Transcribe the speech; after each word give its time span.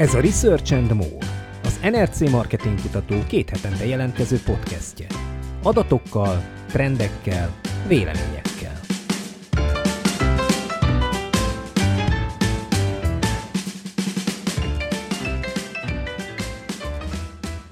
Ez 0.00 0.14
a 0.14 0.20
Research 0.20 0.72
and 0.72 0.94
More, 0.94 1.26
az 1.64 1.80
NRC 1.82 2.30
Marketing 2.30 2.80
Kutató 2.80 3.14
két 3.28 3.50
hetente 3.50 3.86
jelentkező 3.86 4.36
podcastje. 4.44 5.06
Adatokkal, 5.62 6.42
trendekkel, 6.66 7.54
véleményekkel. 7.88 8.80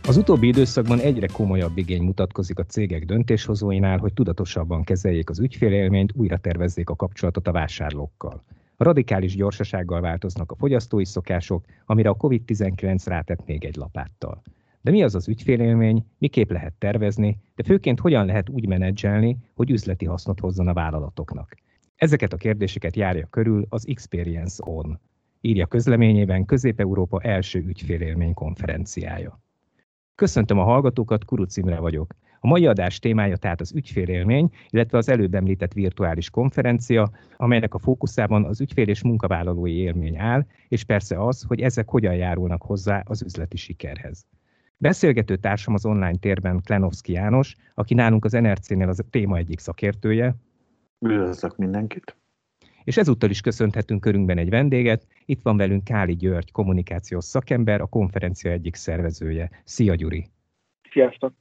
Az 0.07 0.17
utóbbi 0.17 0.47
időszakban 0.47 0.99
egyre 0.99 1.27
komolyabb 1.27 1.79
igény 1.79 2.03
mutatkozik 2.03 2.59
a 2.59 2.65
cégek 2.65 3.05
döntéshozóinál, 3.05 3.99
hogy 3.99 4.13
tudatosabban 4.13 4.85
kezeljék 4.85 5.31
az 5.31 5.39
ügyfélélményt, 5.39 6.13
újra 6.17 6.37
tervezzék 6.39 6.91
a 6.91 6.97
kapcsolatot 6.97 7.49
a 7.49 7.53
vásárlókkal. 7.53 8.43
Radikális 8.79 9.37
gyorsasággal 9.37 10.01
változnak 10.01 10.51
a 10.51 10.57
fogyasztói 10.57 11.05
szokások, 11.05 11.65
amire 11.87 12.09
a 12.09 12.17
COVID-19 12.17 13.03
rátett 13.05 13.47
még 13.47 13.65
egy 13.65 13.77
lapáttal. 13.77 14.43
De 14.81 14.91
mi 14.91 15.03
az 15.03 15.15
az 15.15 15.29
ügyfélélmény, 15.29 16.05
miképp 16.19 16.51
lehet 16.51 16.73
tervezni, 16.79 17.39
de 17.55 17.63
főként 17.63 18.01
hogyan 18.01 18.27
lehet 18.27 18.49
úgy 18.49 18.67
menedzselni, 18.67 19.39
hogy 19.55 19.71
üzleti 19.71 20.05
hasznot 20.05 20.41
hozzon 20.41 20.69
a 20.69 20.73
vállalatoknak? 20.73 21.55
Ezeket 21.97 22.33
a 22.33 22.37
kérdéseket 22.37 22.97
járja 22.97 23.27
körül 23.27 23.67
az 23.69 23.89
Experience 23.89 24.63
On, 24.67 25.01
írja 25.41 25.67
közleményében 25.67 26.45
Közép-Európa 26.45 27.21
első 27.21 27.59
ügyfélélmény 27.59 28.35
konferenciája. 28.35 29.41
Köszöntöm 30.15 30.59
a 30.59 30.65
hallgatókat, 30.65 31.25
Kuruc 31.25 31.57
Imre 31.57 31.79
vagyok. 31.79 32.15
A 32.41 32.47
mai 32.47 32.67
adás 32.67 32.99
témája 32.99 33.37
tehát 33.37 33.61
az 33.61 33.73
ügyfélélmény, 33.75 34.51
illetve 34.71 34.99
az 34.99 35.09
előbb 35.09 35.35
említett 35.35 35.73
virtuális 35.73 36.31
konferencia, 36.31 37.11
amelynek 37.37 37.75
a 37.75 37.79
fókuszában 37.79 38.45
az 38.45 38.61
ügyfél 38.61 38.89
és 38.89 39.03
munkavállalói 39.03 39.77
élmény 39.77 40.19
áll, 40.19 40.47
és 40.69 40.85
persze 40.85 41.25
az, 41.25 41.43
hogy 41.43 41.61
ezek 41.61 41.89
hogyan 41.89 42.15
járulnak 42.15 42.63
hozzá 42.63 43.03
az 43.05 43.23
üzleti 43.23 43.57
sikerhez. 43.57 44.27
Beszélgető 44.77 45.37
társam 45.37 45.75
az 45.75 45.87
online 45.87 46.17
térben 46.17 46.61
Klenovszki 46.65 47.13
János, 47.13 47.55
aki 47.75 47.95
nálunk 47.95 48.25
az 48.25 48.33
NRC-nél 48.33 48.89
az 48.89 48.99
a 48.99 49.09
téma 49.11 49.37
egyik 49.37 49.59
szakértője. 49.59 50.35
Üdvözlök 50.99 51.57
mindenkit! 51.57 52.17
És 52.85 52.97
ezúttal 52.97 53.31
is 53.31 53.41
köszönhetünk 53.41 54.01
körünkben 54.01 54.39
egy 54.39 54.51
vendéget. 54.51 55.07
Itt 55.25 55.43
van 55.43 55.57
velünk 55.57 55.85
Káli 55.85 56.17
György, 56.17 56.51
kommunikációs 56.51 57.25
szakember, 57.25 57.81
a 57.81 57.87
konferencia 57.87 58.51
egyik 58.51 58.75
szervezője. 58.75 59.51
Szia 59.65 59.95
Gyuri! 59.95 60.29
Sziasztok! 60.91 61.33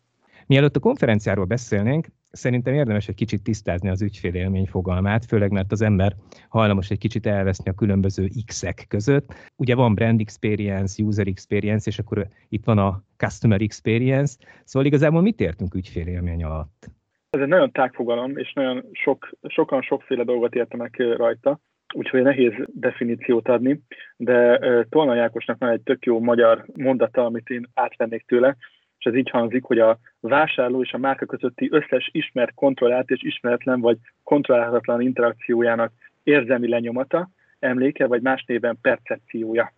Mielőtt 0.47 0.75
a 0.75 0.79
konferenciáról 0.79 1.45
beszélnénk, 1.45 2.07
szerintem 2.31 2.73
érdemes 2.73 3.07
egy 3.07 3.15
kicsit 3.15 3.43
tisztázni 3.43 3.89
az 3.89 4.01
ügyfélélmény 4.01 4.65
fogalmát, 4.65 5.25
főleg 5.25 5.51
mert 5.51 5.71
az 5.71 5.81
ember 5.81 6.15
hajlamos 6.49 6.89
egy 6.89 6.97
kicsit 6.97 7.25
elveszni 7.25 7.69
a 7.71 7.73
különböző 7.73 8.27
X-ek 8.45 8.85
között. 8.87 9.33
Ugye 9.55 9.75
van 9.75 9.93
brand 9.93 10.19
experience, 10.19 11.03
user 11.03 11.27
experience, 11.27 11.89
és 11.89 11.99
akkor 11.99 12.27
itt 12.49 12.65
van 12.65 12.77
a 12.77 13.03
customer 13.17 13.61
experience. 13.61 14.35
Szóval 14.63 14.87
igazából 14.87 15.21
mit 15.21 15.39
értünk 15.39 15.73
ügyfélélmény 15.73 16.43
alatt? 16.43 16.89
Ez 17.29 17.41
egy 17.41 17.47
nagyon 17.47 17.71
tág 17.71 17.93
fogalom, 17.93 18.37
és 18.37 18.53
nagyon 18.53 18.83
sok, 18.91 19.29
sokan 19.47 19.81
sokféle 19.81 20.23
dolgot 20.23 20.55
értenek 20.55 20.95
rajta, 21.17 21.59
úgyhogy 21.93 22.21
nehéz 22.21 22.53
definíciót 22.65 23.47
adni, 23.47 23.81
de 24.17 24.59
Tolna 24.89 25.15
Jákosnak 25.15 25.57
van 25.59 25.69
egy 25.69 25.81
tök 25.81 26.05
jó 26.05 26.19
magyar 26.19 26.65
mondata, 26.75 27.25
amit 27.25 27.49
én 27.49 27.69
átvennék 27.73 28.25
tőle, 28.25 28.57
ez 29.07 29.15
így 29.15 29.29
hangzik, 29.29 29.63
hogy 29.63 29.79
a 29.79 29.99
vásárló 30.19 30.81
és 30.81 30.93
a 30.93 30.97
márka 30.97 31.25
közötti 31.25 31.67
összes 31.71 32.09
ismert, 32.11 32.53
kontrollált 32.53 33.09
és 33.09 33.23
ismeretlen 33.23 33.81
vagy 33.81 33.97
kontrollálhatatlan 34.23 35.01
interakciójának 35.01 35.91
érzelmi 36.23 36.67
lenyomata, 36.67 37.29
emléke 37.59 38.07
vagy 38.07 38.21
más 38.21 38.43
néven 38.47 38.77
percepciója 38.81 39.73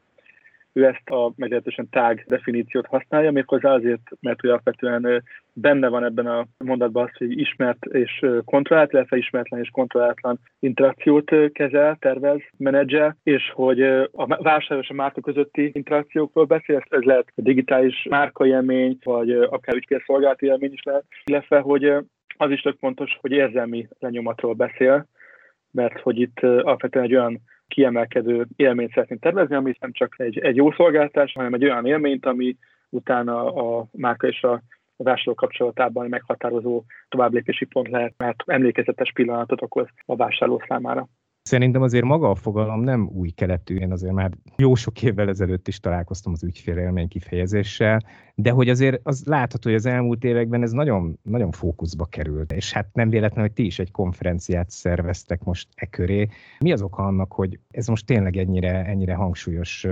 ő 0.80 0.86
ezt 0.86 1.10
a 1.10 1.32
meglehetősen 1.36 1.90
tág 1.90 2.24
definíciót 2.28 2.86
használja, 2.86 3.32
méghozzá 3.32 3.74
azért, 3.74 4.02
mert 4.22 4.44
ő 4.44 4.50
alapvetően 4.50 5.24
benne 5.54 5.88
van 5.88 6.04
ebben 6.04 6.28
a 6.28 6.46
mondatban 6.58 7.04
az, 7.04 7.18
hogy 7.18 7.40
ismert 7.40 7.86
és 7.86 8.26
kontrollált, 8.46 8.94
illetve 8.94 9.18
ismeretlen 9.18 9.60
és 9.60 9.70
kontrollátlan 9.70 10.40
interakciót 10.60 11.32
kezel, 11.52 11.98
tervez, 12.00 12.40
menedzsel, 12.58 13.18
és 13.24 13.52
hogy 13.54 13.82
a 14.12 14.26
vásárló 14.42 14.84
és 14.84 14.90
a 14.90 14.94
márka 14.94 15.22
közötti 15.22 15.72
interakciókról 15.74 16.46
beszél, 16.46 16.84
ez 16.90 17.04
lehet 17.04 17.32
a 17.36 17.42
digitális 17.42 18.08
márkaélmény, 18.10 18.98
vagy 19.04 19.32
akár 19.32 19.76
ügyfélszolgálati 19.76 20.46
élmény 20.46 20.74
is 20.74 20.84
lehet, 20.84 21.06
illetve 21.26 21.60
hogy 21.60 21.94
az 22.38 22.52
is 22.52 22.62
tök 22.62 22.78
fontos, 22.80 23.18
hogy 23.22 23.32
érzelmi 23.32 23.88
lenyomatról 24.00 24.54
beszél, 24.54 25.08
mert 25.72 26.00
hogy 26.00 26.20
itt 26.20 26.40
alapvetően 26.40 27.06
egy 27.06 27.16
olyan 27.16 27.42
kiemelkedő 27.68 28.46
élményt 28.56 28.94
szeretnénk 28.94 29.22
tervezni, 29.22 29.56
ami 29.56 29.74
nem 29.80 29.92
csak 29.92 30.14
egy, 30.18 30.40
egy 30.40 30.56
jó 30.56 30.72
szolgáltás, 30.72 31.34
hanem 31.34 31.54
egy 31.54 31.64
olyan 31.64 31.86
élményt, 31.86 32.26
ami 32.26 32.58
utána 32.90 33.54
a 33.54 33.86
márka 33.92 34.28
és 34.28 34.44
a 34.44 34.62
a 35.00 35.04
vásárló 35.04 35.34
kapcsolatában 35.34 36.10
meghatározó 36.10 36.84
továbblépési 37.10 37.66
pont 37.66 37.88
lehet, 37.88 38.14
mert 38.18 38.44
emlékezetes 38.46 39.12
pillanatot 39.12 39.62
okoz 39.62 39.88
a 40.06 40.16
vásárló 40.16 40.64
számára. 40.68 41.08
Szerintem 41.50 41.82
azért 41.82 42.06
maga 42.06 42.30
a 42.30 42.36
fogalom 42.36 42.82
nem 42.82 43.10
új 43.14 43.30
keletű, 43.30 43.76
én 43.76 43.92
azért 43.92 44.14
már 44.14 44.32
jó 44.58 44.76
sok 44.76 45.04
évvel 45.04 45.30
ezelőtt 45.30 45.68
is 45.68 45.80
találkoztam 45.80 46.34
az 46.34 46.44
ügyfélélmény 46.44 47.08
kifejezéssel, 47.08 48.04
de 48.36 48.52
hogy 48.52 48.70
azért 48.70 49.00
az 49.04 49.24
látható, 49.26 49.70
hogy 49.70 49.78
az 49.78 49.86
elmúlt 49.86 50.24
években 50.24 50.62
ez 50.64 50.72
nagyon, 50.72 51.20
nagyon 51.24 51.52
fókuszba 51.52 52.06
került, 52.06 52.52
és 52.52 52.72
hát 52.74 52.90
nem 52.94 53.10
véletlen, 53.10 53.44
hogy 53.44 53.54
ti 53.54 53.66
is 53.66 53.80
egy 53.80 53.92
konferenciát 53.92 54.70
szerveztek 54.70 55.44
most 55.44 55.68
e 55.76 55.86
köré. 55.86 56.28
Mi 56.60 56.72
az 56.72 56.82
oka 56.82 57.04
annak, 57.04 57.34
hogy 57.34 57.60
ez 57.70 57.88
most 57.88 58.06
tényleg 58.06 58.38
ennyire, 58.38 58.86
ennyire 58.86 59.14
hangsúlyos 59.14 59.88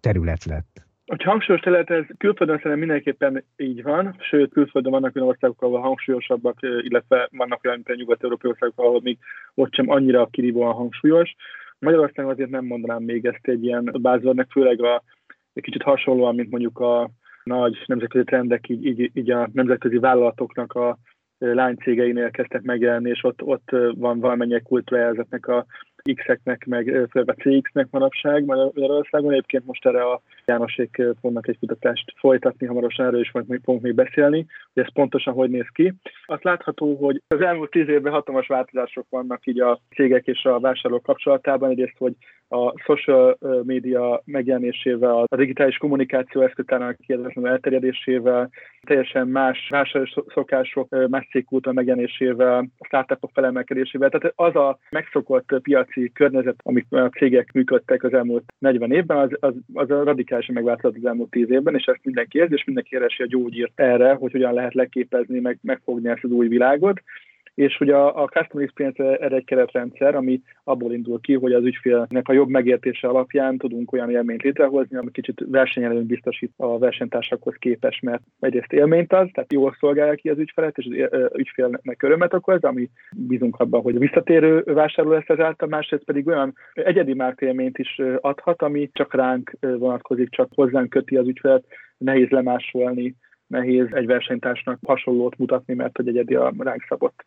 terület 0.00 0.44
lett? 0.44 0.85
A 1.08 1.16
hangsúlyos 1.24 1.60
terület, 1.60 1.90
ez 1.90 2.04
külföldön 2.18 2.56
szerintem 2.56 2.78
mindenképpen 2.78 3.44
így 3.56 3.82
van, 3.82 4.16
sőt 4.18 4.52
külföldön 4.52 4.92
vannak 4.92 5.16
olyan 5.16 5.28
országok, 5.28 5.62
ahol 5.62 5.80
hangsúlyosabbak, 5.80 6.58
illetve 6.60 7.28
vannak 7.30 7.64
olyan, 7.64 7.76
mint 7.76 7.88
a 7.88 7.94
nyugat-európai 7.94 8.50
országok, 8.50 8.78
ahol 8.78 9.00
még 9.02 9.18
ott 9.54 9.74
sem 9.74 9.90
annyira 9.90 10.28
kirívóan 10.30 10.74
hangsúlyos. 10.74 11.34
Magyarországon 11.78 12.30
azért 12.30 12.50
nem 12.50 12.64
mondanám 12.64 13.02
még 13.02 13.24
ezt 13.24 13.46
egy 13.46 13.64
ilyen 13.64 13.90
bázornak, 14.00 14.50
főleg 14.50 14.82
a, 14.82 15.02
egy 15.52 15.62
kicsit 15.62 15.82
hasonlóan, 15.82 16.34
mint 16.34 16.50
mondjuk 16.50 16.78
a 16.78 17.10
nagy 17.44 17.82
nemzetközi 17.86 18.24
trendek, 18.24 18.68
így, 18.68 18.86
így, 18.86 19.10
így 19.14 19.30
a 19.30 19.48
nemzetközi 19.52 19.98
vállalatoknak 19.98 20.72
a 20.72 20.98
lánycégeinél 21.38 22.30
kezdtek 22.30 22.62
megjelenni, 22.62 23.10
és 23.10 23.24
ott, 23.24 23.42
ott 23.42 23.68
van 23.94 24.20
valamennyire 24.20 24.60
kultúrájelzetnek 24.60 25.46
a 25.46 25.66
X-eknek, 26.14 26.64
meg 26.66 26.84
főleg 27.10 27.30
a 27.36 27.42
CX-nek 27.42 27.86
manapság 27.90 28.44
Magyarországon. 28.44 29.32
Egyébként 29.32 29.66
most 29.66 29.86
erre 29.86 30.02
a 30.02 30.22
Jánosék 30.46 31.02
fognak 31.20 31.48
egy 31.48 31.58
kutatást 31.58 32.12
folytatni, 32.16 32.66
hamarosan 32.66 33.06
erről 33.06 33.20
is 33.20 33.32
majd 33.32 33.46
fogunk 33.64 33.82
még 33.82 33.94
beszélni, 33.94 34.46
hogy 34.74 34.82
ez 34.82 34.92
pontosan 34.92 35.34
hogy 35.34 35.50
néz 35.50 35.68
ki. 35.72 35.92
Azt 36.26 36.44
látható, 36.44 36.94
hogy 36.94 37.22
az 37.28 37.40
elmúlt 37.40 37.70
tíz 37.70 37.88
évben 37.88 38.12
hatalmas 38.12 38.46
változások 38.46 39.06
vannak 39.10 39.46
így 39.46 39.60
a 39.60 39.80
cégek 39.94 40.26
és 40.26 40.44
a 40.44 40.60
vásárlók 40.60 41.02
kapcsolatában. 41.02 41.70
Egyrészt, 41.70 41.98
hogy 41.98 42.12
a 42.48 42.80
social 42.84 43.38
média 43.62 44.22
megjelenésével, 44.24 45.24
a 45.26 45.36
digitális 45.36 45.76
kommunikáció 45.76 46.40
eszköztárának 46.40 46.96
kérdezem 47.06 47.44
elterjedésével, 47.44 48.50
teljesen 48.86 49.28
más 49.28 49.68
vásárlós 49.70 50.14
szokások, 50.34 51.08
más 51.08 51.28
cégkultúra 51.30 51.74
megjelenésével, 51.74 52.68
a 52.78 52.86
startupok 52.86 53.30
felemelkedésével. 53.34 54.08
Tehát 54.08 54.32
az 54.36 54.56
a 54.56 54.78
megszokott 54.90 55.60
piaci 55.62 56.10
környezet, 56.14 56.56
amik 56.62 56.86
a 56.90 57.08
cégek 57.08 57.52
működtek 57.52 58.02
az 58.02 58.12
elmúlt 58.12 58.44
40 58.58 58.92
évben, 58.92 59.16
az, 59.16 59.30
az, 59.40 59.54
az 59.74 59.88
radikálisan 59.88 60.54
megváltozott 60.54 60.96
az 60.96 61.04
elmúlt 61.06 61.30
10 61.30 61.50
évben, 61.50 61.74
és 61.74 61.84
ezt 61.84 62.04
mindenki 62.04 62.38
érzi, 62.38 62.54
és 62.54 62.64
mindenki 62.64 62.90
keresi 62.90 63.22
a 63.22 63.26
gyógyírt 63.26 63.80
erre, 63.80 64.12
hogy 64.12 64.32
hogyan 64.32 64.54
lehet 64.54 64.74
leképezni, 64.74 65.40
meg 65.40 65.58
megfogni 65.62 66.08
ezt 66.08 66.24
az 66.24 66.30
új 66.30 66.48
világot 66.48 67.02
és 67.56 67.80
ugye 67.80 67.94
a, 67.94 68.22
a 68.22 68.26
Customer 68.26 68.64
Experience 68.64 69.18
erre 69.18 69.36
egy 69.36 69.44
keretrendszer, 69.44 70.14
ami 70.14 70.40
abból 70.64 70.92
indul 70.92 71.20
ki, 71.20 71.34
hogy 71.34 71.52
az 71.52 71.64
ügyfélnek 71.64 72.28
a 72.28 72.32
jobb 72.32 72.48
megértése 72.48 73.08
alapján 73.08 73.58
tudunk 73.58 73.92
olyan 73.92 74.10
élményt 74.10 74.42
létrehozni, 74.42 74.96
ami 74.96 75.10
kicsit 75.10 75.42
versenyelőnyt 75.46 76.06
biztosít 76.06 76.52
a 76.56 76.78
versenytársakhoz 76.78 77.54
képes, 77.58 78.00
mert 78.00 78.22
egyrészt 78.40 78.72
élményt 78.72 79.12
az, 79.12 79.28
tehát 79.32 79.52
jól 79.52 79.76
szolgálja 79.78 80.14
ki 80.14 80.28
az 80.28 80.38
ügyfelet, 80.38 80.78
és 80.78 81.06
az 81.10 81.30
ügyfélnek 81.36 82.02
örömet 82.02 82.34
okoz, 82.34 82.62
ami 82.62 82.90
bízunk 83.16 83.56
abban, 83.56 83.82
hogy 83.82 83.96
a 83.96 83.98
visszatérő 83.98 84.62
vásárló 84.64 85.10
lesz 85.10 85.28
ezáltal, 85.28 85.68
másrészt 85.68 86.04
pedig 86.04 86.26
olyan 86.26 86.54
egyedi 86.74 87.14
márkaélményt 87.14 87.78
is 87.78 88.00
adhat, 88.20 88.62
ami 88.62 88.90
csak 88.92 89.14
ránk 89.14 89.56
vonatkozik, 89.60 90.30
csak 90.30 90.48
hozzánk 90.54 90.90
köti 90.90 91.16
az 91.16 91.26
ügyfelet, 91.26 91.64
nehéz 91.98 92.28
lemásolni, 92.28 93.16
nehéz 93.46 93.86
egy 93.90 94.06
versenytársnak 94.06 94.78
hasonlót 94.86 95.38
mutatni, 95.38 95.74
mert 95.74 95.96
hogy 95.96 96.08
egyedi 96.08 96.34
a 96.34 96.52
ránk 96.58 96.84
szabott 96.88 97.24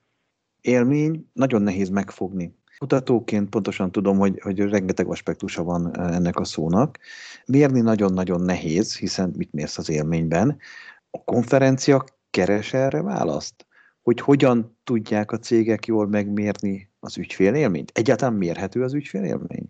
élmény 0.61 1.29
nagyon 1.33 1.61
nehéz 1.61 1.89
megfogni. 1.89 2.57
Kutatóként 2.77 3.49
pontosan 3.49 3.91
tudom, 3.91 4.17
hogy, 4.17 4.39
hogy 4.41 4.59
rengeteg 4.59 5.07
aspektusa 5.07 5.63
van 5.63 5.95
e, 5.95 6.01
ennek 6.01 6.39
a 6.39 6.43
szónak. 6.43 6.99
Mérni 7.45 7.81
nagyon-nagyon 7.81 8.41
nehéz, 8.41 8.97
hiszen 8.97 9.33
mit 9.37 9.53
mérsz 9.53 9.77
az 9.77 9.89
élményben. 9.89 10.57
A 11.11 11.23
konferencia 11.23 12.03
keres 12.29 12.73
erre 12.73 13.01
választ? 13.01 13.65
Hogy 14.01 14.19
hogyan 14.19 14.77
tudják 14.83 15.31
a 15.31 15.37
cégek 15.37 15.85
jól 15.85 16.07
megmérni 16.07 16.91
az 16.99 17.17
ügyfélélményt? 17.17 17.91
Egyáltalán 17.93 18.33
mérhető 18.33 18.83
az 18.83 18.93
ügyfélélmény? 18.93 19.69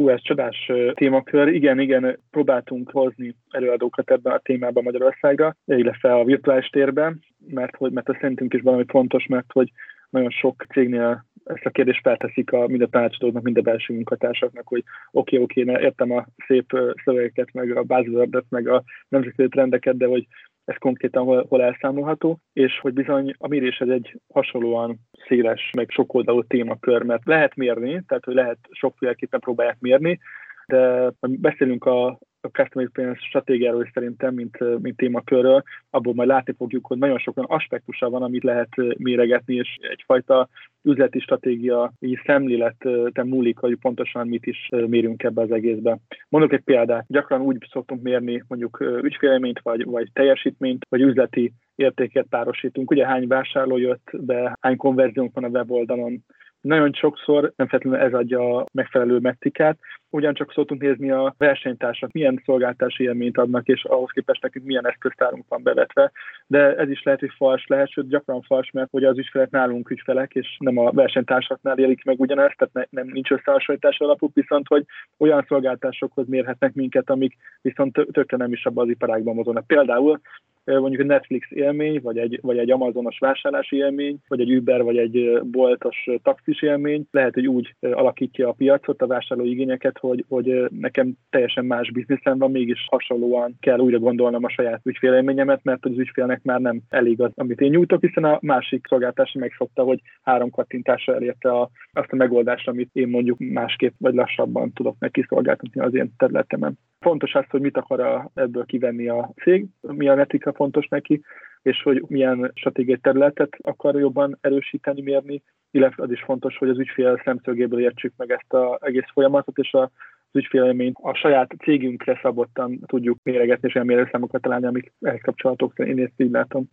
Hú, 0.00 0.08
ez 0.08 0.22
csodás 0.22 0.70
témakör. 0.94 1.48
Igen, 1.48 1.80
igen, 1.80 2.18
próbáltunk 2.30 2.90
hozni 2.90 3.34
előadókat 3.50 4.10
ebben 4.10 4.32
a 4.32 4.38
témában 4.38 4.82
Magyarországra, 4.82 5.56
illetve 5.64 6.14
a 6.14 6.24
virtuális 6.24 6.68
térben, 6.68 7.20
mert, 7.46 7.76
hogy, 7.76 7.92
mert 7.92 8.08
ez 8.08 8.16
szerintünk 8.20 8.54
is 8.54 8.60
valami 8.60 8.84
fontos, 8.88 9.26
mert 9.26 9.52
hogy 9.52 9.70
nagyon 10.10 10.30
sok 10.30 10.66
cégnél 10.72 11.24
ezt 11.44 11.64
a 11.64 11.70
kérdést 11.70 12.00
felteszik 12.02 12.52
a, 12.52 12.66
mind 12.66 12.82
a 12.82 12.86
tanácsadóknak, 12.86 13.42
mind 13.42 13.58
a 13.58 13.60
belső 13.60 13.94
munkatársaknak, 13.94 14.68
hogy 14.68 14.84
oké, 15.10 15.38
okay, 15.38 15.62
oké, 15.62 15.70
okay, 15.70 15.84
értem 15.84 16.10
a 16.10 16.26
szép 16.46 16.78
szövegeket, 17.04 17.52
meg 17.52 17.76
a 17.76 17.82
buzzwordet, 17.82 18.44
meg 18.48 18.68
a 18.68 18.82
nemzetközi 19.08 19.48
trendeket, 19.48 19.96
de 19.96 20.06
hogy 20.06 20.26
ez 20.70 20.76
konkrétan 20.78 21.24
hol, 21.24 21.46
hol 21.48 21.62
elszámolható, 21.62 22.38
és 22.52 22.78
hogy 22.80 22.92
bizony 22.92 23.34
a 23.38 23.48
mérés 23.48 23.78
ez 23.78 23.88
egy 23.88 24.20
hasonlóan 24.32 25.00
széles, 25.28 25.70
meg 25.76 25.90
sokoldalú 25.90 26.42
témakör, 26.42 27.02
mert 27.02 27.24
lehet 27.24 27.54
mérni, 27.56 28.02
tehát 28.06 28.24
hogy 28.24 28.34
lehet 28.34 28.58
sokféleképpen 28.70 29.40
próbálják 29.40 29.80
mérni, 29.80 30.18
de 30.66 31.12
beszélünk 31.20 31.84
a, 31.84 32.18
a 32.40 32.48
Customer 32.48 32.86
Experience 32.86 33.26
stratégiáról 33.26 33.82
is 33.82 33.90
szerintem, 33.94 34.34
mint, 34.34 34.80
mint 34.82 34.96
témakörről, 34.96 35.62
abból 35.90 36.14
majd 36.14 36.28
látni 36.28 36.54
fogjuk, 36.56 36.86
hogy 36.86 36.98
nagyon 36.98 37.18
sok 37.18 37.36
olyan 37.36 37.50
aspektusa 37.50 38.10
van, 38.10 38.22
amit 38.22 38.42
lehet 38.42 38.68
méregetni, 38.96 39.54
és 39.54 39.76
egyfajta 39.80 40.48
üzleti 40.82 41.18
stratégia 41.18 41.92
szemléleten 42.24 43.26
múlik, 43.26 43.58
hogy 43.58 43.76
pontosan 43.76 44.28
mit 44.28 44.46
is 44.46 44.68
mérünk 44.68 45.22
ebbe 45.22 45.42
az 45.42 45.50
egészbe. 45.50 45.98
Mondok 46.28 46.52
egy 46.52 46.64
példát, 46.64 47.04
gyakran 47.08 47.40
úgy 47.40 47.66
szoktunk 47.70 48.02
mérni 48.02 48.44
mondjuk 48.48 48.80
ügyfélményt, 49.02 49.60
vagy, 49.62 49.84
vagy 49.84 50.08
teljesítményt, 50.12 50.86
vagy 50.88 51.00
üzleti 51.00 51.52
értéket 51.74 52.26
párosítunk. 52.30 52.90
Ugye 52.90 53.06
hány 53.06 53.26
vásárló 53.26 53.76
jött 53.76 54.10
be, 54.12 54.56
hány 54.60 54.76
konverziónk 54.76 55.34
van 55.34 55.44
a 55.44 55.48
weboldalon, 55.48 56.24
nagyon 56.60 56.92
sokszor 56.92 57.52
nem 57.56 57.68
feltétlenül 57.68 58.06
ez 58.06 58.12
adja 58.12 58.56
a 58.56 58.66
megfelelő 58.72 59.18
metrikát, 59.18 59.78
ugyancsak 60.10 60.52
szoktunk 60.52 60.80
nézni 60.80 61.10
a 61.10 61.34
versenytársak, 61.38 62.12
milyen 62.12 62.42
szolgáltási 62.44 63.04
élményt 63.04 63.38
adnak, 63.38 63.68
és 63.68 63.84
ahhoz 63.84 64.10
képest 64.10 64.42
nekünk 64.42 64.66
milyen 64.66 64.86
eszköztárunk 64.86 65.44
van 65.48 65.62
bevetve. 65.62 66.12
De 66.46 66.76
ez 66.76 66.90
is 66.90 67.02
lehet, 67.02 67.20
hogy 67.20 67.32
fals 67.36 67.66
lehet, 67.66 67.90
sőt 67.90 68.08
gyakran 68.08 68.42
fals, 68.42 68.70
mert 68.70 68.90
hogy 68.90 69.04
az 69.04 69.18
ügyfelek 69.18 69.50
nálunk 69.50 69.90
ügyfelek, 69.90 70.34
és 70.34 70.56
nem 70.58 70.78
a 70.78 70.90
versenytársaknál 70.90 71.78
élik 71.78 72.04
meg 72.04 72.20
ugyanezt, 72.20 72.56
tehát 72.56 72.74
ne, 72.74 73.02
nem 73.02 73.12
nincs 73.12 73.30
összehasonlítás 73.30 73.98
alapú, 73.98 74.30
viszont 74.34 74.68
hogy 74.68 74.84
olyan 75.18 75.44
szolgáltásokhoz 75.48 76.28
mérhetnek 76.28 76.74
minket, 76.74 77.10
amik 77.10 77.36
viszont 77.62 78.06
tökre 78.12 78.36
nem 78.36 78.52
is 78.52 78.66
abban 78.66 78.84
az 78.84 78.90
iparágban 78.90 79.34
mozognak. 79.34 79.66
Például 79.66 80.20
mondjuk 80.64 81.00
egy 81.00 81.06
Netflix 81.06 81.46
élmény, 81.50 82.00
vagy 82.02 82.18
egy, 82.18 82.38
vagy 82.42 82.58
egy 82.58 82.70
Amazonos 82.70 83.18
vásárlási 83.18 83.76
élmény, 83.76 84.18
vagy 84.28 84.40
egy 84.40 84.56
Uber, 84.56 84.82
vagy 84.82 84.98
egy 84.98 85.40
boltos 85.42 86.08
taxis 86.22 86.62
élmény 86.62 87.06
lehet, 87.10 87.34
hogy 87.34 87.46
úgy 87.46 87.74
alakítja 87.80 88.48
a 88.48 88.52
piacot, 88.52 89.02
a 89.02 89.06
vásárló 89.06 89.44
igényeket, 89.44 89.98
hogy, 90.00 90.24
hogy 90.28 90.66
nekem 90.70 91.14
teljesen 91.30 91.64
más 91.64 91.92
bizniszem 91.92 92.38
van, 92.38 92.50
mégis 92.50 92.86
hasonlóan 92.90 93.56
kell 93.60 93.78
újra 93.78 93.98
gondolnom 93.98 94.44
a 94.44 94.50
saját 94.50 94.80
ügyfélélményemet, 94.84 95.60
mert 95.62 95.84
az 95.84 95.98
ügyfélnek 95.98 96.42
már 96.42 96.60
nem 96.60 96.80
elég 96.88 97.20
az, 97.20 97.30
amit 97.34 97.60
én 97.60 97.70
nyújtok, 97.70 98.00
hiszen 98.00 98.24
a 98.24 98.38
másik 98.42 98.86
szolgáltatás 98.88 99.32
megszokta, 99.32 99.82
hogy 99.82 100.00
három 100.22 100.50
kattintásra 100.50 101.14
elérte 101.14 101.50
a, 101.50 101.70
azt 101.92 102.12
a 102.12 102.16
megoldást, 102.16 102.68
amit 102.68 102.90
én 102.92 103.08
mondjuk 103.08 103.38
másképp 103.38 103.94
vagy 103.98 104.14
lassabban 104.14 104.72
tudok 104.72 104.96
neki 104.98 105.24
szolgáltatni 105.28 105.80
az 105.80 105.94
én 105.94 106.12
területemen. 106.16 106.78
Fontos 107.00 107.34
az, 107.34 107.44
hogy 107.48 107.60
mit 107.60 107.76
akar 107.76 108.00
a, 108.00 108.30
ebből 108.34 108.64
kivenni 108.64 109.08
a 109.08 109.32
cég, 109.42 109.66
mi 109.80 110.08
a 110.08 110.14
metrika 110.14 110.52
fontos 110.52 110.88
neki, 110.88 111.20
és 111.62 111.82
hogy 111.82 112.04
milyen 112.08 112.50
stratégiai 112.54 112.98
területet 112.98 113.56
akar 113.62 113.98
jobban 113.98 114.38
erősíteni, 114.40 115.02
mérni, 115.02 115.42
illetve 115.70 116.02
az 116.02 116.10
is 116.10 116.22
fontos, 116.22 116.56
hogy 116.56 116.68
az 116.68 116.78
ügyfél 116.78 117.20
szemszögéből 117.24 117.80
értsük 117.80 118.12
meg 118.16 118.30
ezt 118.30 118.52
az 118.52 118.76
egész 118.80 119.10
folyamatot, 119.12 119.58
és 119.58 119.72
a 119.72 119.90
az 120.32 120.40
ügyfélményt 120.40 120.96
a 121.02 121.14
saját 121.14 121.54
cégünkre 121.62 122.18
szabottan 122.22 122.80
tudjuk 122.86 123.18
méregetni, 123.22 123.68
és 123.68 123.74
olyan 123.74 123.86
mérőszámokat 123.86 124.42
találni, 124.42 124.66
amik 124.66 124.92
ehhez 125.00 125.20
kapcsolatok, 125.22 125.78
én 125.78 125.98
ezt 125.98 126.12
így 126.16 126.30
látom. 126.30 126.70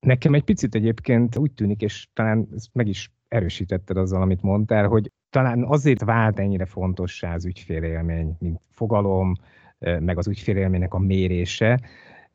Nekem 0.00 0.34
egy 0.34 0.44
picit 0.44 0.74
egyébként 0.74 1.36
úgy 1.36 1.52
tűnik, 1.52 1.80
és 1.80 2.06
talán 2.12 2.48
ezt 2.54 2.74
meg 2.74 2.86
is 2.86 3.10
erősítetted 3.28 3.96
azzal, 3.96 4.22
amit 4.22 4.42
mondtál, 4.42 4.86
hogy 4.86 5.10
talán 5.30 5.64
azért 5.64 6.04
vált 6.04 6.38
ennyire 6.38 6.66
fontossá 6.66 7.34
az 7.34 7.46
ügyfélélmény, 7.46 8.36
mint 8.38 8.60
fogalom, 8.70 9.32
meg 9.78 10.18
az 10.18 10.28
ügyfélélménynek 10.28 10.94
a 10.94 10.98
mérése, 10.98 11.80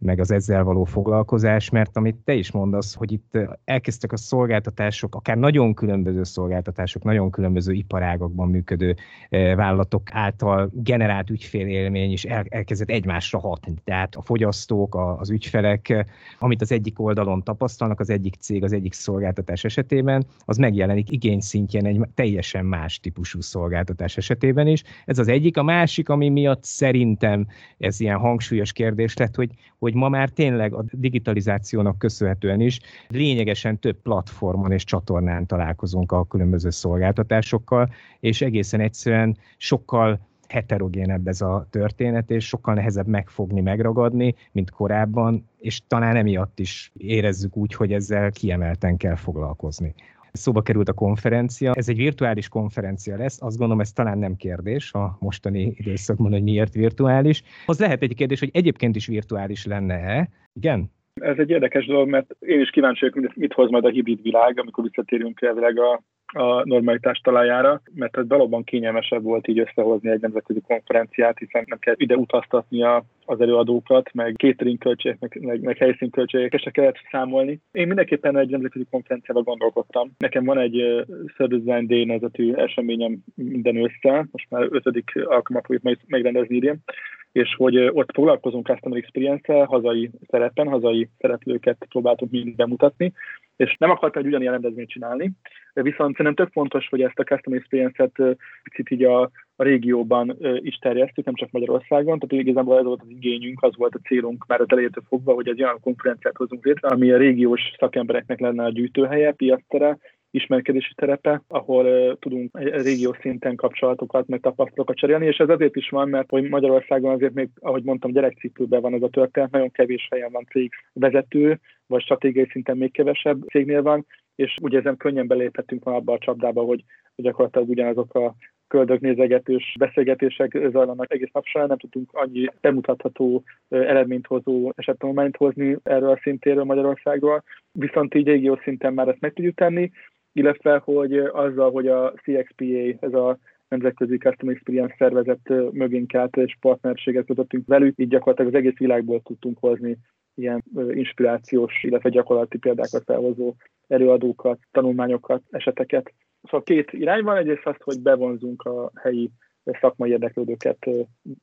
meg 0.04 0.20
az 0.20 0.32
ezzel 0.32 0.64
való 0.64 0.84
foglalkozás, 0.84 1.70
mert 1.70 1.98
amit 1.98 2.16
te 2.16 2.34
is 2.34 2.52
mondasz, 2.52 2.96
hogy 2.96 3.12
itt 3.12 3.38
elkezdtek 3.66 4.12
a 4.12 4.18
szolgáltatások, 4.18 5.16
akár 5.16 5.38
nagyon 5.38 5.74
különböző 5.74 6.24
szolgáltatások, 6.24 7.04
nagyon 7.04 7.32
különböző 7.32 7.74
iparágokban 7.74 8.50
működő 8.50 8.96
vállalatok 9.30 10.02
által 10.12 10.70
generált 10.74 11.30
ügyfélélmény 11.30 12.12
is 12.12 12.24
el, 12.24 12.46
elkezdett 12.50 12.90
egymásra 12.90 13.40
hatni. 13.40 13.74
Tehát 13.84 14.16
a 14.16 14.22
fogyasztók, 14.22 14.96
az 15.20 15.30
ügyfelek, 15.30 16.06
amit 16.40 16.62
az 16.62 16.72
egyik 16.72 17.00
oldalon 17.00 17.44
tapasztalnak, 17.44 18.00
az 18.00 18.10
egyik 18.10 18.36
cég, 18.36 18.64
az 18.64 18.74
egyik 18.74 18.94
szolgáltatás 18.94 19.64
esetében, 19.64 20.26
az 20.46 20.58
megjelenik 20.58 21.12
igény 21.12 21.40
szintjén 21.40 21.86
egy 21.86 22.00
teljesen 22.14 22.66
más 22.66 23.00
típusú 23.00 23.42
szolgáltatás 23.42 24.18
esetében 24.18 24.68
is. 24.68 24.84
Ez 25.06 25.20
az 25.20 25.28
egyik. 25.28 25.58
A 25.58 25.64
másik, 25.64 26.10
ami 26.10 26.30
miatt 26.30 26.64
szerintem 26.64 27.48
ez 27.78 28.00
ilyen 28.00 28.18
hangsúlyos 28.18 28.72
kérdés 28.72 29.18
lett, 29.18 29.36
hogy, 29.36 29.52
hogy 29.80 29.93
hogy 29.94 30.02
ma 30.02 30.10
már 30.10 30.30
tényleg 30.30 30.74
a 30.74 30.84
digitalizációnak 30.92 31.98
köszönhetően 31.98 32.62
is 32.62 32.80
lényegesen 33.08 33.80
több 33.80 34.02
platformon 34.02 34.72
és 34.72 34.84
csatornán 34.84 35.46
találkozunk 35.46 36.12
a 36.12 36.26
különböző 36.26 36.70
szolgáltatásokkal, 36.70 37.90
és 38.20 38.42
egészen 38.42 38.80
egyszerűen 38.80 39.38
sokkal 39.58 40.20
heterogénebb 40.48 41.28
ez 41.28 41.42
a 41.42 41.68
történet, 41.70 42.32
és 42.32 42.48
sokkal 42.48 42.74
nehezebb 42.74 43.08
megfogni, 43.08 43.62
megragadni, 43.62 44.36
mint 44.52 44.72
korábban, 44.72 45.50
és 45.60 45.82
talán 45.88 46.16
emiatt 46.16 46.60
is 46.60 46.92
érezzük 46.98 47.58
úgy, 47.58 47.74
hogy 47.74 47.94
ezzel 47.94 48.32
kiemelten 48.32 48.98
kell 48.98 49.16
foglalkozni. 49.16 49.94
Szóba 50.38 50.62
került 50.62 50.90
a 50.90 50.94
konferencia. 50.94 51.74
Ez 51.76 51.90
egy 51.90 51.96
virtuális 51.98 52.48
konferencia 52.48 53.18
lesz, 53.18 53.42
azt 53.42 53.58
gondolom 53.58 53.82
ez 53.82 53.92
talán 53.92 54.18
nem 54.18 54.36
kérdés 54.36 54.94
a 54.94 55.18
mostani 55.20 55.74
időszakban, 55.76 56.32
hogy 56.32 56.44
miért 56.44 56.74
virtuális. 56.74 57.44
Az 57.66 57.80
lehet 57.80 58.02
egy 58.02 58.16
kérdés, 58.16 58.40
hogy 58.40 58.50
egyébként 58.54 58.96
is 58.96 59.08
virtuális 59.08 59.66
lenne-e. 59.66 60.30
Igen? 60.54 60.92
Ez 61.22 61.38
egy 61.38 61.50
érdekes 61.50 61.86
dolog, 61.86 62.10
mert 62.10 62.36
én 62.40 62.60
is 62.60 62.70
kíváncsi 62.70 63.10
vagyok, 63.10 63.36
mit 63.36 63.54
hoz 63.54 63.70
majd 63.70 63.86
a 63.86 63.90
hibrid 63.90 64.22
világ, 64.22 64.60
amikor 64.60 64.84
visszatérünk 64.84 65.42
elvileg 65.42 65.80
a 65.80 66.02
a 66.34 66.66
normalitás 66.66 67.20
talajára, 67.24 67.82
mert 67.94 68.18
ez 68.18 68.28
valóban 68.28 68.64
kényelmesebb 68.64 69.24
volt 69.24 69.48
így 69.48 69.60
összehozni 69.60 70.10
egy 70.10 70.22
nemzetközi 70.22 70.62
konferenciát, 70.68 71.38
hiszen 71.38 71.64
nem 71.66 71.80
kell 71.80 71.94
ide 71.98 72.16
utaztatnia 72.16 73.04
az 73.26 73.42
előadókat, 73.42 74.14
meg 74.14 74.36
catering 74.36 74.78
költségek, 74.78 75.20
meg, 75.20 75.38
meg, 75.42 75.62
meg 75.62 75.78
helyszínköltségek, 75.78 76.60
se 76.60 76.72
kellett 76.72 76.98
számolni. 77.12 77.60
Én 77.72 77.88
mindenképpen 77.88 78.38
egy 78.38 78.50
nemzetközi 78.50 78.86
konferenciával 78.90 79.44
gondolkodtam. 79.44 80.12
Nekem 80.18 80.44
van 80.46 80.60
egy 80.60 80.82
uh, 80.82 81.02
Service 81.36 81.64
Design 81.64 81.88
Day 81.88 82.04
nevezetű 82.04 82.54
eseményem 82.54 83.18
minden 83.36 83.78
össze, 83.78 84.26
most 84.32 84.50
már 84.50 84.68
ötödik 84.70 85.12
alkalmat 85.16 85.66
fogjuk 85.66 85.98
megrendezni 86.08 86.56
idén, 86.56 86.84
és 87.32 87.56
hogy 87.58 87.78
ott 87.78 88.12
foglalkozunk 88.14 88.66
Customer 88.66 88.98
Experience-el, 88.98 89.66
hazai 89.66 90.10
szerepen, 90.30 90.68
hazai 90.68 91.10
szereplőket 91.20 91.86
próbáltunk 91.90 92.32
mind 92.32 92.56
bemutatni, 92.56 93.14
és 93.56 93.76
nem 93.80 93.90
akartam 93.90 94.22
egy 94.22 94.28
ugyanilyen 94.28 94.54
rendezvényt 94.54 94.90
csinálni, 94.90 95.32
viszont 95.74 96.16
szerintem 96.16 96.46
tök 96.46 96.54
fontos, 96.54 96.88
hogy 96.90 97.02
ezt 97.02 97.20
a 97.20 97.24
Customer 97.24 97.60
Experience-et 97.60 98.38
picit 98.64 98.90
így 98.90 99.04
a, 99.04 99.22
a 99.56 99.64
régióban 99.64 100.38
is 100.58 100.76
terjesztük, 100.76 101.26
nem 101.26 101.36
csak 101.36 101.52
Magyarországon, 101.52 102.20
tehát 102.20 102.46
igazából 102.46 102.78
ez 102.78 102.84
volt 102.84 103.02
az 103.02 103.10
igényünk, 103.10 103.64
az 103.64 103.76
volt 103.76 103.96
a 103.96 104.08
célunk 104.08 104.46
már 104.48 104.62
az 104.62 104.68
elejétől 104.70 105.04
fogva, 105.08 105.34
hogy 105.34 105.48
egy 105.48 105.64
olyan 105.64 105.80
konferenciát 105.82 106.38
hozunk 106.38 106.66
létre, 106.66 106.88
ami 106.88 107.12
a 107.12 107.18
régiós 107.18 107.62
szakembereknek 107.80 108.40
lenne 108.40 108.64
a 108.64 108.72
gyűjtőhelye, 108.72 109.32
piasztere, 109.32 109.98
ismerkedési 110.34 110.94
terepe, 110.96 111.42
ahol 111.48 112.18
tudunk 112.20 112.60
régió 112.60 113.16
szinten 113.22 113.56
kapcsolatokat, 113.56 114.28
meg 114.28 114.40
tapasztalatokat 114.40 114.96
cserélni, 114.96 115.26
és 115.26 115.38
ez 115.38 115.50
azért 115.50 115.76
is 115.76 115.90
van, 115.90 116.10
mert 116.10 116.30
hogy 116.30 116.50
Magyarországon 116.50 117.14
azért 117.14 117.34
még, 117.34 117.50
ahogy 117.60 117.84
mondtam, 117.84 118.12
gyerekcipőben 118.12 118.82
van 118.82 118.94
ez 118.94 119.02
a 119.02 119.10
történet, 119.10 119.52
nagyon 119.52 119.72
kevés 119.72 120.08
helyen 120.12 120.32
van 120.32 120.46
cég 120.52 120.72
vezető, 120.94 121.60
vagy 121.88 122.02
stratégiai 122.02 122.48
szinten 122.52 122.78
még 122.78 122.92
kevesebb 122.92 123.42
cégnél 123.48 123.82
van, 123.82 124.06
és 124.36 124.56
ugye 124.62 124.80
ezen 124.80 124.98
könnyen 124.98 125.28
beléphetünk 125.28 125.84
van 125.84 125.96
abba 125.96 126.14
a 126.14 126.18
csapdába, 126.18 126.62
hogy 126.62 126.84
gyakorlatilag 127.16 127.70
ugyanazok 127.70 128.16
a 128.16 128.36
köldögnézegetős 128.68 129.76
beszélgetések 129.80 130.58
zajlanak 130.72 131.14
egész 131.14 131.32
nap 131.32 131.46
során, 131.46 131.68
nem 131.68 131.78
tudtunk 131.78 132.10
annyi 132.14 132.46
bemutatható 132.62 133.44
eredményt 133.70 134.28
hozó 134.28 134.72
esettanulmányt 134.76 135.38
hozni 135.38 135.78
erről 135.84 136.10
a 136.10 136.20
szintéről 136.22 136.64
Magyarországról, 136.64 137.44
viszont 137.72 138.16
így 138.16 138.28
régió 138.28 138.60
szinten 138.64 138.94
már 138.94 139.08
ezt 139.08 139.20
meg 139.20 139.34
tudjuk 139.34 139.56
tenni, 139.56 139.92
illetve 140.34 140.82
hogy 140.84 141.18
azzal, 141.18 141.72
hogy 141.72 141.88
a 141.88 142.14
CXPA, 142.24 142.66
ez 143.00 143.14
a 143.14 143.38
nemzetközi 143.68 144.18
Customer 144.18 144.56
Experience 144.56 144.96
szervezet 144.98 145.50
mögénk 145.72 146.16
állt, 146.16 146.38
és 146.38 146.58
partnerséget 146.62 147.26
kötöttünk 147.26 147.68
velük, 147.68 147.94
így 147.98 148.08
gyakorlatilag 148.08 148.54
az 148.54 148.60
egész 148.60 148.78
világból 148.78 149.22
tudtunk 149.22 149.58
hozni 149.60 149.98
ilyen 150.36 150.64
inspirációs, 150.90 151.84
illetve 151.84 152.10
gyakorlati 152.10 152.58
példákat 152.58 153.04
felhozó 153.06 153.54
előadókat, 153.88 154.60
tanulmányokat, 154.72 155.42
eseteket. 155.50 156.14
Szóval 156.44 156.64
két 156.64 156.94
irány 156.94 157.24
van, 157.24 157.38
egyrészt 157.38 157.66
azt, 157.66 157.82
hogy 157.82 158.02
bevonzunk 158.02 158.62
a 158.62 158.92
helyi 159.02 159.32
szakmai 159.80 160.10
érdeklődőket, 160.10 160.78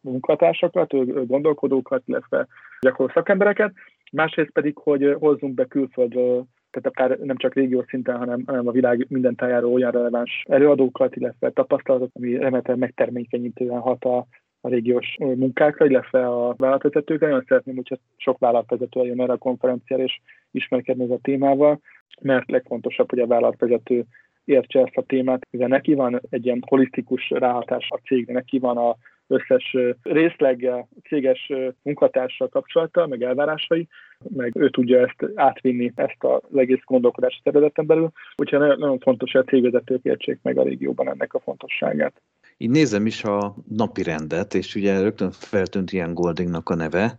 munkatársakat, 0.00 1.26
gondolkodókat, 1.26 2.02
illetve 2.06 2.46
gyakorló 2.80 3.12
szakembereket, 3.14 3.72
másrészt 4.12 4.50
pedig, 4.50 4.76
hogy 4.76 5.16
hozzunk 5.18 5.54
be 5.54 5.64
külföldről 5.64 6.44
tehát 6.70 6.86
akár 6.86 7.18
nem 7.18 7.36
csak 7.36 7.54
régió 7.54 7.84
szinten, 7.88 8.16
hanem, 8.16 8.42
hanem 8.46 8.68
a 8.68 8.72
világ 8.72 9.06
minden 9.08 9.34
tájáról 9.34 9.72
olyan 9.72 9.90
releváns 9.90 10.44
előadókat, 10.48 11.16
illetve 11.16 11.50
tapasztalatot, 11.50 12.10
ami 12.14 12.32
remélhetően 12.32 12.78
megtermékenyítően 12.78 13.80
hat 13.80 14.04
a, 14.04 14.26
a 14.60 14.68
régiós 14.68 15.16
munkákra, 15.18 15.86
illetve 15.86 16.26
a 16.26 16.54
vállalatvezetőkre. 16.56 17.26
Nagyon 17.26 17.44
szeretném, 17.48 17.74
hogyha 17.74 17.96
sok 18.16 18.38
vállalatvezető 18.38 19.00
eljön 19.00 19.20
erre 19.20 19.32
a 19.32 19.36
konferenciára, 19.36 20.02
és 20.02 20.20
ismerkedni 20.50 21.04
ez 21.04 21.10
a 21.10 21.18
témával, 21.22 21.80
mert 22.20 22.50
legfontosabb, 22.50 23.10
hogy 23.10 23.18
a 23.18 23.26
vállalatvezető 23.26 24.04
értse 24.44 24.80
ezt 24.80 24.96
a 24.96 25.02
témát, 25.02 25.46
mivel 25.50 25.68
neki 25.68 25.94
van 25.94 26.20
egy 26.30 26.44
ilyen 26.44 26.62
holisztikus 26.66 27.30
ráhatás 27.30 27.88
a 27.90 28.00
cégre, 28.04 28.32
neki 28.32 28.58
van 28.58 28.76
a 28.76 28.96
összes 29.30 29.76
részleggel, 30.02 30.88
céges 31.08 31.52
munkatársal 31.82 32.48
kapcsolata, 32.48 33.06
meg 33.06 33.22
elvárásai, 33.22 33.88
meg 34.28 34.56
ő 34.56 34.70
tudja 34.70 35.00
ezt 35.00 35.32
átvinni, 35.34 35.92
ezt 35.94 36.16
az 36.18 36.56
egész 36.58 36.82
gondolkodást 36.84 37.42
területen 37.42 37.86
belül. 37.86 38.10
Úgyhogy 38.36 38.58
nagyon 38.58 38.98
fontos, 38.98 39.32
hogy 39.32 39.40
a 39.46 39.50
cégvezetők 39.50 40.04
értsék 40.04 40.38
meg 40.42 40.58
a 40.58 40.62
régióban 40.62 41.08
ennek 41.08 41.34
a 41.34 41.40
fontosságát. 41.40 42.22
Így 42.56 42.70
nézem 42.70 43.06
is 43.06 43.24
a 43.24 43.54
napi 43.68 44.02
rendet, 44.02 44.54
és 44.54 44.74
ugye 44.74 45.00
rögtön 45.00 45.30
feltűnt 45.30 45.92
ilyen 45.92 46.14
Goldingnak 46.14 46.68
a 46.68 46.74
neve, 46.74 47.16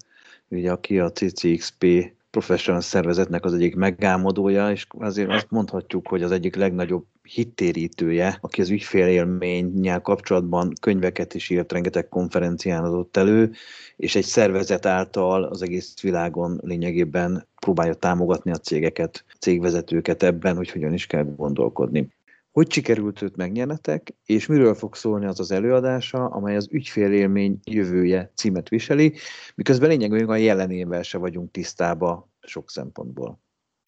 ugye 0.47 0.71
aki 0.71 0.99
a 0.99 1.11
CCXP 1.11 1.85
professional 2.31 2.81
szervezetnek 2.81 3.45
az 3.45 3.53
egyik 3.53 3.75
megálmodója, 3.75 4.71
és 4.71 4.87
azért 4.97 5.29
azt 5.29 5.49
mondhatjuk, 5.49 6.07
hogy 6.07 6.23
az 6.23 6.31
egyik 6.31 6.55
legnagyobb 6.55 7.05
hittérítője, 7.23 8.37
aki 8.41 8.61
az 8.61 8.69
ügyfélélménnyel 8.69 10.01
kapcsolatban 10.01 10.73
könyveket 10.81 11.33
is 11.33 11.49
írt, 11.49 11.71
rengeteg 11.71 12.09
konferencián 12.09 12.83
adott 12.83 13.17
elő, 13.17 13.51
és 13.95 14.15
egy 14.15 14.23
szervezet 14.23 14.85
által 14.85 15.43
az 15.43 15.61
egész 15.61 16.01
világon 16.01 16.59
lényegében 16.63 17.47
próbálja 17.59 17.93
támogatni 17.93 18.51
a 18.51 18.57
cégeket, 18.57 19.25
cégvezetőket 19.39 20.23
ebben, 20.23 20.55
hogy 20.55 20.69
hogyan 20.69 20.93
is 20.93 21.07
kell 21.07 21.23
gondolkodni. 21.35 22.09
Hogy 22.51 22.71
sikerült 22.71 23.21
őt 23.21 23.35
megnyernetek, 23.35 24.13
és 24.25 24.47
miről 24.47 24.73
fog 24.73 24.95
szólni 24.95 25.25
az 25.25 25.39
az 25.39 25.51
előadása, 25.51 26.25
amely 26.25 26.55
az 26.55 26.69
ügyfélélmény 26.71 27.59
jövője 27.63 28.31
címet 28.35 28.69
viseli, 28.69 29.13
miközben 29.55 29.89
lényegében 29.89 30.29
a 30.29 30.35
jelenével 30.35 31.03
se 31.03 31.17
vagyunk 31.17 31.51
tisztába 31.51 32.29
sok 32.41 32.69
szempontból. 32.69 33.39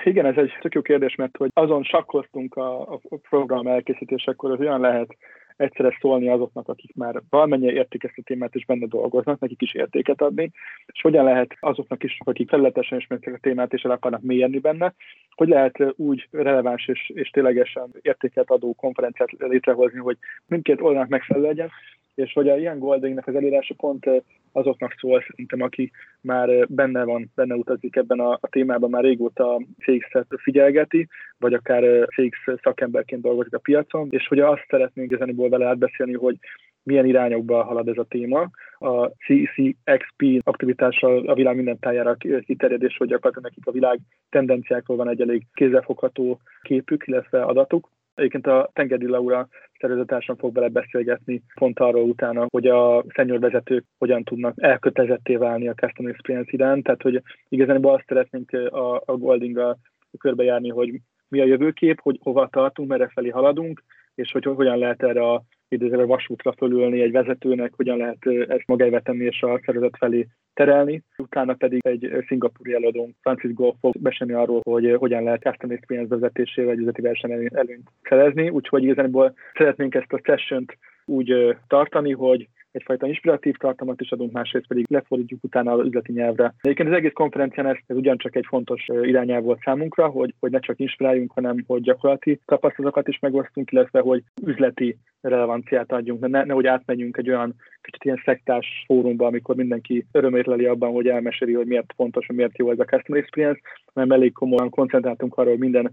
Igen, 0.03 0.25
ez 0.25 0.37
egy 0.37 0.51
tök 0.61 0.73
jó 0.73 0.81
kérdés, 0.81 1.15
mert 1.15 1.37
hogy 1.37 1.49
azon 1.53 1.83
sakkoztunk 1.83 2.55
a, 2.55 2.81
a 2.93 2.99
program 3.29 3.67
elkészítésekor, 3.67 4.49
hogy 4.49 4.65
olyan 4.65 4.81
lehet 4.81 5.17
egyszerre 5.55 5.97
szólni 6.01 6.29
azoknak, 6.29 6.67
akik 6.67 6.95
már 6.95 7.21
valamennyire 7.29 7.71
értik 7.71 8.03
ezt 8.03 8.17
a 8.17 8.21
témát 8.25 8.55
és 8.55 8.65
benne 8.65 8.85
dolgoznak, 8.85 9.39
nekik 9.39 9.61
is 9.61 9.73
értéket 9.73 10.21
adni, 10.21 10.51
és 10.85 11.01
hogyan 11.01 11.23
lehet 11.23 11.57
azoknak 11.59 12.03
is, 12.03 12.17
akik 12.25 12.49
felületesen 12.49 12.97
ismertek 12.97 13.33
a 13.33 13.37
témát 13.37 13.73
és 13.73 13.81
el 13.81 13.91
akarnak 13.91 14.21
mélyedni 14.21 14.59
benne, 14.59 14.93
hogy 15.35 15.47
lehet 15.47 15.93
úgy 15.95 16.27
releváns 16.31 16.87
és, 16.87 17.11
és 17.13 17.29
ténylegesen 17.29 17.89
értéket 18.01 18.49
adó 18.49 18.73
konferenciát 18.73 19.31
létrehozni, 19.31 19.99
hogy 19.99 20.17
mindkét 20.45 20.81
oldalnak 20.81 21.09
megfelelő 21.09 21.45
legyen, 21.45 21.69
és 22.15 22.33
hogy 22.33 22.49
a 22.49 22.57
ilyen 22.57 22.79
Goldingnek 22.79 23.27
az 23.27 23.35
elérása 23.35 23.73
pont 23.77 24.09
azoknak 24.53 24.95
szól 24.99 25.23
szerintem, 25.27 25.61
aki 25.61 25.91
már 26.21 26.67
benne 26.67 27.03
van, 27.03 27.31
benne 27.35 27.55
utazik 27.55 27.95
ebben 27.95 28.19
a, 28.19 28.31
a 28.31 28.47
témában, 28.49 28.89
már 28.89 29.03
régóta 29.03 29.61
CX-et 29.77 30.27
figyelgeti, 30.37 31.07
vagy 31.37 31.53
akár 31.53 32.07
CX 32.07 32.37
szakemberként 32.61 33.21
dolgozik 33.21 33.53
a 33.53 33.59
piacon, 33.59 34.07
és 34.11 34.27
hogy 34.27 34.39
azt 34.39 34.65
szeretnénk 34.69 35.11
ezeniból 35.11 35.49
vele 35.49 35.67
átbeszélni, 35.67 36.13
hogy 36.13 36.37
milyen 36.83 37.05
irányokba 37.05 37.63
halad 37.63 37.87
ez 37.87 37.97
a 37.97 38.05
téma. 38.09 38.49
A 38.77 39.07
CCXP 39.07 40.41
aktivitással 40.43 41.27
a 41.27 41.33
világ 41.33 41.55
minden 41.55 41.79
tájára 41.79 42.15
kiterjedés, 42.45 42.97
hogy 42.97 43.07
gyakorlatilag 43.07 43.43
nekik 43.43 43.67
a 43.67 43.71
világ 43.71 43.99
tendenciákról 44.29 44.97
van 44.97 45.09
egy 45.09 45.21
elég 45.21 45.45
kézzelfogható 45.53 46.39
képük, 46.61 47.07
illetve 47.07 47.41
adatuk. 47.41 47.89
Egyébként 48.15 48.47
a 48.47 48.69
Tengedi 48.73 49.07
Laura 49.07 49.47
szervezetársam 49.79 50.35
fog 50.35 50.53
bele 50.53 50.67
beszélgetni 50.67 51.43
pont 51.53 51.79
arról 51.79 52.03
utána, 52.03 52.45
hogy 52.49 52.67
a 52.67 53.03
senior 53.07 53.39
vezetők 53.39 53.85
hogyan 53.97 54.23
tudnak 54.23 54.53
elkötelezetté 54.57 55.35
válni 55.35 55.67
a 55.67 55.73
customer 55.73 56.11
experience 56.11 56.49
iránt, 56.53 56.83
tehát 56.83 57.01
hogy 57.01 57.21
igazán 57.49 57.85
azt 57.85 58.05
szeretnénk 58.07 58.51
a, 58.51 58.95
a 58.95 59.17
Goldinggal 59.17 59.77
körbejárni, 60.17 60.69
hogy 60.69 60.99
mi 61.27 61.39
a 61.39 61.45
jövőkép, 61.45 61.99
hogy 62.01 62.19
hova 62.21 62.47
tartunk, 62.51 62.89
merre 62.89 63.07
felé 63.13 63.29
haladunk, 63.29 63.83
és 64.15 64.31
hogy 64.31 64.43
hogyan 64.43 64.77
lehet 64.77 65.03
erre 65.03 65.29
a 65.29 65.43
idézőre 65.73 66.03
vasútra 66.03 66.53
fölülni 66.57 67.01
egy 67.01 67.11
vezetőnek, 67.11 67.73
hogyan 67.75 67.97
lehet 67.97 68.49
ezt 68.49 68.67
magáévá 68.67 68.99
tenni 68.99 69.23
és 69.23 69.41
a 69.41 69.61
szervezet 69.65 69.97
felé 69.97 70.27
terelni. 70.53 71.03
Utána 71.17 71.53
pedig 71.53 71.81
egy 71.85 72.23
szingapúri 72.27 72.73
előadónk, 72.73 73.15
Francis 73.21 73.53
Golf 73.53 73.75
fog 73.79 73.93
besélni 73.99 74.33
arról, 74.33 74.61
hogy 74.63 74.95
hogyan 74.97 75.23
lehet 75.23 75.41
customer 75.41 75.75
experience 75.75 76.15
vezetésével 76.15 76.71
egy 76.71 76.79
üzleti 76.79 77.01
verseny 77.01 77.49
előnyt 77.53 77.89
szerezni. 78.09 78.49
Úgyhogy 78.49 78.83
igazából 78.83 79.33
szeretnénk 79.53 79.95
ezt 79.95 80.13
a 80.13 80.21
session 80.23 80.65
úgy 81.05 81.55
tartani, 81.67 82.11
hogy 82.11 82.47
egyfajta 82.73 83.07
inspiratív 83.07 83.55
tartalmat 83.55 84.01
is 84.01 84.11
adunk, 84.11 84.31
másrészt 84.31 84.67
pedig 84.67 84.85
lefordítjuk 84.89 85.43
utána 85.43 85.71
az 85.71 85.85
üzleti 85.85 86.11
nyelvre. 86.11 86.53
Egyébként 86.61 86.89
az 86.89 86.95
egész 86.95 87.13
konferencián 87.13 87.67
ez, 87.67 87.75
ez 87.87 87.95
ugyancsak 87.95 88.35
egy 88.35 88.45
fontos 88.47 88.87
irányelv 89.01 89.43
volt 89.43 89.61
számunkra, 89.63 90.07
hogy, 90.07 90.33
hogy 90.39 90.51
ne 90.51 90.59
csak 90.59 90.79
inspiráljunk, 90.79 91.31
hanem 91.31 91.63
hogy 91.67 91.81
gyakorlati 91.81 92.39
tapasztalatokat 92.45 93.07
is 93.07 93.19
megosztunk, 93.19 93.71
illetve 93.71 93.99
hogy 93.99 94.23
üzleti 94.45 94.97
relevanciát 95.21 95.91
adjunk, 95.91 96.27
ne, 96.27 96.43
nehogy 96.43 96.65
átmenjünk 96.65 97.17
egy 97.17 97.29
olyan 97.29 97.55
kicsit 97.81 98.03
ilyen 98.03 98.21
szektás 98.25 98.83
fórumba, 98.85 99.25
amikor 99.25 99.55
mindenki 99.55 100.05
örömét 100.11 100.45
leli 100.45 100.65
abban, 100.65 100.91
hogy 100.91 101.07
elmeséli, 101.07 101.53
hogy 101.53 101.65
miért 101.65 101.93
fontos, 101.95 102.25
hogy 102.25 102.35
miért 102.35 102.57
jó 102.57 102.71
ez 102.71 102.79
a 102.79 102.85
customer 102.85 103.21
experience, 103.21 103.61
hanem 103.93 104.11
elég 104.11 104.33
komolyan 104.33 104.69
koncentráltunk 104.69 105.35
arra, 105.35 105.49
hogy 105.49 105.59
minden 105.59 105.91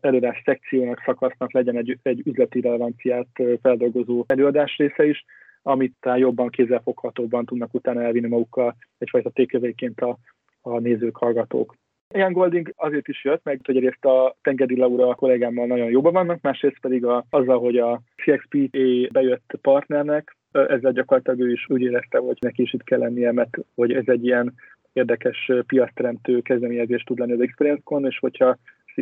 előadás 0.00 0.42
szekciónak, 0.44 1.02
szakasznak 1.04 1.52
legyen 1.52 1.76
egy, 1.76 1.98
egy 2.02 2.22
üzleti 2.24 2.60
relevanciát 2.60 3.28
feldolgozó 3.62 4.24
előadás 4.26 4.76
része 4.76 5.06
is, 5.06 5.24
amit 5.62 5.94
talán 6.00 6.18
jobban 6.18 6.48
kézzelfoghatóban 6.48 7.44
tudnak 7.44 7.74
utána 7.74 8.02
elvinni 8.02 8.28
magukkal 8.28 8.76
egyfajta 8.98 9.30
tékövéként 9.30 10.00
a, 10.00 10.18
a 10.60 10.78
nézők, 10.78 11.16
hallgatók. 11.16 11.74
Ilyen 12.14 12.32
Golding 12.32 12.72
azért 12.76 13.08
is 13.08 13.24
jött, 13.24 13.44
meg 13.44 13.60
hogy 13.64 13.76
egyrészt 13.76 14.04
a 14.04 14.36
Tengedi 14.42 14.76
Laura 14.76 15.14
kollégámmal 15.14 15.66
nagyon 15.66 15.90
jobban 15.90 16.12
vannak, 16.12 16.40
másrészt 16.40 16.80
pedig 16.80 17.04
a, 17.04 17.24
azzal, 17.30 17.58
hogy 17.58 17.76
a 17.76 18.00
CXP 18.16 18.76
bejött 19.12 19.58
partnernek, 19.62 20.36
ezzel 20.52 20.92
gyakorlatilag 20.92 21.40
ő 21.40 21.50
is 21.52 21.66
úgy 21.68 21.82
érezte, 21.82 22.18
hogy 22.18 22.36
neki 22.40 22.62
is 22.62 22.72
itt 22.72 22.84
kell 22.84 22.98
lennie, 22.98 23.32
mert 23.32 23.58
hogy 23.74 23.92
ez 23.92 24.04
egy 24.06 24.24
ilyen 24.24 24.54
érdekes 24.92 25.52
piaszteremtő 25.66 26.40
kezdeményezés 26.40 27.02
tud 27.02 27.18
lenni 27.18 27.32
az 27.32 27.40
Experience-kon, 27.40 28.06
és 28.06 28.18
hogyha 28.18 28.56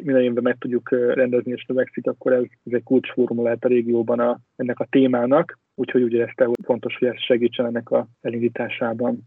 minden 0.04 0.22
évben 0.22 0.42
meg 0.42 0.56
tudjuk 0.58 0.90
rendezni 0.90 1.52
és 1.52 1.64
növekszik, 1.64 2.06
akkor 2.06 2.32
ez, 2.32 2.42
ez 2.42 2.72
egy 2.72 2.82
kulcsfórum 2.82 3.42
lehet 3.42 3.64
a 3.64 3.68
régióban 3.68 4.20
a, 4.20 4.38
ennek 4.56 4.78
a 4.78 4.86
témának, 4.90 5.58
úgyhogy 5.74 6.02
úgy 6.02 6.12
érezte, 6.12 6.44
hogy 6.44 6.56
fontos, 6.64 6.96
hogy 6.98 7.08
ez 7.08 7.22
segítsen 7.22 7.66
ennek 7.66 7.90
a 7.90 8.08
elindításában. 8.20 9.18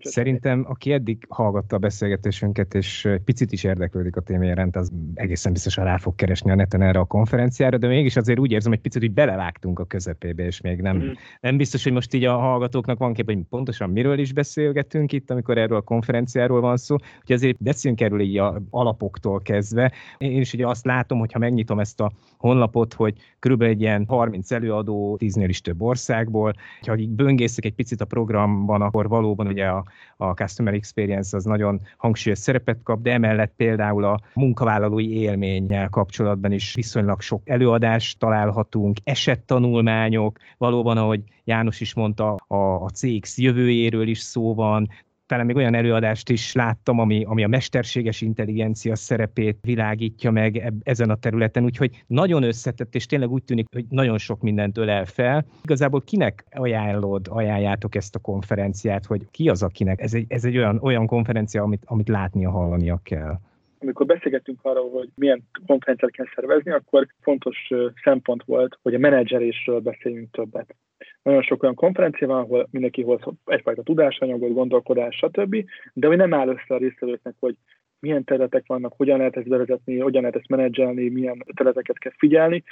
Szerintem, 0.00 0.64
aki 0.68 0.92
eddig 0.92 1.24
hallgatta 1.28 1.76
a 1.76 1.78
beszélgetésünket, 1.78 2.74
és 2.74 3.08
picit 3.24 3.52
is 3.52 3.64
érdeklődik 3.64 4.16
a 4.16 4.20
téma 4.20 4.44
iránt, 4.44 4.76
az 4.76 4.90
egészen 5.14 5.52
biztosan 5.52 5.84
rá 5.84 5.96
fog 5.96 6.14
keresni 6.14 6.50
a 6.50 6.54
neten 6.54 6.82
erre 6.82 6.98
a 6.98 7.04
konferenciára, 7.04 7.78
de 7.78 7.86
mégis 7.86 8.16
azért 8.16 8.38
úgy 8.38 8.52
érzem, 8.52 8.72
hogy 8.72 8.80
picit, 8.80 9.02
hogy 9.02 9.12
belevágtunk 9.12 9.78
a 9.78 9.84
közepébe, 9.84 10.44
és 10.44 10.60
még 10.60 10.80
nem, 10.80 10.96
mm. 10.96 11.10
nem 11.40 11.56
biztos, 11.56 11.82
hogy 11.82 11.92
most 11.92 12.14
így 12.14 12.24
a 12.24 12.36
hallgatóknak 12.36 12.98
van 12.98 13.12
kép, 13.12 13.24
hogy 13.24 13.38
pontosan 13.50 13.90
miről 13.90 14.18
is 14.18 14.32
beszélgetünk 14.32 15.12
itt, 15.12 15.30
amikor 15.30 15.58
erről 15.58 15.76
a 15.76 15.80
konferenciáról 15.80 16.60
van 16.60 16.76
szó, 16.76 16.96
hogy 17.26 17.34
azért 17.34 17.62
beszéljünk 17.62 18.02
erről 18.02 18.20
így 18.20 18.38
a 18.38 18.62
alapoktól 18.70 19.40
kezdve. 19.40 19.92
Én 20.18 20.40
is 20.40 20.52
ugye 20.52 20.66
azt 20.66 20.84
látom, 20.84 21.18
hogy 21.18 21.32
ha 21.32 21.38
megnyitom 21.38 21.78
ezt 21.78 22.00
a 22.00 22.12
honlapot, 22.36 22.94
hogy 22.94 23.14
körülbelül 23.38 23.74
egy 23.74 23.80
ilyen 23.80 24.04
30 24.08 24.50
előadó, 24.50 25.18
10-nél 25.20 25.46
is 25.48 25.60
több 25.60 25.82
országból, 25.82 26.52
ha 26.86 26.92
akik 26.92 27.08
böngészek 27.08 27.64
egy 27.64 27.74
picit 27.74 28.00
a 28.00 28.04
programban, 28.04 28.82
akkor 28.82 29.08
valóban 29.08 29.46
ugye 29.46 29.66
a 29.66 29.81
a, 30.16 30.32
Customer 30.32 30.74
Experience 30.74 31.36
az 31.36 31.44
nagyon 31.44 31.80
hangsúlyos 31.96 32.38
szerepet 32.38 32.82
kap, 32.82 33.02
de 33.02 33.12
emellett 33.12 33.52
például 33.56 34.04
a 34.04 34.20
munkavállalói 34.34 35.16
élménnyel 35.16 35.88
kapcsolatban 35.88 36.52
is 36.52 36.74
viszonylag 36.74 37.20
sok 37.20 37.42
előadást 37.44 38.18
találhatunk, 38.18 38.96
esettanulmányok, 39.04 40.38
valóban, 40.58 40.96
ahogy 40.96 41.20
János 41.44 41.80
is 41.80 41.94
mondta, 41.94 42.34
a, 42.34 42.56
a 42.56 42.88
CX 42.88 43.38
jövőjéről 43.38 44.08
is 44.08 44.18
szó 44.18 44.54
van, 44.54 44.88
talán 45.32 45.46
még 45.46 45.56
olyan 45.56 45.74
előadást 45.74 46.28
is 46.28 46.52
láttam, 46.52 46.98
ami, 46.98 47.24
ami 47.24 47.44
a 47.44 47.48
mesterséges 47.48 48.20
intelligencia 48.20 48.96
szerepét 48.96 49.58
világítja 49.62 50.30
meg 50.30 50.72
ezen 50.82 51.10
a 51.10 51.14
területen, 51.14 51.64
úgyhogy 51.64 52.04
nagyon 52.06 52.42
összetett, 52.42 52.94
és 52.94 53.06
tényleg 53.06 53.30
úgy 53.30 53.42
tűnik, 53.42 53.66
hogy 53.72 53.84
nagyon 53.88 54.18
sok 54.18 54.40
mindent 54.40 54.78
ölel 54.78 55.04
fel. 55.04 55.46
Igazából 55.62 56.00
kinek 56.00 56.44
ajánlod, 56.50 57.26
ajánljátok 57.30 57.94
ezt 57.94 58.14
a 58.14 58.18
konferenciát, 58.18 59.06
hogy 59.06 59.26
ki 59.30 59.48
az, 59.48 59.62
akinek? 59.62 60.00
Ez 60.00 60.14
egy, 60.14 60.24
ez 60.28 60.44
egy 60.44 60.56
olyan, 60.56 60.78
olyan 60.82 61.06
konferencia, 61.06 61.62
amit, 61.62 61.82
amit 61.86 62.08
látnia, 62.08 62.50
hallania 62.50 63.00
kell 63.02 63.38
amikor 63.82 64.06
beszélgettünk 64.06 64.58
arról, 64.62 64.90
hogy 64.90 65.08
milyen 65.14 65.42
konferenciát 65.66 66.12
kell 66.12 66.26
szervezni, 66.34 66.70
akkor 66.70 67.06
fontos 67.20 67.70
szempont 68.02 68.42
volt, 68.44 68.78
hogy 68.82 68.94
a 68.94 68.98
menedzserésről 68.98 69.80
beszéljünk 69.80 70.30
többet. 70.30 70.74
nagyon 71.22 71.42
sok 71.42 71.62
olyan 71.62 71.74
konferencia 71.74 72.26
van, 72.26 72.38
ahol 72.38 72.68
mindenki 72.70 73.02
hoz 73.02 73.20
egyfajta 73.44 73.82
tudásanyagot, 73.82 74.52
gondolkodás, 74.52 75.16
stb., 75.16 75.64
de 75.92 76.06
hogy 76.06 76.16
nem 76.16 76.34
áll 76.34 76.48
össze 76.48 76.74
a 76.74 76.76
résztvevőknek, 76.76 77.34
hogy 77.38 77.56
milyen 78.02 78.24
területek 78.24 78.66
vannak, 78.66 78.92
hogyan 78.96 79.18
lehet 79.18 79.36
ezt 79.36 79.48
bevezetni, 79.48 79.98
hogyan 79.98 80.20
lehet 80.20 80.36
ezt 80.36 80.48
menedzselni, 80.48 81.08
milyen 81.08 81.44
területeket 81.54 81.98
kell 81.98 82.12
figyelni, 82.16 82.62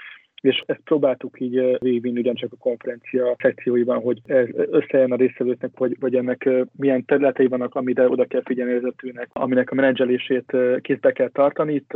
és 0.41 0.63
ezt 0.67 0.81
próbáltuk 0.85 1.41
így 1.41 1.79
végigvinni 1.79 2.19
ugyancsak 2.19 2.53
a 2.53 2.57
konferencia 2.57 3.37
szekcióiban, 3.39 4.01
hogy 4.01 4.21
ez 4.27 4.49
összejön 4.55 5.13
a 5.13 5.17
résztvevőknek, 5.17 5.71
hogy, 5.75 5.97
vagy 6.01 6.15
ennek 6.15 6.49
milyen 6.77 7.05
területei 7.05 7.47
vannak, 7.47 7.75
amire 7.75 8.09
oda 8.09 8.25
kell 8.25 8.43
figyelni 8.45 8.73
vezetőnek, 8.73 9.29
aminek 9.33 9.71
a 9.71 9.75
menedzselését 9.75 10.57
kézbe 10.81 11.13
kell 11.13 11.29
tartani. 11.29 11.75
Itt 11.75 11.93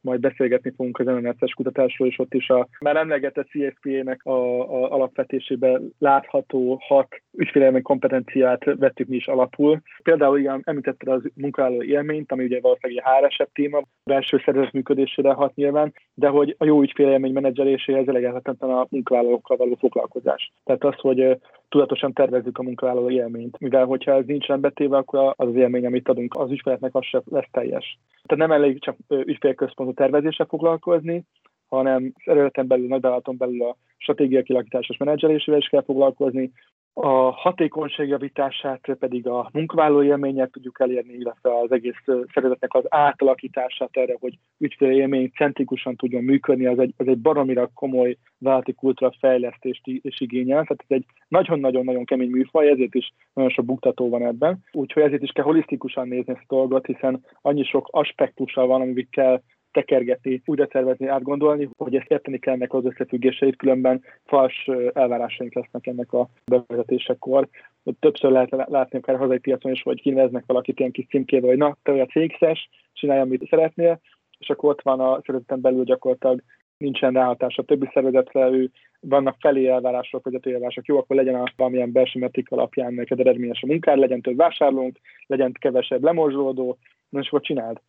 majd 0.00 0.20
beszélgetni 0.20 0.72
fogunk 0.76 0.98
az 0.98 1.06
MNS-es 1.06 1.54
kutatásról, 1.54 2.08
és 2.08 2.18
ott 2.18 2.34
is 2.34 2.48
a 2.48 2.68
már 2.80 2.96
emlegetett 2.96 3.48
CFP-nek 3.48 4.20
a, 4.24 4.60
a 4.60 4.92
alapvetésében 4.92 5.92
látható 5.98 6.78
hat 6.82 7.08
ügyfélelmény 7.32 7.82
kompetenciát 7.82 8.64
vettük 8.64 9.08
mi 9.08 9.16
is 9.16 9.26
alapul. 9.26 9.80
Például 10.02 10.38
igen, 10.38 10.60
említette 10.64 11.12
az 11.12 11.22
munkavállaló 11.34 11.82
élményt, 11.82 12.32
ami 12.32 12.44
ugye 12.44 12.60
valószínűleg 12.60 13.04
egy 13.06 13.30
hr 13.36 13.48
téma, 13.52 13.82
belső 14.04 14.42
szervezet 14.44 14.72
működésére 14.72 15.32
hat 15.32 15.54
nyilván, 15.54 15.92
de 16.14 16.28
hogy 16.28 16.54
a 16.58 16.64
jó 16.64 16.82
ügyfélélmény 16.82 17.32
menedzseléséhez 17.32 18.08
eléghetetlen 18.08 18.70
a 18.70 18.86
munkavállalókkal 18.90 19.56
való 19.56 19.74
foglalkozás. 19.74 20.52
Tehát 20.64 20.84
az, 20.84 20.94
hogy 20.96 21.38
tudatosan 21.68 22.12
tervezzük 22.12 22.58
a 22.58 22.62
munkavállaló 22.62 23.10
élményt, 23.10 23.58
mivel 23.58 23.84
hogyha 23.84 24.14
ez 24.14 24.24
nincsen 24.26 24.60
betéve, 24.60 24.96
akkor 24.96 25.34
az 25.36 25.48
az 25.48 25.56
élmény, 25.56 25.86
amit 25.86 26.08
adunk 26.08 26.34
az 26.36 26.50
ügyfeleknek, 26.50 26.94
az 26.94 27.04
sem 27.04 27.22
lesz 27.30 27.48
teljes. 27.50 27.98
Tehát 28.26 28.48
nem 28.48 28.62
elég 28.62 28.80
csak 28.80 28.96
ügyfélközpontú 29.88 29.92
tervezésre 29.92 30.44
foglalkozni, 30.44 31.24
hanem 31.68 32.12
eredeten 32.24 32.66
belül, 32.66 32.86
nagyvállalaton 32.86 33.36
belül 33.36 33.62
a 33.62 33.76
stratégia 33.96 34.42
kilakításos 34.42 34.96
menedzselésével 34.96 35.60
is 35.60 35.68
kell 35.68 35.82
foglalkozni, 35.82 36.52
a 37.00 37.30
hatékonyság 37.30 38.08
javítását 38.08 38.96
pedig 38.98 39.26
a 39.26 39.48
munkavállaló 39.52 40.02
élményet 40.02 40.50
tudjuk 40.50 40.80
elérni, 40.80 41.12
illetve 41.12 41.58
az 41.58 41.72
egész 41.72 42.02
szervezetnek 42.34 42.74
az 42.74 42.84
átalakítását 42.88 43.96
erre, 43.96 44.16
hogy 44.20 44.38
ügyfélélmény 44.58 45.30
centrikusan 45.36 45.96
tudjon 45.96 46.24
működni, 46.24 46.66
az 46.66 46.78
egy, 46.78 46.94
az 46.96 47.06
egy 47.06 47.18
baromira 47.18 47.70
komoly 47.74 48.16
vállalati 48.38 48.72
kultúra 48.72 49.12
fejlesztést 49.18 49.80
is 49.84 50.20
igényel. 50.20 50.62
Tehát 50.62 50.84
ez 50.88 50.96
egy 50.96 51.04
nagyon-nagyon-nagyon 51.28 52.04
kemény 52.04 52.30
műfaj, 52.30 52.68
ezért 52.68 52.94
is 52.94 53.12
nagyon 53.34 53.50
sok 53.50 53.64
buktató 53.64 54.08
van 54.08 54.26
ebben. 54.26 54.64
Úgyhogy 54.72 55.02
ezért 55.02 55.22
is 55.22 55.30
kell 55.30 55.44
holisztikusan 55.44 56.08
nézni 56.08 56.32
ezt 56.32 56.44
a 56.46 56.54
dolgot, 56.54 56.86
hiszen 56.86 57.24
annyi 57.42 57.64
sok 57.64 57.88
aspektussal 57.90 58.66
van, 58.66 58.80
amit 58.80 59.10
kell 59.10 59.42
tekergetni, 59.72 60.42
újra 60.44 60.66
tervezni, 60.66 61.06
átgondolni, 61.06 61.68
hogy 61.76 61.94
ezt 61.94 62.10
érteni 62.10 62.38
kell 62.38 62.54
ennek 62.54 62.72
az 62.72 62.84
összefüggéseit, 62.84 63.56
különben 63.56 64.02
fals 64.24 64.68
elvárásaink 64.92 65.54
lesznek 65.54 65.86
ennek 65.86 66.12
a 66.12 66.28
bevezetésekor. 66.44 67.48
Többször 68.00 68.30
lehet 68.30 68.68
látni 68.68 68.98
akár 68.98 69.14
a 69.14 69.18
hazai 69.18 69.38
piacon 69.38 69.72
is, 69.72 69.82
hogy 69.82 70.00
kineveznek 70.00 70.44
valakit 70.46 70.78
ilyen 70.78 70.92
kis 70.92 71.06
címkével, 71.06 71.48
hogy 71.48 71.58
na, 71.58 71.76
te 71.82 71.90
vagy 71.90 72.00
a 72.00 72.06
cégszes, 72.06 72.68
csinálj, 72.92 73.20
amit 73.20 73.48
szeretnél, 73.48 74.00
és 74.38 74.48
akkor 74.48 74.70
ott 74.70 74.82
van 74.82 75.00
a 75.00 75.20
szervezeten 75.24 75.60
belül 75.60 75.84
gyakorlatilag 75.84 76.42
nincsen 76.78 77.12
ráhatás 77.12 77.58
a 77.58 77.62
többi 77.62 77.88
szervezetre, 77.92 78.48
ő 78.48 78.70
vannak 79.00 79.36
felé 79.40 79.66
elvárások, 79.66 80.24
vagy 80.24 80.38
elvárások, 80.42 80.86
jó, 80.86 80.98
akkor 80.98 81.16
legyen 81.16 81.34
a 81.34 81.52
valamilyen 81.56 81.92
belső 81.92 82.18
metrik 82.18 82.50
alapján 82.50 82.94
neked 82.94 83.20
eredményes 83.20 83.62
a 83.62 83.66
munkád, 83.66 83.98
legyen 83.98 84.20
több 84.20 84.36
vásárlónk, 84.36 84.98
legyen 85.26 85.52
kevesebb 85.52 86.02
lemorzsolódó, 86.02 86.78
és 87.10 87.26
akkor 87.26 87.40
csináld 87.40 87.80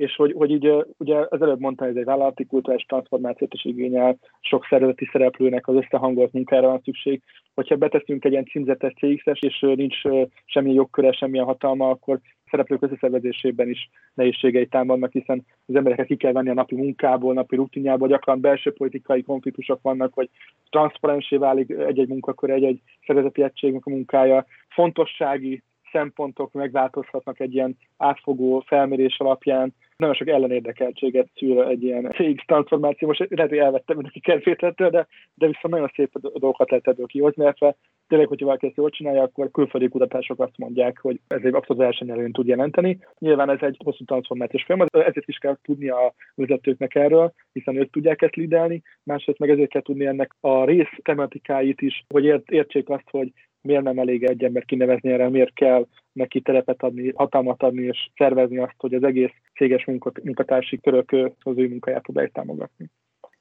és 0.00 0.16
hogy, 0.16 0.32
hogy 0.32 0.50
így 0.50 0.84
ugye 0.96 1.16
az 1.28 1.42
előbb 1.42 1.60
mondtam, 1.60 1.88
ez 1.88 1.96
egy 1.96 2.04
vállalati 2.04 2.46
kultúrás 2.46 2.82
transformációt 2.82 3.54
is 3.54 3.64
igényel, 3.64 4.18
sok 4.40 4.66
szervezeti 4.68 5.08
szereplőnek 5.12 5.68
az 5.68 5.74
összehangolt 5.74 6.32
munkára 6.32 6.66
van 6.66 6.80
szükség. 6.84 7.22
Hogyha 7.54 7.76
beteszünk 7.76 8.24
egy 8.24 8.32
ilyen 8.32 8.46
címzetes 8.46 8.92
CX-es, 8.92 9.38
és 9.40 9.60
nincs 9.60 9.96
semmi 10.44 10.72
jogköre, 10.72 11.12
semmilyen 11.12 11.44
hatalma, 11.44 11.88
akkor 11.88 12.20
szereplők 12.50 12.82
összeszervezésében 12.82 13.68
is 13.68 13.90
nehézségei 14.14 14.66
támadnak, 14.66 15.12
hiszen 15.12 15.46
az 15.66 15.74
embereket 15.74 16.06
ki 16.06 16.16
kell 16.16 16.32
venni 16.32 16.48
a 16.48 16.54
napi 16.54 16.74
munkából, 16.74 17.34
napi 17.34 17.56
rutinjából, 17.56 18.08
gyakran 18.08 18.40
belső 18.40 18.72
politikai 18.72 19.22
konfliktusok 19.22 19.82
vannak, 19.82 20.14
hogy 20.14 20.28
transzparensé 20.70 21.36
válik 21.36 21.70
egy-egy 21.70 22.08
munkakör, 22.08 22.50
egy-egy 22.50 22.80
szervezeti 23.06 23.42
egységnek 23.42 23.86
a 23.86 23.90
munkája, 23.90 24.46
fontossági 24.68 25.62
szempontok 25.92 26.52
megváltozhatnak 26.52 27.40
egy 27.40 27.54
ilyen 27.54 27.76
átfogó 27.96 28.62
felmérés 28.66 29.18
alapján, 29.18 29.74
nagyon 30.00 30.14
sok 30.14 30.28
ellenérdekeltséget 30.28 31.28
szül 31.34 31.62
egy 31.62 31.82
ilyen 31.82 32.10
cég 32.16 32.40
transformáció. 32.46 33.08
Most 33.08 33.26
lehet, 33.28 33.50
hogy 33.50 33.58
elvettem 33.58 33.96
mindenki 33.96 34.20
kedvétettől, 34.20 34.90
de, 34.90 35.06
de 35.34 35.46
viszont 35.46 35.74
nagyon 35.74 35.90
szép 35.94 36.18
dolgokat 36.18 36.70
lehet 36.70 36.88
ebből 36.88 37.06
kihozni, 37.06 37.44
mert 37.44 37.76
tényleg, 38.08 38.28
hogyha 38.28 38.46
valaki 38.46 38.66
ezt 38.66 38.76
jól 38.76 38.90
csinálja, 38.90 39.22
akkor 39.22 39.50
külföldi 39.50 39.88
kutatások 39.88 40.40
azt 40.40 40.58
mondják, 40.58 40.98
hogy 41.00 41.20
ez 41.28 41.40
egy 41.42 41.54
abszolút 41.54 41.82
versenyelőnyt 41.82 42.32
tud 42.32 42.46
jelenteni. 42.46 42.98
Nyilván 43.18 43.50
ez 43.50 43.58
egy 43.60 43.76
hosszú 43.84 44.04
transformációs 44.04 44.64
folyamat, 44.64 44.96
ezért 44.96 45.28
is 45.28 45.38
kell 45.38 45.56
tudni 45.62 45.88
a 45.88 46.14
vezetőknek 46.34 46.94
erről, 46.94 47.32
hiszen 47.52 47.76
ők 47.76 47.90
tudják 47.90 48.22
ezt 48.22 48.36
lidelni, 48.36 48.82
másrészt 49.02 49.38
meg 49.38 49.50
ezért 49.50 49.70
kell 49.70 49.82
tudni 49.82 50.06
ennek 50.06 50.36
a 50.40 50.64
rész 50.64 50.92
tematikáit 51.02 51.80
is, 51.80 52.04
hogy 52.08 52.42
értsék 52.46 52.88
azt, 52.88 53.10
hogy 53.10 53.32
miért 53.62 53.82
nem 53.82 53.98
elég 53.98 54.24
egy 54.24 54.44
ember 54.44 54.64
kinevezni 54.64 55.12
erre, 55.12 55.28
miért 55.28 55.54
kell 55.54 55.86
neki 56.12 56.40
terepet 56.40 56.82
adni, 56.82 57.12
hatalmat 57.14 57.62
adni, 57.62 57.82
és 57.82 58.10
szervezni 58.16 58.58
azt, 58.58 58.74
hogy 58.78 58.94
az 58.94 59.02
egész 59.02 59.32
céges 59.54 59.84
munkatársi 60.22 60.80
körök 60.80 61.12
az 61.42 61.56
ő 61.56 61.68
munkáját 61.68 62.02
tudják 62.02 62.32
támogatni. 62.32 62.90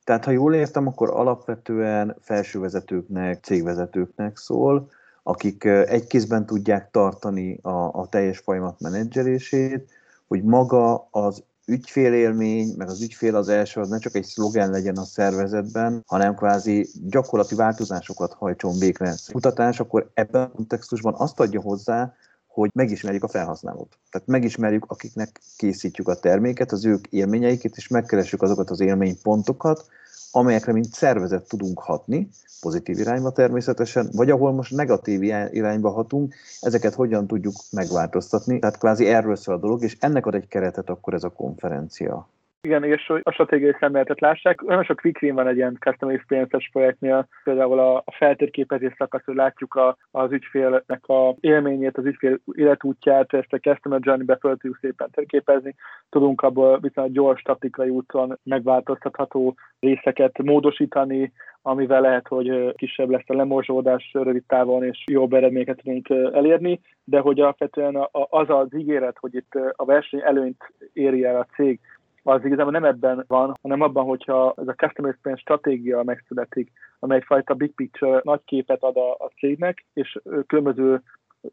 Tehát, 0.03 0.25
ha 0.25 0.31
jól 0.31 0.53
értem, 0.53 0.87
akkor 0.87 1.09
alapvetően 1.09 2.15
felsővezetőknek, 2.21 3.43
cégvezetőknek 3.43 4.37
szól, 4.37 4.89
akik 5.23 5.63
egy 5.63 6.07
kézben 6.07 6.45
tudják 6.45 6.91
tartani 6.91 7.59
a, 7.61 7.69
a 7.69 8.07
teljes 8.09 8.39
folyamat 8.39 8.79
menedzselését, 8.79 9.89
hogy 10.27 10.43
maga 10.43 11.07
az 11.11 11.43
ügyfélélmény, 11.69 12.73
meg 12.77 12.89
az 12.89 13.01
ügyfél 13.01 13.35
az 13.35 13.49
első, 13.49 13.81
az 13.81 13.89
ne 13.89 13.97
csak 13.97 14.15
egy 14.15 14.23
szlogen 14.23 14.69
legyen 14.69 14.97
a 14.97 15.03
szervezetben, 15.03 16.03
hanem 16.05 16.35
kvázi 16.35 16.89
gyakorlati 17.03 17.55
változásokat 17.55 18.33
hajtson 18.33 18.79
végre. 18.79 19.15
Kutatás 19.31 19.79
akkor 19.79 20.09
ebben 20.13 20.41
a 20.41 20.51
kontextusban 20.51 21.13
azt 21.17 21.39
adja 21.39 21.61
hozzá, 21.61 22.13
hogy 22.47 22.69
megismerjük 22.73 23.23
a 23.23 23.27
felhasználót. 23.27 23.97
Tehát 24.09 24.27
megismerjük, 24.27 24.85
akiknek 24.87 25.41
készítjük 25.57 26.07
a 26.07 26.19
terméket, 26.19 26.71
az 26.71 26.85
ők 26.85 27.07
élményeiket, 27.07 27.75
és 27.75 27.87
megkeressük 27.87 28.41
azokat 28.41 28.69
az 28.69 28.79
élménypontokat, 28.79 29.85
amelyekre 30.31 30.71
mint 30.71 30.93
szervezet 30.93 31.47
tudunk 31.47 31.79
hatni, 31.79 32.29
pozitív 32.61 32.99
irányba 32.99 33.31
természetesen, 33.31 34.09
vagy 34.11 34.29
ahol 34.29 34.51
most 34.51 34.75
negatív 34.75 35.23
irányba 35.51 35.89
hatunk, 35.89 36.35
ezeket 36.61 36.93
hogyan 36.93 37.27
tudjuk 37.27 37.55
megváltoztatni. 37.71 38.59
Tehát 38.59 38.77
kvázi 38.77 39.05
erről 39.05 39.35
szól 39.35 39.55
a 39.55 39.59
dolog, 39.59 39.83
és 39.83 39.97
ennek 39.99 40.25
ad 40.25 40.35
egy 40.35 40.47
keretet 40.47 40.89
akkor 40.89 41.13
ez 41.13 41.23
a 41.23 41.29
konferencia. 41.29 42.29
Igen, 42.61 42.83
és 42.83 43.11
a 43.23 43.31
stratégiai 43.31 43.75
szemléletet 43.79 44.19
lássák. 44.19 44.61
Nagyon 44.61 44.83
sok 44.83 44.99
quick 44.99 45.21
win 45.21 45.33
van 45.33 45.47
egy 45.47 45.55
ilyen 45.55 45.77
Custom 45.79 46.09
Experience-es 46.09 46.69
projektnél, 46.71 47.27
például 47.43 47.79
a, 47.79 47.95
a 47.95 48.11
feltérképezés 48.11 48.93
szakasz, 48.97 49.25
hogy 49.25 49.35
látjuk 49.35 49.75
a, 49.75 49.97
az 50.11 50.31
ügyfélnek 50.31 51.07
a 51.07 51.35
élményét, 51.39 51.97
az 51.97 52.05
ügyfél 52.05 52.39
életútját, 52.51 53.33
ezt 53.33 53.53
a 53.53 53.57
Customer 53.57 53.99
Journey-be 54.03 54.37
fel 54.41 54.51
tudjuk 54.51 54.77
szépen 54.81 55.09
térképezni. 55.11 55.75
Tudunk 56.09 56.41
abból 56.41 56.79
viszonylag 56.79 57.13
gyors, 57.13 57.39
statikai 57.39 57.89
úton 57.89 58.39
megváltoztatható 58.43 59.55
részeket 59.79 60.43
módosítani, 60.43 61.31
amivel 61.61 62.01
lehet, 62.01 62.27
hogy 62.27 62.73
kisebb 62.75 63.09
lesz 63.09 63.23
a 63.29 63.35
lemorzsódás 63.35 64.09
rövid 64.13 64.43
távon, 64.47 64.83
és 64.83 65.03
jobb 65.05 65.33
eredményeket 65.33 65.81
tudunk 65.83 66.09
elérni, 66.33 66.81
de 67.03 67.19
hogy 67.19 67.39
alapvetően 67.39 68.07
az 68.11 68.49
az 68.49 68.75
ígéret, 68.75 69.17
hogy 69.19 69.35
itt 69.35 69.51
a 69.75 69.85
verseny 69.85 70.21
előnyt 70.23 70.73
éri 70.93 71.23
el 71.23 71.35
a 71.35 71.47
cég, 71.55 71.79
az 72.23 72.45
igazából 72.45 72.71
nem 72.71 72.83
ebben 72.83 73.23
van, 73.27 73.53
hanem 73.61 73.81
abban, 73.81 74.05
hogyha 74.05 74.53
ez 74.57 74.67
a 74.67 74.73
Customer 74.73 75.11
Experience 75.11 75.41
stratégia 75.41 76.03
megszületik, 76.03 76.71
amely 76.99 77.17
egyfajta 77.17 77.53
big 77.53 77.73
picture 77.75 78.21
nagy 78.23 78.41
képet 78.45 78.83
ad 78.83 78.97
a, 78.97 79.11
a 79.11 79.31
cégnek, 79.37 79.85
és 79.93 80.19
különböző 80.47 81.01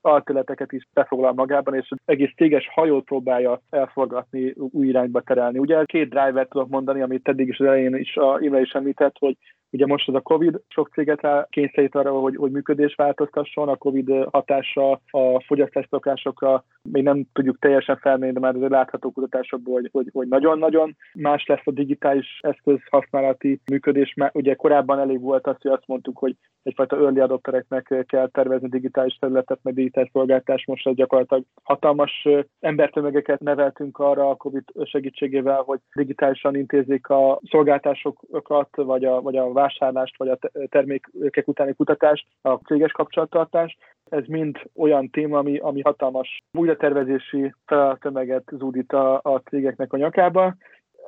alterületeket 0.00 0.72
is 0.72 0.88
befoglal 0.92 1.32
magában, 1.32 1.74
és 1.74 1.90
az 1.90 1.98
egész 2.04 2.32
céges 2.36 2.68
hajót 2.68 3.04
próbálja 3.04 3.60
elforgatni, 3.70 4.54
új 4.56 4.86
irányba 4.86 5.20
terelni. 5.20 5.58
Ugye 5.58 5.84
két 5.84 6.08
driver 6.08 6.46
tudok 6.46 6.68
mondani, 6.68 7.00
amit 7.00 7.28
eddig 7.28 7.48
is 7.48 7.58
az 7.58 7.66
elején 7.66 7.94
is 7.94 8.16
a 8.16 8.38
Imre 8.40 8.60
is 8.60 8.72
említett, 8.72 9.16
hogy 9.18 9.36
Ugye 9.70 9.86
most 9.86 10.08
az 10.08 10.14
a 10.14 10.20
Covid 10.20 10.60
sok 10.68 10.88
céget 10.88 11.20
rá 11.20 11.46
kényszerít 11.50 11.94
arra, 11.94 12.10
hogy, 12.10 12.36
hogy 12.36 12.50
működés 12.50 12.94
változtasson, 12.94 13.68
a 13.68 13.76
Covid 13.76 14.12
hatása 14.30 14.90
a 15.10 15.42
fogyasztásszokásokra 15.46 16.64
még 16.82 17.02
nem 17.02 17.24
tudjuk 17.32 17.58
teljesen 17.58 17.96
felmérni, 17.96 18.34
de 18.34 18.40
már 18.40 18.54
azért 18.54 18.70
látható 18.70 19.10
kutatásokból, 19.10 19.80
hogy, 19.80 19.88
hogy, 19.92 20.08
hogy 20.12 20.28
nagyon-nagyon 20.28 20.96
más 21.14 21.46
lesz 21.46 21.62
a 21.64 21.70
digitális 21.70 22.38
eszköz 22.42 22.78
használati 22.90 23.60
működés. 23.70 24.14
Mert 24.14 24.34
ugye 24.34 24.54
korábban 24.54 24.98
elég 24.98 25.20
volt 25.20 25.46
az, 25.46 25.56
hogy 25.60 25.70
azt 25.70 25.86
mondtuk, 25.86 26.18
hogy 26.18 26.36
egyfajta 26.62 26.96
early 26.96 27.20
adoptereknek 27.20 28.04
kell 28.06 28.28
tervezni 28.28 28.68
digitális 28.68 29.16
területet, 29.20 29.58
meg 29.62 29.74
digitális 29.74 30.10
szolgáltás. 30.12 30.64
Most 30.66 30.94
gyakorlatilag 30.94 31.44
hatalmas 31.62 32.28
embertömegeket 32.60 33.40
neveltünk 33.40 33.98
arra 33.98 34.28
a 34.28 34.34
COVID 34.36 34.64
segítségével, 34.84 35.62
hogy 35.62 35.78
digitálisan 35.94 36.56
intézik 36.56 37.08
a 37.08 37.40
szolgáltásokat, 37.50 38.68
vagy 38.76 39.04
a, 39.04 39.22
vagy 39.22 39.36
a 39.36 39.52
vásárlást, 39.56 40.16
vagy 40.16 40.28
a 40.28 40.38
termékek 40.68 41.48
utáni 41.48 41.72
kutatást, 41.74 42.26
a 42.42 42.54
céges 42.54 42.92
kapcsolattartást. 42.92 43.78
Ez 44.08 44.26
mind 44.26 44.58
olyan 44.74 45.10
téma, 45.10 45.38
ami, 45.38 45.58
ami 45.58 45.80
hatalmas 45.80 46.42
újratervezési 46.52 47.54
feltömeget 47.66 48.52
zúdít 48.58 48.92
a, 48.92 49.20
a 49.22 49.42
cégeknek 49.48 49.92
a 49.92 49.96
nyakába, 49.96 50.54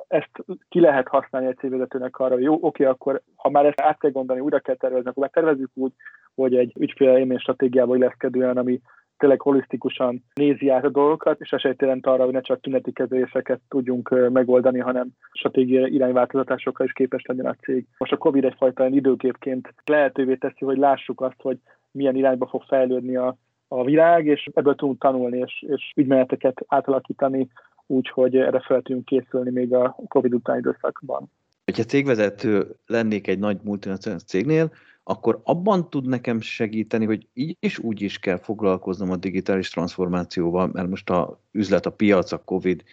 ezt 0.07 0.31
ki 0.69 0.79
lehet 0.79 1.07
használni 1.07 1.47
egy 1.47 1.57
cégvezetőnek 1.57 2.19
arra, 2.19 2.33
hogy 2.33 2.43
jó, 2.43 2.57
oké, 2.61 2.83
akkor 2.83 3.21
ha 3.35 3.49
már 3.49 3.65
ezt 3.65 3.81
át 3.81 3.99
kell 3.99 4.11
gondolni, 4.11 4.41
újra 4.41 4.59
kell 4.59 4.75
tervezni, 4.75 5.09
akkor 5.09 5.29
tervezzük 5.29 5.71
úgy, 5.73 5.91
hogy 6.35 6.55
egy 6.55 6.73
ügyfél 6.79 7.17
élmény 7.17 7.37
stratégiába 7.37 7.95
illeszkedően, 7.95 8.57
ami 8.57 8.81
tényleg 9.19 9.41
holisztikusan 9.41 10.23
nézi 10.33 10.69
át 10.69 10.83
a 10.83 10.89
dolgokat, 10.89 11.39
és 11.39 11.51
esélyt 11.51 11.81
jelent 11.81 12.05
arra, 12.05 12.23
hogy 12.23 12.33
ne 12.33 12.41
csak 12.41 12.61
tüneti 12.61 12.91
kezeléseket 12.91 13.59
tudjunk 13.69 14.29
megoldani, 14.29 14.79
hanem 14.79 15.07
stratégiai 15.31 15.93
irányváltozatásokkal 15.93 16.85
is 16.85 16.93
képes 16.93 17.23
legyen 17.25 17.45
a 17.45 17.53
cég. 17.53 17.85
Most 17.97 18.11
a 18.11 18.17
COVID 18.17 18.45
egyfajta 18.45 18.87
időképként 18.87 19.73
lehetővé 19.85 20.35
teszi, 20.35 20.65
hogy 20.65 20.77
lássuk 20.77 21.21
azt, 21.21 21.41
hogy 21.41 21.57
milyen 21.91 22.15
irányba 22.15 22.47
fog 22.47 22.63
fejlődni 22.67 23.15
a, 23.15 23.37
a 23.67 23.83
világ, 23.83 24.25
és 24.25 24.49
ebből 24.53 24.75
tudunk 24.75 25.01
tanulni, 25.01 25.37
és, 25.37 25.65
és 25.67 25.93
ügymeneteket 25.95 26.65
átalakítani 26.67 27.47
úgy, 27.85 28.09
hogy 28.09 28.35
erre 28.35 28.59
fel 28.59 28.81
tudjunk 28.81 29.05
készülni 29.05 29.51
még 29.51 29.73
a 29.73 29.95
COVID 30.07 30.33
utáni 30.33 30.59
időszakban. 30.59 31.31
Hogyha 31.65 31.83
cégvezető 31.83 32.67
lennék 32.87 33.27
egy 33.27 33.39
nagy 33.39 33.57
multinacionális 33.63 34.23
cégnél, 34.23 34.71
akkor 35.09 35.41
abban 35.43 35.89
tud 35.89 36.07
nekem 36.07 36.41
segíteni, 36.41 37.05
hogy 37.05 37.27
így 37.33 37.57
is 37.59 37.79
úgy 37.79 38.01
is 38.01 38.19
kell 38.19 38.37
foglalkoznom 38.37 39.11
a 39.11 39.15
digitális 39.15 39.69
transformációval, 39.69 40.69
mert 40.73 40.89
most 40.89 41.09
a 41.09 41.41
üzlet, 41.51 41.85
a 41.85 41.91
piac, 41.91 42.31
a 42.31 42.43
COVID, 42.43 42.83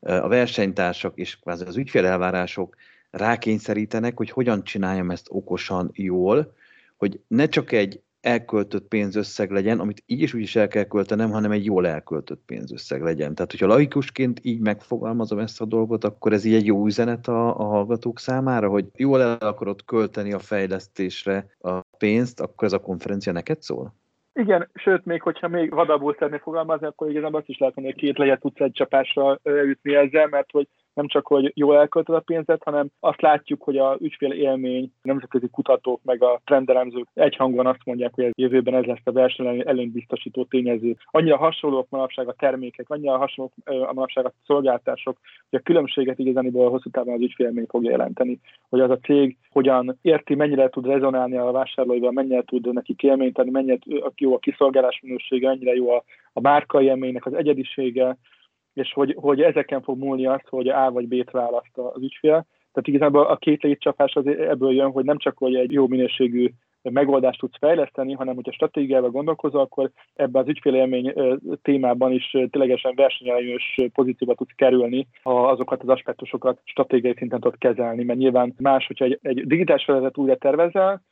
a 0.00 0.28
versenytársak 0.28 1.18
és 1.18 1.38
kvázi 1.38 1.64
az 1.64 1.76
ügyfélelvárások 1.76 2.76
rákényszerítenek, 3.10 4.16
hogy 4.16 4.30
hogyan 4.30 4.64
csináljam 4.64 5.10
ezt 5.10 5.26
okosan, 5.30 5.90
jól, 5.92 6.54
hogy 6.96 7.20
ne 7.26 7.46
csak 7.46 7.72
egy 7.72 8.00
elköltött 8.24 8.88
pénzösszeg 8.88 9.50
legyen, 9.50 9.80
amit 9.80 10.02
így 10.06 10.20
is 10.20 10.34
úgy 10.34 10.40
is 10.40 10.56
el 10.56 10.68
kell 10.68 10.84
költenem, 10.84 11.30
hanem 11.30 11.50
egy 11.50 11.64
jól 11.64 11.86
elköltött 11.86 12.42
pénzösszeg 12.46 13.02
legyen. 13.02 13.34
Tehát, 13.34 13.50
hogyha 13.50 13.66
laikusként 13.66 14.40
így 14.42 14.60
megfogalmazom 14.60 15.38
ezt 15.38 15.60
a 15.60 15.64
dolgot, 15.64 16.04
akkor 16.04 16.32
ez 16.32 16.44
így 16.44 16.54
egy 16.54 16.66
jó 16.66 16.86
üzenet 16.86 17.28
a, 17.28 17.58
a 17.58 17.64
hallgatók 17.64 18.18
számára, 18.18 18.68
hogy 18.68 18.86
jól 18.96 19.20
el 19.22 19.36
akarod 19.40 19.84
költeni 19.84 20.32
a 20.32 20.38
fejlesztésre 20.38 21.46
a 21.60 21.80
pénzt, 21.98 22.40
akkor 22.40 22.66
ez 22.66 22.72
a 22.72 22.80
konferencia 22.80 23.32
neked 23.32 23.62
szól? 23.62 23.94
Igen, 24.32 24.68
sőt, 24.74 25.04
még 25.04 25.22
hogyha 25.22 25.48
még 25.48 25.74
vadabbul 25.74 26.14
szeretnék 26.14 26.40
fogalmazni, 26.40 26.86
akkor 26.86 27.10
igazából 27.10 27.40
azt 27.40 27.48
is 27.48 27.58
lehet 27.58 27.74
mondani, 27.74 27.96
hogy 27.96 28.08
két 28.08 28.18
legyet 28.18 28.40
tudsz 28.40 28.60
egy 28.60 28.72
csapásra 28.72 29.38
elütni 29.42 29.94
ezzel, 29.94 30.26
mert 30.26 30.50
hogy 30.50 30.68
nem 30.94 31.06
csak, 31.06 31.26
hogy 31.26 31.52
jól 31.54 31.76
elköltöd 31.76 32.14
a 32.14 32.20
pénzet, 32.20 32.62
hanem 32.62 32.88
azt 33.00 33.20
látjuk, 33.20 33.62
hogy 33.62 33.78
a 33.78 33.96
ügyfél 34.00 34.32
élmény, 34.32 34.92
nemzetközi 35.02 35.48
kutatók, 35.48 36.00
meg 36.02 36.22
a 36.22 36.40
trendelemzők 36.44 37.06
egyhangon 37.14 37.66
azt 37.66 37.84
mondják, 37.84 38.14
hogy 38.14 38.24
ez 38.24 38.32
jövőben 38.34 38.74
ez 38.74 38.84
lesz 38.84 39.00
a 39.04 39.12
verseny 39.12 39.62
előnyt 39.66 39.92
biztosító 39.92 40.44
tényező. 40.44 40.96
Annyira 41.10 41.36
hasonlók 41.36 41.88
manapság 41.88 42.28
a 42.28 42.34
termékek, 42.38 42.90
annyira 42.90 43.16
hasonlók 43.16 43.52
a 43.64 43.92
manapság 43.92 44.26
a 44.26 44.32
szolgáltások, 44.46 45.18
hogy 45.50 45.58
a 45.58 45.62
különbséget 45.62 46.18
igazániból 46.18 46.70
hosszú 46.70 46.90
távon 46.90 47.14
az 47.14 47.20
ügyfélmény 47.20 47.66
fogja 47.68 47.90
jelenteni, 47.90 48.40
hogy 48.68 48.80
az 48.80 48.90
a 48.90 48.98
cég 48.98 49.36
hogyan 49.50 49.98
érti, 50.02 50.34
mennyire 50.34 50.68
tud 50.68 50.86
rezonálni 50.86 51.36
a 51.36 51.50
vásárlóival, 51.50 52.10
mennyire 52.10 52.42
tud 52.42 52.72
neki 52.72 52.94
élményt 53.00 53.38
adni, 53.38 53.50
mennyire 53.50 53.78
jó 54.16 54.34
a 54.34 54.38
kiszolgálás 54.38 55.00
minősége, 55.02 55.48
mennyire 55.48 55.74
jó 55.74 55.90
a, 55.90 56.04
a 56.32 56.40
márka 56.40 56.82
élménynek 56.82 57.26
az 57.26 57.34
egyedisége, 57.34 58.16
és 58.74 58.92
hogy, 58.92 59.16
hogy 59.20 59.40
ezeken 59.40 59.82
fog 59.82 59.98
múlni 59.98 60.26
az, 60.26 60.40
hogy 60.48 60.68
A 60.68 60.90
vagy 60.90 61.08
B-t 61.08 61.30
választ 61.30 61.78
az 61.78 62.02
ügyfél. 62.02 62.46
Tehát 62.72 62.88
igazából 62.88 63.26
a 63.26 63.36
két 63.36 63.62
létcsapás 63.62 64.14
az 64.14 64.26
ebből 64.26 64.72
jön, 64.72 64.90
hogy 64.90 65.04
nem 65.04 65.18
csak 65.18 65.38
hogy 65.38 65.54
egy 65.54 65.72
jó 65.72 65.86
minőségű 65.86 66.48
megoldást 66.90 67.38
tudsz 67.38 67.58
fejleszteni, 67.58 68.12
hanem 68.12 68.34
hogyha 68.34 68.52
stratégiával 68.52 69.10
gondolkozol, 69.10 69.60
akkor 69.60 69.90
ebben 70.14 70.42
az 70.42 70.48
ügyfélélmény 70.48 71.14
témában 71.62 72.12
is 72.12 72.30
ténylegesen 72.30 72.92
versenyelős 72.94 73.80
pozícióba 73.92 74.34
tudsz 74.34 74.54
kerülni, 74.56 75.06
ha 75.22 75.48
azokat 75.48 75.82
az 75.82 75.88
aspektusokat 75.88 76.60
stratégiai 76.64 77.14
szinten 77.16 77.40
tudod 77.40 77.58
kezelni, 77.58 78.04
mert 78.04 78.18
nyilván 78.18 78.54
más, 78.58 78.86
hogyha 78.86 79.04
egy, 79.04 79.18
egy 79.22 79.46
digitális 79.46 79.84
feladatot 79.84 80.18
újra 80.18 80.36
tervezel, 80.36 81.02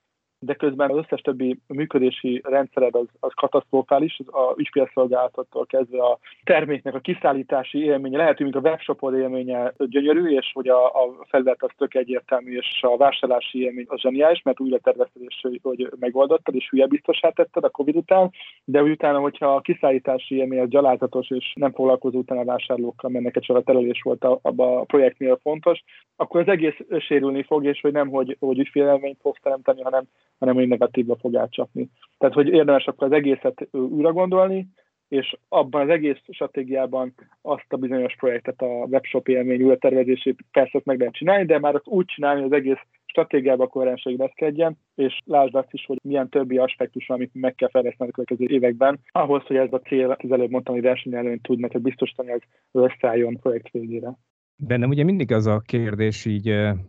de 0.44 0.54
közben 0.54 0.90
az 0.90 0.96
összes 0.96 1.20
többi 1.20 1.58
működési 1.66 2.40
rendszered 2.44 2.94
az, 2.94 3.06
az 3.20 3.32
katasztrofális, 3.34 4.20
a 4.26 4.54
ügyfélszolgáltattól 4.56 5.66
kezdve 5.66 6.02
a 6.02 6.18
terméknek 6.44 6.94
a 6.94 7.00
kiszállítási 7.00 7.78
élménye, 7.78 8.16
lehet, 8.16 8.38
hogy 8.38 8.56
a 8.56 8.60
webshopod 8.60 9.14
élménye 9.14 9.72
gyönyörű, 9.78 10.36
és 10.36 10.50
hogy 10.52 10.68
a, 10.68 10.86
a 10.86 11.16
felület 11.28 11.62
az 11.62 11.70
tök 11.76 11.94
egyértelmű, 11.94 12.56
és 12.56 12.80
a 12.80 12.96
vásárlási 12.96 13.62
élmény 13.62 13.86
az 13.88 14.00
zseniális, 14.00 14.42
mert 14.42 14.60
újra 14.60 14.78
tervezted, 14.78 15.22
és 15.22 15.46
hogy 15.62 15.92
megoldottad, 15.98 16.54
és 16.54 16.68
hülye 16.70 16.86
biztosá 16.86 17.28
tetted 17.28 17.64
a 17.64 17.70
Covid 17.70 17.96
után, 17.96 18.30
de 18.64 18.82
úgy 18.82 18.90
utána, 18.90 19.18
hogyha 19.18 19.54
a 19.54 19.60
kiszállítási 19.60 20.34
élmény 20.34 20.60
az 20.60 20.68
gyalázatos, 20.68 21.30
és 21.30 21.52
nem 21.54 21.72
foglalkozó 21.72 22.18
utána 22.18 22.40
a 22.40 22.44
vásárlókkal, 22.44 23.10
mert 23.10 23.24
neked 23.24 23.42
csak 23.42 23.56
a 23.56 23.62
terelés 23.62 24.02
volt 24.02 24.24
abban 24.24 24.78
a 24.78 24.84
projektnél 24.84 25.38
fontos, 25.42 25.82
akkor 26.16 26.40
az 26.40 26.48
egész 26.48 26.76
sérülni 26.98 27.42
fog, 27.42 27.64
és 27.64 27.80
hogy 27.80 27.92
nem, 27.92 28.08
hogy, 28.08 28.36
hogy 28.40 28.58
ügyfélelményt 28.58 29.18
fogsz 29.20 29.40
teremteni, 29.42 29.82
hanem 29.82 30.04
hanem 30.42 30.56
hogy 30.56 30.68
negatívba 30.68 31.16
fog 31.16 31.36
átcsapni. 31.36 31.88
Tehát, 32.18 32.34
hogy 32.34 32.48
érdemes 32.48 32.86
akkor 32.86 33.06
az 33.06 33.12
egészet 33.12 33.68
újra 33.70 34.12
gondolni, 34.12 34.66
és 35.08 35.36
abban 35.48 35.80
az 35.82 35.88
egész 35.88 36.18
stratégiában 36.28 37.14
azt 37.42 37.66
a 37.68 37.76
bizonyos 37.76 38.16
projektet, 38.16 38.62
a 38.62 38.66
webshop 38.66 39.28
élmény 39.28 39.62
újratervezését 39.62 40.38
persze 40.52 40.80
meg 40.84 40.98
lehet 40.98 41.14
csinálni, 41.14 41.44
de 41.44 41.58
már 41.58 41.74
azt 41.74 41.86
úgy 41.86 42.04
csinálni, 42.04 42.40
hogy 42.40 42.52
az 42.52 42.58
egész 42.58 42.80
stratégiában 43.06 43.68
koherenség 43.68 44.16
veszkedjen, 44.16 44.76
és 44.94 45.18
lásd 45.24 45.54
azt 45.54 45.72
is, 45.72 45.84
hogy 45.86 45.98
milyen 46.02 46.28
többi 46.28 46.58
aspektus 46.58 47.06
van, 47.06 47.16
amit 47.16 47.30
meg 47.34 47.54
kell 47.54 47.68
fejleszteni 47.68 48.10
a 48.10 48.12
következő 48.12 48.54
években, 48.54 49.00
ahhoz, 49.12 49.42
hogy 49.42 49.56
ez 49.56 49.72
a 49.72 49.80
cél, 49.80 50.10
az 50.10 50.32
előbb 50.32 50.50
mondtam, 50.50 50.74
hogy 50.74 50.82
versenyelőnyt 50.82 51.42
tud 51.42 51.58
neked 51.58 51.82
biztosítani, 51.82 52.32
az 52.32 52.40
összeálljon 52.72 53.38
projekt 53.38 53.70
végére. 53.70 54.16
Bennem 54.64 54.88
ugye 54.88 55.04
mindig 55.04 55.32
az 55.32 55.46
a 55.46 55.58
kérdés 55.58 56.24
így 56.24 56.44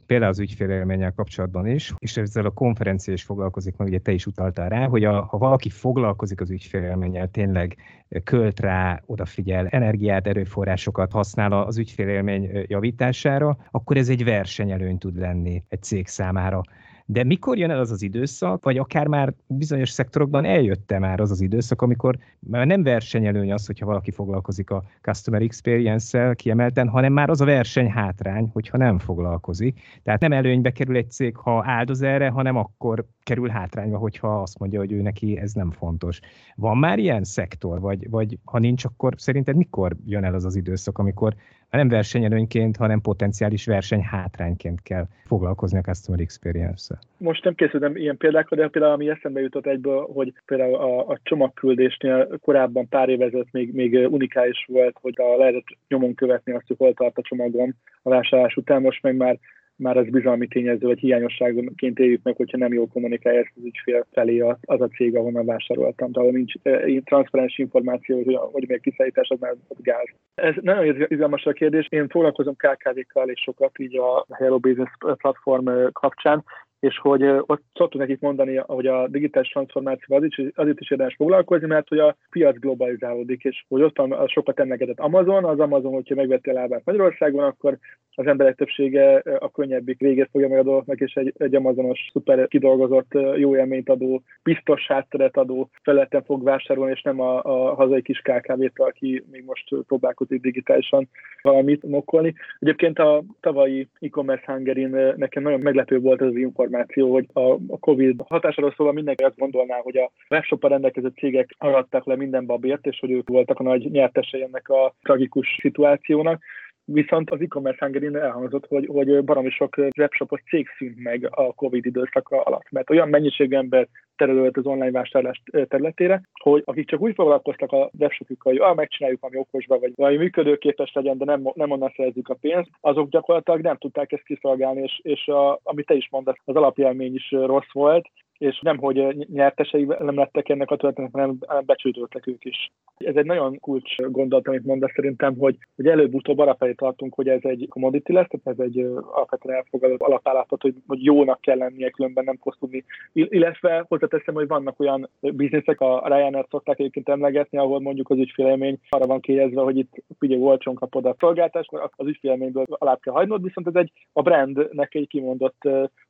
például 0.06 0.32
az 0.32 0.40
ügyfélélménnyel 0.40 1.12
kapcsolatban 1.12 1.68
is, 1.68 1.94
és 1.98 2.18
ezzel 2.18 2.46
a 2.46 2.50
konferencia 2.50 3.14
is 3.14 3.24
foglalkozik, 3.24 3.76
meg 3.78 3.88
ugye 3.88 4.00
te 4.00 4.12
is 4.12 4.26
utaltál 4.26 4.70
rá, 4.70 4.88
hogy 4.88 5.04
a, 5.04 5.22
ha 5.24 5.38
valaki 5.38 5.70
foglalkozik 5.70 6.42
az 6.42 6.50
ügyfélélménnyel, 6.50 7.28
tényleg 7.28 7.78
költ 8.24 8.60
rá, 8.60 9.02
odafigyel, 9.06 9.68
energiát, 9.68 10.28
erőforrásokat 10.28 11.12
használ 11.12 11.52
az 11.52 11.78
ügyfélélmény 11.78 12.66
javítására, 12.68 13.58
akkor 13.72 13.98
ez 13.98 14.10
egy 14.10 14.24
versenyelőny 14.24 14.98
tud 14.98 15.18
lenni 15.18 15.64
egy 15.70 15.84
cég 15.84 16.08
számára. 16.08 16.62
De 17.06 17.24
mikor 17.24 17.58
jön 17.58 17.70
el 17.70 17.80
az 17.80 17.92
az 17.92 18.02
időszak, 18.02 18.64
vagy 18.64 18.78
akár 18.78 19.08
már 19.08 19.34
bizonyos 19.48 19.90
szektorokban 19.90 20.46
eljötte 20.46 21.00
már 21.00 21.20
az 21.20 21.32
az 21.32 21.42
időszak, 21.42 21.82
amikor 21.82 22.18
már 22.40 22.68
nem 22.68 22.84
versenyelőny 22.84 23.52
az, 23.52 23.66
hogyha 23.66 23.86
valaki 23.86 24.12
foglalkozik 24.12 24.70
a 24.70 24.84
customer 25.02 25.42
experience-szel 25.42 26.36
kiemelten, 26.36 26.88
hanem 26.88 27.14
már 27.14 27.30
az 27.30 27.42
a 27.42 27.46
verseny 27.46 27.90
hátrány, 27.90 28.50
hogyha 28.54 28.78
nem 28.78 29.00
foglalkozik. 29.00 29.80
Tehát 30.04 30.22
nem 30.22 30.32
előnybe 30.32 30.72
kerül 30.72 30.96
egy 30.96 31.12
cég, 31.12 31.36
ha 31.36 31.64
áldoz 31.66 32.02
erre, 32.02 32.30
hanem 32.30 32.58
akkor 32.58 33.06
kerül 33.24 33.50
hátrányba, 33.50 33.98
hogyha 33.98 34.42
azt 34.42 34.60
mondja, 34.60 34.80
hogy 34.80 34.92
ő 34.92 35.02
neki 35.02 35.38
ez 35.38 35.54
nem 35.54 35.72
fontos. 35.72 36.20
Van 36.56 36.78
már 36.78 37.00
ilyen 37.00 37.24
szektor, 37.24 37.80
vagy, 37.80 38.10
vagy 38.10 38.38
ha 38.44 38.60
nincs, 38.60 38.86
akkor 38.86 39.14
szerinted 39.18 39.56
mikor 39.56 39.96
jön 40.06 40.24
el 40.24 40.34
az 40.34 40.46
az 40.46 40.56
időszak, 40.56 40.98
amikor 40.98 41.36
nem 41.78 41.88
versenyelőnyként, 41.88 42.78
hanem 42.78 43.02
potenciális 43.02 43.66
verseny 43.66 44.02
hátrányként 44.02 44.82
kell 44.82 45.06
foglalkozni 45.26 45.78
a 45.78 45.82
customer 45.82 46.20
experience-szel. 46.20 47.00
Most 47.18 47.44
nem 47.44 47.56
készültem 47.56 47.96
ilyen 47.96 48.18
példákra, 48.18 48.56
de 48.56 48.68
például 48.68 48.94
ami 48.94 49.10
eszembe 49.10 49.42
jutott 49.42 49.66
egyből, 49.66 50.08
hogy 50.14 50.34
például 50.46 50.76
a, 50.76 51.08
a 51.08 51.20
csomagküldésnél 51.24 52.40
korábban 52.42 52.90
pár 52.90 53.10
évezet 53.10 53.48
még, 53.52 53.74
még 53.74 53.94
unikális 54.10 54.66
volt, 54.68 54.98
hogy 55.02 55.14
a 55.18 55.38
lehetett 55.38 55.66
nyomon 55.88 56.14
követni 56.14 56.54
azt, 56.54 56.68
hogy 56.68 56.78
hol 56.78 56.94
tart 56.94 57.18
a 57.18 57.22
csomagom 57.22 57.74
a 58.02 58.10
vásárlás 58.10 58.56
után, 58.56 58.82
most 58.82 59.02
meg 59.02 59.16
már 59.16 59.40
már 59.76 59.98
az 59.98 60.10
bizalmi 60.10 60.48
tényező 60.48 60.88
vagy 60.88 61.00
hiányosságként 61.00 62.00
éljük 62.00 62.24
meg, 62.24 62.36
hogyha 62.36 62.58
nem 62.58 62.74
jól 62.74 62.88
kommunikálja 62.88 63.40
ezt 63.40 63.52
az 63.56 63.64
ügyfél 63.64 64.06
felé 64.12 64.40
az, 64.40 64.58
az 64.62 64.82
a 64.82 64.88
cég, 64.88 65.16
ahonnan 65.16 65.46
vásároltam. 65.46 66.12
Tehát 66.12 66.32
nincs 66.32 66.54
eh, 66.62 66.98
transzparens 67.04 67.58
információ, 67.58 68.16
hogy, 68.24 68.38
hogy 68.52 68.68
még 68.68 68.82
kiszállítás, 68.82 69.30
az 69.30 69.40
már 69.40 69.56
az 69.68 69.78
gáz. 69.82 70.08
Ez 70.36 70.56
nagyon 70.62 71.06
izgalmas 71.08 71.46
a 71.46 71.52
kérdés. 71.52 71.88
Én 71.90 72.08
foglalkozom 72.08 72.56
KKV-kkal 72.56 73.30
és 73.30 73.42
sokat 73.42 73.80
így 73.80 73.98
a 73.98 74.26
Hello 74.30 74.60
Business 74.60 74.92
platform 75.00 75.68
eh, 75.68 75.88
kapcsán, 75.92 76.44
és 76.84 77.00
hogy 77.00 77.24
ott 77.24 77.62
szoktunk 77.74 78.04
nekik 78.04 78.20
mondani, 78.20 78.56
hogy 78.56 78.88
a 78.88 79.08
digitális 79.08 79.50
transformáció 79.50 80.16
az 80.16 80.24
is, 80.24 80.42
az 80.56 80.68
is 80.78 80.92
érdemes 80.92 81.16
foglalkozni, 81.16 81.68
mert 81.68 81.88
hogy 81.88 82.00
a 82.00 82.16
piac 82.30 82.60
globalizálódik, 82.60 83.44
és 83.44 83.64
hogy 83.68 83.82
ott 83.82 83.98
a 83.98 84.28
sokat 84.28 84.60
emlegetett 84.60 85.00
Amazon, 85.00 85.46
az 85.46 85.60
Amazon, 85.60 85.94
hogyha 85.94 86.16
megvette 86.16 86.52
a 86.52 86.54
lábát 86.54 86.82
Magyarországon, 86.86 87.44
akkor 87.44 87.78
az 88.16 88.28
emberek 88.28 88.56
többsége 88.56 89.18
a 89.40 89.52
könnyebbik 89.52 90.00
végét 90.00 90.30
fogja 90.32 90.48
meg 90.48 90.60
a 90.60 90.64
dolgoknak, 90.64 91.00
és 91.00 91.14
egy, 91.14 91.34
egy 91.38 91.56
amazonos, 91.56 92.10
szuper 92.12 92.48
kidolgozott, 92.48 93.12
jó 93.36 93.56
élményt 93.56 93.90
adó, 93.90 94.22
biztos 94.44 94.88
hátteret 94.88 95.38
adó 95.38 95.70
felületen 95.82 96.24
fog 96.24 96.44
vásárolni, 96.44 96.92
és 96.92 97.02
nem 97.02 97.20
a, 97.20 97.44
a 97.44 97.74
hazai 97.74 98.02
kis 98.02 98.22
KKV-től, 98.22 98.88
aki 98.88 99.24
még 99.32 99.44
most 99.46 99.76
próbálkozik 99.88 100.42
digitálisan 100.42 101.10
valamit 101.42 101.84
mokkolni. 101.84 102.34
Egyébként 102.60 103.00
a 103.00 103.24
tavalyi 103.40 103.88
e-commerce 104.00 104.52
Hungarin 104.52 105.14
nekem 105.16 105.44
nagyon 105.44 105.60
meglepő 105.60 106.00
volt 106.00 106.22
az 106.22 106.36
információ, 106.36 106.72
hogy 107.10 107.28
a, 107.34 107.40
a 107.68 107.80
COVID 107.80 108.22
hatásáról 108.28 108.74
szóval 108.78 108.94
mindenki 108.94 109.24
azt 109.24 109.38
gondolná, 109.38 109.78
hogy 109.78 109.98
a 109.98 110.12
webshop 110.30 110.68
rendelkező 110.68 111.12
cégek 111.16 111.56
aratták 111.58 112.04
le 112.04 112.16
minden 112.16 112.46
babért, 112.46 112.86
és 112.86 113.00
hogy 113.00 113.12
ők 113.12 113.30
voltak 113.30 113.60
a 113.60 113.64
nagy 113.64 113.92
nyertesei 113.92 114.42
ennek 114.42 114.70
a 114.70 114.94
tragikus 115.02 115.58
szituációnak. 115.62 116.44
Viszont 116.86 117.30
az 117.30 117.42
e-commerce 117.42 117.86
Hungary 117.86 118.16
elhangzott, 118.16 118.66
hogy, 118.68 118.86
hogy 118.86 119.24
baromi 119.24 119.50
sok 119.50 119.78
webshopos 119.98 120.42
cég 120.50 120.68
szűnt 120.78 121.04
meg 121.04 121.28
a 121.32 121.54
Covid 121.54 121.86
időszaka 121.86 122.42
alatt, 122.42 122.72
mert 122.72 122.90
olyan 122.90 123.10
mennyiségű 123.10 123.56
ember 123.56 123.88
terülött 124.16 124.58
az 124.58 124.66
online 124.66 124.92
vásárlás 124.92 125.42
területére, 125.68 126.22
hogy 126.42 126.62
akik 126.66 126.88
csak 126.88 127.02
úgy 127.02 127.14
foglalkoztak 127.16 127.72
a 127.72 127.90
webshopjukkal, 128.00 128.52
hogy 128.52 128.62
ah, 128.62 128.76
megcsináljuk 128.76 129.22
valami 129.22 129.40
okosba, 129.40 129.80
vagy 129.80 129.92
valami 129.96 130.18
működőképes 130.18 130.94
legyen, 130.94 131.18
de 131.18 131.26
nem, 131.26 131.52
nem 131.54 131.72
onnan 131.72 131.94
szerezzük 131.96 132.30
a 132.30 132.38
pénzt, 132.42 132.70
azok 132.82 133.10
gyakorlatilag 133.10 133.62
nem 133.62 133.78
tudták 133.78 134.12
ezt 134.12 134.24
kiszolgálni, 134.24 134.82
és, 134.82 135.00
és 135.04 135.28
a, 135.28 135.60
amit 135.64 135.86
te 135.86 135.94
is 135.94 136.08
mondasz, 136.12 136.38
az 136.46 136.56
alapjelmény 136.56 137.16
is 137.16 137.32
rossz 137.32 137.72
volt, 137.72 138.08
és 138.44 138.60
nem, 138.62 138.78
hogy 138.78 139.28
nyertesei 139.34 139.86
nem 139.86 140.16
lettek 140.16 140.50
ennek 140.50 140.72
a 140.72 140.76
történetnek, 140.76 141.22
hanem 141.22 141.66
becsődöltek 141.66 142.28
ők 142.28 142.46
is. 142.46 142.72
Ez 142.98 143.16
egy 143.16 143.26
nagyon 143.26 143.60
kulcs 143.60 143.96
gondolat, 143.96 144.48
amit 144.48 144.66
mondasz 144.66 144.92
szerintem, 144.96 145.38
hogy, 145.38 145.58
hogy 145.76 145.88
előbb-utóbb 145.88 146.40
arra 146.40 146.56
felé 146.56 146.74
tartunk, 146.74 147.14
hogy 147.14 147.28
ez 147.28 147.40
egy 147.42 147.68
commodity 147.70 148.12
lesz, 148.12 148.28
tehát 148.28 148.60
ez 148.60 148.66
egy 148.66 148.80
alapvetően 149.12 149.56
elfogadott 149.56 150.02
alapállapot, 150.02 150.62
hogy, 150.62 150.76
hogy 150.88 151.04
jónak 151.04 151.42
kell 151.42 151.58
lennie, 151.58 151.90
különben 151.90 152.24
nem 152.24 152.38
fogsz 152.42 152.58
tudni. 152.60 152.84
Illetve 153.14 153.86
hozzáteszem, 153.88 154.34
hogy 154.34 154.48
vannak 154.48 154.80
olyan 154.80 155.10
bizniszek, 155.20 155.82
a 155.82 156.04
Ryanair 156.06 156.46
szokták 156.50 156.80
egyébként 156.80 157.10
emlegetni, 157.10 157.58
ahol 157.58 157.80
mondjuk 157.80 158.10
az 158.10 158.18
ügyfélélmény 158.18 158.80
arra 158.90 159.06
van 159.06 159.20
kiegyezve, 159.20 159.62
hogy 159.62 159.78
itt 159.78 160.04
figyelj, 160.20 160.42
olcsón 160.42 160.76
kapod 160.76 161.06
a 161.06 161.16
szolgáltást, 161.20 161.70
az 161.96 162.08
ügyfélélményből 162.08 162.66
alá 162.68 162.96
kell 162.96 163.14
hagynod, 163.14 163.44
viszont 163.44 163.68
ez 163.68 163.76
egy 163.76 163.92
a 164.14 164.22
brandnek 164.22 164.96
egy 164.96 165.08
kimondott 165.08 165.62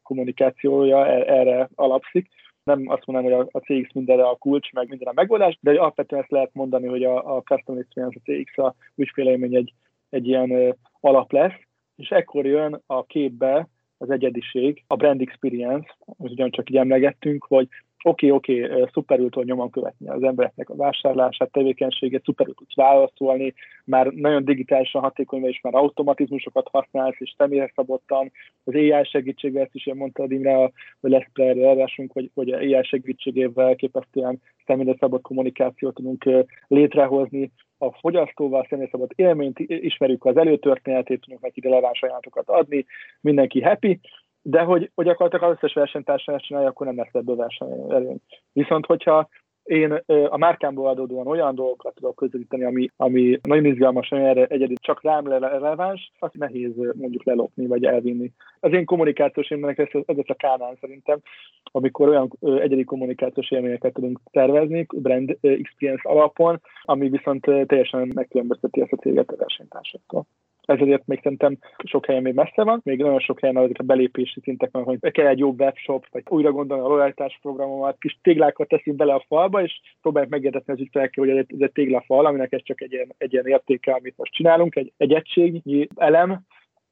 kommunikációja 0.03 1.07
e- 1.07 1.33
erre 1.33 1.69
alapszik. 1.75 2.29
Nem 2.63 2.83
azt 2.87 3.05
mondanám, 3.05 3.37
hogy 3.37 3.47
a, 3.51 3.59
CX 3.59 3.93
mindenre 3.93 4.27
a 4.27 4.35
kulcs, 4.35 4.71
meg 4.71 4.89
minden 4.89 5.07
a 5.07 5.13
megoldás, 5.15 5.57
de 5.61 5.71
alapvetően 5.71 6.21
ezt 6.21 6.31
lehet 6.31 6.53
mondani, 6.53 6.87
hogy 6.87 7.03
a, 7.03 7.35
a 7.35 7.41
Custom 7.41 7.77
Experience, 7.77 8.19
a 8.23 8.31
CX, 8.31 8.57
a 8.57 8.75
ügyfélélmény 8.95 9.55
egy, 9.55 9.73
egy 10.09 10.27
ilyen 10.27 10.77
alap 10.99 11.31
lesz, 11.31 11.59
és 11.95 12.09
ekkor 12.09 12.45
jön 12.45 12.81
a 12.85 13.05
képbe 13.05 13.67
az 13.97 14.09
egyediség, 14.09 14.83
a 14.87 14.95
brand 14.95 15.21
experience, 15.21 15.97
ugyancsak 16.05 16.69
így 16.69 16.77
emlegettünk, 16.77 17.45
hogy 17.47 17.67
oké, 18.03 18.29
oké, 18.29 18.69
szuperül 18.91 19.29
tud 19.29 19.45
nyomon 19.45 19.69
követni 19.69 20.09
az 20.09 20.23
embereknek 20.23 20.69
a 20.69 20.75
vásárlását, 20.75 21.51
tevékenységet, 21.51 22.23
szuperül 22.23 22.53
tudsz 22.53 22.75
válaszolni, 22.75 23.53
már 23.85 24.07
nagyon 24.07 24.45
digitálisan 24.45 25.01
hatékony 25.01 25.43
és 25.43 25.61
már 25.61 25.75
automatizmusokat 25.75 26.67
használsz, 26.71 27.15
és 27.19 27.33
személyre 27.37 27.71
szabottan, 27.75 28.31
az 28.63 28.73
AI 28.73 29.03
segítségével 29.03 29.63
ezt 29.63 29.75
is 29.75 29.87
én 29.87 29.95
mondta 29.95 30.25
Imre, 30.27 30.71
hogy 31.01 31.11
lesz 31.11 31.25
erősünk, 31.33 32.11
hogy, 32.11 32.31
hogy 32.33 32.51
a 32.51 32.57
AI 32.57 32.83
segítségével 32.83 33.75
képesztően 33.75 34.41
személyre 34.65 34.95
szabott 34.99 35.21
kommunikációt 35.21 35.93
tudunk 35.93 36.29
létrehozni, 36.67 37.51
a 37.77 37.91
fogyasztóval 37.91 38.65
személyre 38.69 38.91
szabott 38.91 39.11
élményt, 39.15 39.59
ismerjük 39.59 40.25
az 40.25 40.37
előtörténetét, 40.37 41.21
tudunk 41.21 41.41
neki 41.41 41.59
releváns 41.59 42.01
ajánlatokat 42.01 42.49
adni, 42.49 42.85
mindenki 43.21 43.61
happy, 43.61 43.99
de 44.43 44.62
hogy, 44.62 44.91
hogy 44.95 45.06
gyakorlatilag 45.06 45.49
az 45.49 45.56
összes 45.56 45.73
versenytársán 45.73 46.36
ezt 46.36 46.45
csinálja, 46.45 46.69
akkor 46.69 46.86
nem 46.86 46.97
lesz 46.97 47.13
ebből 47.13 47.36
versenyelőny. 47.36 48.17
Viszont, 48.53 48.86
hogyha 48.86 49.29
én 49.63 50.03
a 50.29 50.38
márkámból 50.38 50.88
adódóan 50.88 51.27
olyan 51.27 51.56
dolgokat 51.56 51.95
tudok 51.95 52.15
közvetíteni, 52.15 52.63
ami, 52.63 52.89
ami 52.97 53.39
nagyon 53.43 53.65
izgalmas, 53.65 54.10
nagyon 54.10 54.25
erre 54.25 54.45
egyedül 54.45 54.75
csak 54.75 55.03
rám 55.03 55.27
releváns, 55.27 56.12
azt 56.19 56.38
nehéz 56.38 56.71
mondjuk 56.75 57.23
lelopni, 57.23 57.67
vagy 57.67 57.86
elvinni. 57.86 58.32
Az 58.60 58.73
én 58.73 58.86
kommunikációs 58.86 59.49
élmények 59.49 59.77
ez, 59.77 60.01
ez 60.06 60.17
a 60.27 60.34
kánán 60.34 60.77
szerintem, 60.82 61.19
amikor 61.71 62.10
olyan 62.10 62.32
egyedi 62.41 62.84
kommunikációs 62.84 63.51
élményeket 63.51 63.93
tudunk 63.93 64.19
tervezni, 64.32 64.86
brand 64.95 65.38
experience 65.41 66.10
alapon, 66.10 66.62
ami 66.82 67.10
viszont 67.10 67.41
teljesen 67.41 68.12
megkülönbözteti 68.15 68.82
ezt 68.82 68.91
a 68.91 68.97
céget 68.97 69.32
a 69.32 69.36
versenytársaktól 69.36 70.25
ezért 70.65 71.08
még 71.08 71.19
szerintem 71.23 71.58
sok 71.84 72.06
helyen 72.06 72.21
még 72.21 72.34
messze 72.34 72.63
van, 72.63 72.82
még 72.84 73.02
nagyon 73.02 73.19
sok 73.19 73.39
helyen 73.39 73.58
azok 73.58 73.78
a 73.78 73.84
belépési 73.84 74.39
szintek 74.43 74.69
van, 74.71 74.84
hogy 74.84 75.12
kell 75.12 75.28
egy 75.28 75.39
jobb 75.39 75.60
webshop, 75.60 76.06
vagy 76.12 76.23
újra 76.30 76.52
gondolni 76.52 76.84
a 76.84 76.88
lojalitás 76.88 77.39
programomat, 77.41 77.97
kis 77.99 78.19
téglákat 78.21 78.67
teszünk 78.67 78.95
bele 78.95 79.13
a 79.13 79.26
falba, 79.28 79.63
és 79.63 79.80
próbáljuk 80.02 80.32
megértetni 80.32 80.73
az 80.73 80.80
ügyfelekkel, 80.80 81.26
hogy 81.26 81.38
ez 81.38 81.45
egy 81.60 81.71
téglafal, 81.71 82.26
aminek 82.26 82.52
ez 82.52 82.63
csak 82.63 82.82
egy 82.82 82.91
ilyen, 82.91 83.13
egy 83.17 83.34
ilyen 83.34 83.47
értéke, 83.47 83.93
amit 83.93 84.17
most 84.17 84.34
csinálunk, 84.34 84.76
egy, 84.76 84.93
egy 84.97 85.13
egységnyi 85.13 85.88
elem, 85.95 86.39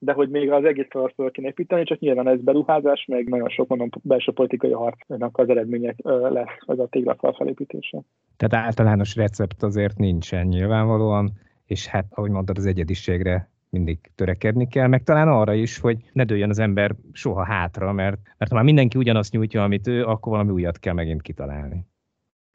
de 0.04 0.14
hogy 0.14 0.30
még 0.30 0.52
az 0.52 0.64
egész 0.64 0.88
falat 0.90 1.14
fel 1.16 1.32
kéne 1.32 1.48
építeni, 1.48 1.84
csak 1.84 2.00
nyilván 2.00 2.28
ez 2.28 2.42
beruházás, 2.42 3.06
meg 3.08 3.28
nagyon 3.28 3.50
sok 3.50 3.68
mondom 3.68 3.90
belső 4.02 4.32
politikai 4.32 4.72
harcnak 4.72 5.38
az 5.38 5.50
eredmények 5.50 5.96
lesz 6.04 6.58
az 6.60 6.80
a 6.80 6.88
téglafal 6.88 7.34
felépítése. 7.34 8.02
Tehát 8.38 8.66
általános 8.66 9.16
recept 9.16 9.64
azért 9.64 9.98
nincsen 9.98 10.48
nyilvánvalóan, 10.48 11.32
és 11.66 11.88
hát, 11.88 12.06
ahogy 12.10 12.30
mondtad, 12.30 12.58
az 12.58 12.66
egyediségre 12.66 13.50
mindig 13.72 13.98
törekedni 14.16 14.68
kell, 14.68 14.88
meg 14.88 15.04
talán 15.04 15.28
arra 15.28 15.54
is, 15.54 15.80
hogy 15.80 15.98
ne 16.14 16.24
dőljön 16.24 16.50
az 16.50 16.60
ember 16.60 16.96
soha 17.12 17.44
hátra, 17.44 17.92
mert, 17.92 18.20
mert 18.38 18.52
ha 18.52 18.56
már 18.56 18.64
mindenki 18.64 18.98
ugyanazt 18.98 19.32
nyújtja, 19.32 19.64
amit 19.64 19.88
ő, 19.88 20.04
akkor 20.04 20.32
valami 20.32 20.52
újat 20.52 20.80
kell 20.80 20.94
megint 20.94 21.22
kitalálni. 21.22 21.86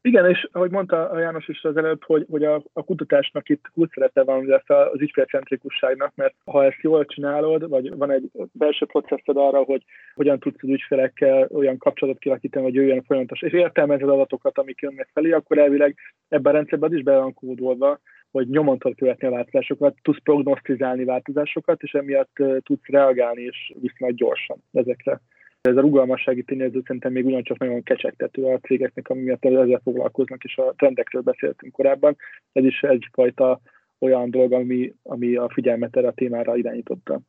Igen, 0.07 0.29
és 0.31 0.49
ahogy 0.53 0.71
mondta 0.71 1.11
a 1.11 1.19
János 1.19 1.49
is 1.49 1.65
az 1.65 1.77
előbb, 1.77 2.05
hogy, 2.05 2.27
hogy 2.31 2.45
a, 2.45 2.63
a 2.73 2.83
kutatásnak 2.83 3.49
itt 3.49 3.71
kulcszerete 3.73 4.23
van 4.23 4.51
az, 4.51 4.63
az 4.93 5.01
ügyfélcentrikusságnak, 5.01 6.13
mert 6.15 6.35
ha 6.45 6.65
ezt 6.65 6.81
jól 6.81 7.05
csinálod, 7.05 7.69
vagy 7.69 7.97
van 7.97 8.11
egy 8.11 8.31
belső 8.53 8.87
processzed 8.87 9.37
arra, 9.37 9.63
hogy 9.63 9.85
hogyan 10.15 10.39
tudsz 10.39 10.63
az 10.63 10.69
ügyfelekkel 10.69 11.49
olyan 11.53 11.79
kapcsolatot 11.79 12.21
kialakítani, 12.21 12.65
hogy 12.65 12.75
jöjjön 12.75 13.03
folyamatos, 13.03 13.43
és 13.43 13.53
értelmezed 13.53 14.09
adatokat, 14.09 14.59
amik 14.59 14.81
jönnek 14.81 15.09
felé, 15.13 15.33
akkor 15.33 15.59
elvileg 15.59 15.97
ebben 16.29 16.53
a 16.53 16.57
rendszerben 16.57 16.97
is 16.97 17.03
be 17.03 17.19
van 17.19 17.35
kódolva, 17.35 18.01
hogy 18.37 18.49
nyomon 18.49 18.79
tudod 18.79 18.97
követni 18.97 19.27
a 19.27 19.31
változásokat, 19.31 19.95
tudsz 20.03 20.23
prognosztizálni 20.23 21.05
változásokat, 21.05 21.83
és 21.83 21.93
emiatt 21.93 22.43
tudsz 22.63 22.87
reagálni 22.87 23.43
és 23.43 23.73
viszonylag 23.81 24.17
gyorsan 24.17 24.63
ezekre. 24.73 25.21
Ez 25.61 25.77
a 25.77 25.81
rugalmassági 25.81 26.43
tényező 26.43 26.83
szerintem 26.87 27.13
még 27.13 27.27
ugyancsak 27.27 27.59
nagyon 27.59 27.83
kecsegtető 27.83 28.45
a 28.45 28.59
cégeknek, 28.59 29.09
ami 29.09 29.23
miatt 29.23 29.45
ezzel 29.45 29.81
foglalkoznak, 29.85 30.45
és 30.45 30.57
a 30.57 30.75
trendekről 30.77 31.23
beszéltünk 31.23 31.73
korábban. 31.73 32.17
Ez 32.53 32.65
is 32.65 32.81
egyfajta 32.83 33.61
olyan 33.99 34.31
dolog, 34.31 34.53
ami, 34.53 34.95
ami 35.03 35.37
a 35.37 35.49
figyelmet 35.53 35.97
erre 35.97 36.09
a 36.09 36.13
témára 36.13 36.57
irányította. 36.57 37.21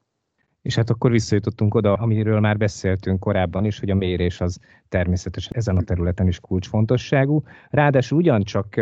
És 0.61 0.75
hát 0.75 0.89
akkor 0.89 1.11
visszajutottunk 1.11 1.75
oda, 1.75 1.93
amiről 1.93 2.39
már 2.39 2.57
beszéltünk 2.57 3.19
korábban 3.19 3.65
is, 3.65 3.79
hogy 3.79 3.89
a 3.89 3.95
mérés 3.95 4.41
az 4.41 4.59
természetesen 4.89 5.53
ezen 5.55 5.77
a 5.77 5.83
területen 5.83 6.27
is 6.27 6.39
kulcsfontosságú. 6.39 7.43
Ráadásul 7.69 8.17
ugyancsak 8.17 8.75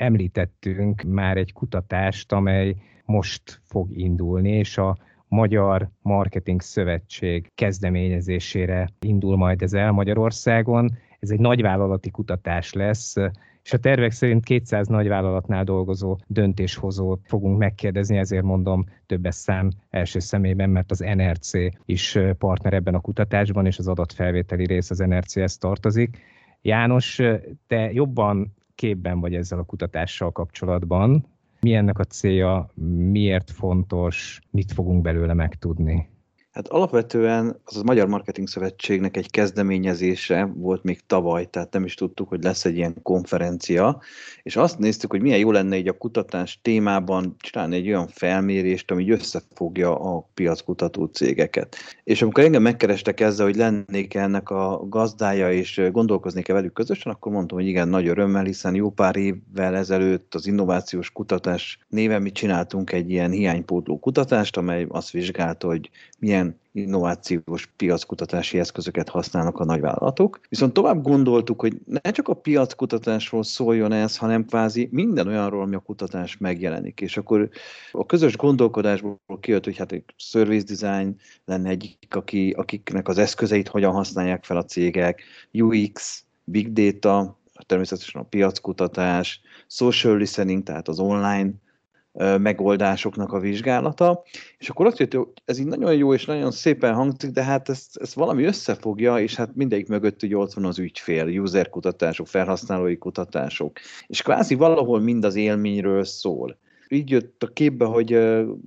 említettünk 0.00 1.02
már 1.02 1.36
egy 1.36 1.52
kutatást, 1.52 2.32
amely 2.32 2.76
most 3.04 3.60
fog 3.64 3.98
indulni, 3.98 4.50
és 4.50 4.78
a 4.78 4.96
Magyar 5.28 5.88
Marketing 6.02 6.60
Szövetség 6.60 7.50
kezdeményezésére 7.54 8.88
indul 9.00 9.36
majd 9.36 9.62
ez 9.62 9.72
el 9.72 9.92
Magyarországon. 9.92 10.90
Ez 11.18 11.30
egy 11.30 11.40
nagyvállalati 11.40 12.10
kutatás 12.10 12.72
lesz, 12.72 13.14
és 13.62 13.72
a 13.72 13.78
tervek 13.78 14.10
szerint 14.10 14.44
200 14.44 14.86
nagyvállalatnál 14.88 15.64
dolgozó 15.64 16.18
döntéshozót 16.26 17.20
fogunk 17.24 17.58
megkérdezni, 17.58 18.16
ezért 18.16 18.44
mondom 18.44 18.84
többes 19.06 19.34
szám 19.34 19.70
első 19.90 20.18
szemében, 20.18 20.70
mert 20.70 20.90
az 20.90 20.98
NRC 20.98 21.50
is 21.84 22.18
partner 22.38 22.72
ebben 22.72 22.94
a 22.94 23.00
kutatásban, 23.00 23.66
és 23.66 23.78
az 23.78 23.88
adatfelvételi 23.88 24.66
rész 24.66 24.90
az 24.90 24.98
NRC-hez 24.98 25.58
tartozik. 25.58 26.18
János, 26.62 27.20
te 27.66 27.92
jobban 27.92 28.54
képben 28.80 29.20
vagy 29.20 29.34
ezzel 29.34 29.58
a 29.58 29.62
kutatással 29.62 30.32
kapcsolatban. 30.32 31.26
Mi 31.60 31.74
ennek 31.74 31.98
a 31.98 32.04
célja, 32.04 32.70
miért 33.10 33.50
fontos, 33.50 34.40
mit 34.50 34.72
fogunk 34.72 35.02
belőle 35.02 35.34
megtudni? 35.34 36.08
Hát 36.60 36.68
alapvetően 36.68 37.60
az 37.64 37.76
a 37.76 37.82
Magyar 37.84 38.06
Marketing 38.06 38.48
Szövetségnek 38.48 39.16
egy 39.16 39.30
kezdeményezése 39.30 40.52
volt 40.54 40.82
még 40.82 41.00
tavaly, 41.06 41.46
tehát 41.50 41.72
nem 41.72 41.84
is 41.84 41.94
tudtuk, 41.94 42.28
hogy 42.28 42.42
lesz 42.42 42.64
egy 42.64 42.76
ilyen 42.76 43.02
konferencia, 43.02 44.00
és 44.42 44.56
azt 44.56 44.78
néztük, 44.78 45.10
hogy 45.10 45.20
milyen 45.22 45.38
jó 45.38 45.50
lenne 45.50 45.74
egy 45.74 45.88
a 45.88 45.92
kutatás 45.98 46.58
témában 46.62 47.36
csinálni 47.38 47.76
egy 47.76 47.88
olyan 47.88 48.08
felmérést, 48.08 48.90
ami 48.90 49.10
összefogja 49.10 49.98
a 49.98 50.30
piackutató 50.34 51.04
cégeket. 51.04 51.76
És 52.04 52.22
amikor 52.22 52.44
engem 52.44 52.62
megkerestek 52.62 53.20
ezzel, 53.20 53.46
hogy 53.46 53.56
lennék 53.56 54.14
ennek 54.14 54.50
a 54.50 54.86
gazdája, 54.88 55.52
és 55.52 55.82
gondolkoznék-e 55.92 56.52
velük 56.52 56.72
közösen, 56.72 57.12
akkor 57.12 57.32
mondtam, 57.32 57.58
hogy 57.58 57.66
igen, 57.66 57.88
nagy 57.88 58.06
örömmel, 58.06 58.44
hiszen 58.44 58.74
jó 58.74 58.90
pár 58.90 59.16
évvel 59.16 59.76
ezelőtt 59.76 60.34
az 60.34 60.46
innovációs 60.46 61.10
kutatás 61.10 61.78
néven 61.88 62.22
mi 62.22 62.30
csináltunk 62.32 62.92
egy 62.92 63.10
ilyen 63.10 63.30
hiánypótló 63.30 63.98
kutatást, 63.98 64.56
amely 64.56 64.86
azt 64.88 65.10
vizsgálta, 65.10 65.66
hogy 65.66 65.90
milyen 66.18 66.49
innovációs 66.72 67.66
piackutatási 67.76 68.58
eszközöket 68.58 69.08
használnak 69.08 69.58
a 69.58 69.64
nagyvállalatok. 69.64 70.40
Viszont 70.48 70.72
tovább 70.72 71.02
gondoltuk, 71.02 71.60
hogy 71.60 71.76
ne 71.84 72.10
csak 72.10 72.28
a 72.28 72.34
piackutatásról 72.34 73.42
szóljon 73.42 73.92
ez, 73.92 74.16
hanem 74.16 74.44
kvázi 74.44 74.88
minden 74.92 75.26
olyanról, 75.26 75.62
ami 75.62 75.74
a 75.74 75.78
kutatás 75.78 76.36
megjelenik. 76.36 77.00
És 77.00 77.16
akkor 77.16 77.48
a 77.92 78.06
közös 78.06 78.36
gondolkodásból 78.36 79.18
kijött, 79.40 79.64
hogy 79.64 79.76
hát 79.76 79.92
egy 79.92 80.04
service 80.16 80.74
design 80.74 81.16
lenne 81.44 81.68
egyik, 81.68 82.14
aki, 82.14 82.50
akiknek 82.50 83.08
az 83.08 83.18
eszközeit 83.18 83.68
hogyan 83.68 83.92
használják 83.92 84.44
fel 84.44 84.56
a 84.56 84.64
cégek, 84.64 85.22
UX, 85.52 86.24
big 86.44 86.72
data, 86.72 87.38
természetesen 87.66 88.20
a 88.20 88.24
piackutatás, 88.24 89.40
social 89.66 90.16
listening, 90.16 90.62
tehát 90.62 90.88
az 90.88 90.98
online 90.98 91.50
megoldásoknak 92.38 93.32
a 93.32 93.38
vizsgálata, 93.38 94.22
és 94.58 94.68
akkor 94.68 94.86
azt 94.86 94.98
jött, 94.98 95.14
hogy 95.14 95.26
ez 95.44 95.58
így 95.58 95.66
nagyon 95.66 95.94
jó 95.94 96.14
és 96.14 96.24
nagyon 96.24 96.50
szépen 96.50 96.94
hangzik, 96.94 97.30
de 97.30 97.44
hát 97.44 97.68
ezt, 97.68 97.96
ezt 97.96 98.14
valami 98.14 98.44
összefogja, 98.44 99.18
és 99.18 99.34
hát 99.34 99.54
mindegyik 99.54 99.88
mögött 99.88 100.22
ugye 100.22 100.36
ott 100.36 100.52
van 100.52 100.64
az 100.64 100.78
ügyfél, 100.78 101.40
user 101.40 101.68
kutatások, 101.68 102.26
felhasználói 102.26 102.98
kutatások, 102.98 103.78
és 104.06 104.22
kvázi 104.22 104.54
valahol 104.54 105.00
mind 105.00 105.24
az 105.24 105.34
élményről 105.34 106.04
szól. 106.04 106.58
Így 106.92 107.10
jött 107.10 107.42
a 107.42 107.46
képbe, 107.46 107.84
hogy 107.84 108.18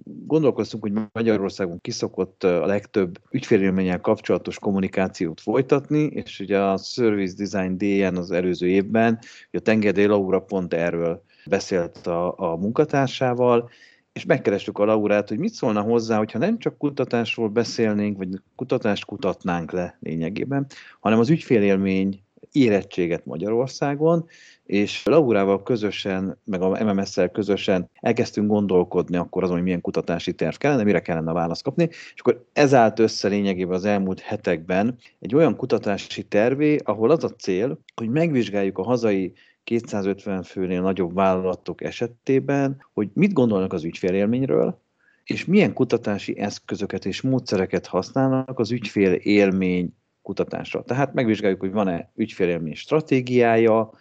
gondolkoztunk, 0.03 0.83
hogy 0.83 1.07
Magyarországon 1.13 1.81
kiszokott 1.81 2.43
a 2.43 2.65
legtöbb 2.65 3.17
ügyfélélménnyel 3.31 4.01
kapcsolatos 4.01 4.59
kommunikációt 4.59 5.41
folytatni, 5.41 5.99
és 5.99 6.39
ugye 6.39 6.59
a 6.59 6.77
Service 6.77 7.35
Design 7.35 7.77
DN 7.77 8.17
az 8.17 8.31
előző 8.31 8.67
évben, 8.67 9.19
a 9.51 9.59
Tengedély 9.59 10.05
Laura 10.05 10.41
pont 10.41 10.73
erről 10.73 11.23
beszélt 11.45 12.07
a, 12.07 12.33
a 12.37 12.55
munkatársával, 12.55 13.69
és 14.13 14.25
megkerestük 14.25 14.77
a 14.77 14.85
Laurát, 14.85 15.29
hogy 15.29 15.37
mit 15.37 15.53
szólna 15.53 15.81
hozzá, 15.81 16.17
hogyha 16.17 16.39
nem 16.39 16.59
csak 16.59 16.77
kutatásról 16.77 17.47
beszélnénk, 17.47 18.17
vagy 18.17 18.29
kutatást 18.55 19.05
kutatnánk 19.05 19.71
le 19.71 19.97
lényegében, 19.99 20.67
hanem 20.99 21.19
az 21.19 21.29
ügyfélélmény 21.29 22.23
érettséget 22.51 23.25
Magyarországon, 23.25 24.25
és 24.65 25.03
Laurával 25.05 25.63
közösen, 25.63 26.39
meg 26.45 26.61
a 26.61 26.83
MMS-szel 26.83 27.29
közösen 27.29 27.89
elkezdtünk 27.93 28.47
gondolkodni 28.47 29.17
akkor 29.17 29.43
azon, 29.43 29.55
hogy 29.55 29.63
milyen 29.63 29.81
kutatási 29.81 30.33
terv 30.33 30.55
kellene, 30.55 30.83
mire 30.83 31.01
kellene 31.01 31.29
a 31.29 31.33
választ 31.33 31.63
kapni, 31.63 31.89
és 31.89 32.19
akkor 32.19 32.45
ez 32.53 32.73
állt 32.73 32.99
össze 32.99 33.27
lényegében 33.27 33.75
az 33.75 33.85
elmúlt 33.85 34.19
hetekben 34.19 34.97
egy 35.19 35.35
olyan 35.35 35.55
kutatási 35.55 36.23
tervé, 36.23 36.77
ahol 36.83 37.09
az 37.09 37.23
a 37.23 37.29
cél, 37.29 37.79
hogy 37.95 38.09
megvizsgáljuk 38.09 38.77
a 38.77 38.83
hazai 38.83 39.33
250 39.63 40.43
főnél 40.43 40.81
nagyobb 40.81 41.13
vállalatok 41.13 41.83
esetében, 41.83 42.85
hogy 42.93 43.09
mit 43.13 43.33
gondolnak 43.33 43.73
az 43.73 43.83
ügyfélélményről, 43.83 44.81
és 45.23 45.45
milyen 45.45 45.73
kutatási 45.73 46.39
eszközöket 46.39 47.05
és 47.05 47.21
módszereket 47.21 47.87
használnak 47.87 48.59
az 48.59 48.71
ügyfél 48.71 49.13
élmény 49.13 49.95
kutatásra. 50.21 50.83
Tehát 50.83 51.13
megvizsgáljuk, 51.13 51.59
hogy 51.59 51.71
van-e 51.71 52.11
ügyfélélmény 52.15 52.75
stratégiája, 52.75 53.91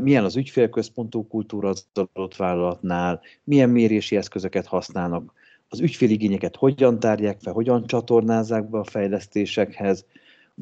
milyen 0.00 0.24
az 0.24 0.36
ügyfélközpontú 0.36 1.26
kultúra 1.26 1.68
az 1.68 1.86
adott 1.92 2.36
vállalatnál, 2.36 3.20
milyen 3.44 3.70
mérési 3.70 4.16
eszközöket 4.16 4.66
használnak, 4.66 5.32
az 5.68 5.80
ügyféligényeket 5.80 6.56
hogyan 6.56 6.98
tárják 6.98 7.40
fel, 7.40 7.52
hogyan 7.52 7.86
csatornázzák 7.86 8.70
be 8.70 8.78
a 8.78 8.84
fejlesztésekhez, 8.84 10.04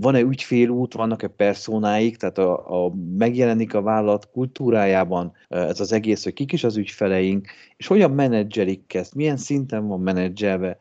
van-e 0.00 0.20
ügyfélút, 0.20 0.94
vannak-e 0.94 1.28
personáik, 1.28 2.16
tehát 2.16 2.38
a, 2.38 2.84
a, 2.84 2.94
megjelenik 3.18 3.74
a 3.74 3.82
vállalat 3.82 4.30
kultúrájában 4.30 5.32
ez 5.48 5.80
az 5.80 5.92
egész, 5.92 6.24
hogy 6.24 6.32
kik 6.32 6.52
is 6.52 6.64
az 6.64 6.76
ügyfeleink, 6.76 7.48
és 7.76 7.86
hogyan 7.86 8.10
menedzselik 8.10 8.94
ezt, 8.94 9.14
milyen 9.14 9.36
szinten 9.36 9.86
van 9.86 10.00
menedzselve, 10.00 10.78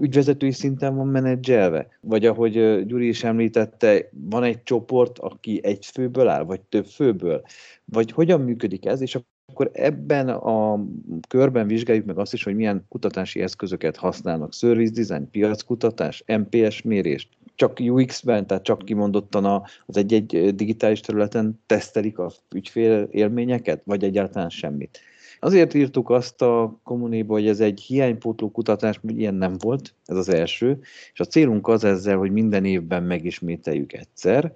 ügyvezetői 0.00 0.52
szinten 0.52 0.96
van 0.96 1.06
menedzselve? 1.06 1.88
Vagy 2.00 2.26
ahogy 2.26 2.84
Gyuri 2.86 3.08
is 3.08 3.24
említette, 3.24 4.08
van 4.28 4.42
egy 4.42 4.62
csoport, 4.62 5.18
aki 5.18 5.60
egy 5.62 5.86
főből 5.86 6.28
áll, 6.28 6.44
vagy 6.44 6.60
több 6.60 6.86
főből? 6.86 7.42
Vagy 7.84 8.12
hogyan 8.12 8.40
működik 8.40 8.86
ez, 8.86 9.00
és 9.00 9.18
akkor 9.46 9.70
ebben 9.72 10.28
a 10.28 10.84
körben 11.28 11.66
vizsgáljuk 11.66 12.04
meg 12.04 12.18
azt 12.18 12.32
is, 12.32 12.44
hogy 12.44 12.54
milyen 12.54 12.84
kutatási 12.88 13.40
eszközöket 13.40 13.96
használnak. 13.96 14.52
Service 14.52 14.92
design, 14.92 15.30
piackutatás, 15.30 16.24
MPS 16.26 16.82
mérést, 16.82 17.28
csak 17.62 17.80
UX-ben, 17.80 18.46
tehát 18.46 18.62
csak 18.62 18.84
kimondottan 18.84 19.44
az 19.86 19.96
egy-egy 19.96 20.54
digitális 20.54 21.00
területen 21.00 21.60
tesztelik 21.66 22.18
a 22.18 22.32
ügyfél 22.54 23.08
élményeket, 23.10 23.82
vagy 23.84 24.04
egyáltalán 24.04 24.48
semmit. 24.48 25.00
Azért 25.40 25.74
írtuk 25.74 26.10
azt 26.10 26.42
a 26.42 26.80
kommuniba, 26.84 27.32
hogy 27.32 27.48
ez 27.48 27.60
egy 27.60 27.80
hiánypótló 27.80 28.50
kutatás, 28.50 29.00
mert 29.00 29.18
ilyen 29.18 29.34
nem 29.34 29.54
volt, 29.58 29.94
ez 30.04 30.16
az 30.16 30.28
első, 30.28 30.78
és 31.12 31.20
a 31.20 31.24
célunk 31.24 31.68
az 31.68 31.84
ezzel, 31.84 32.16
hogy 32.16 32.30
minden 32.30 32.64
évben 32.64 33.02
megismételjük 33.02 33.92
egyszer, 33.92 34.52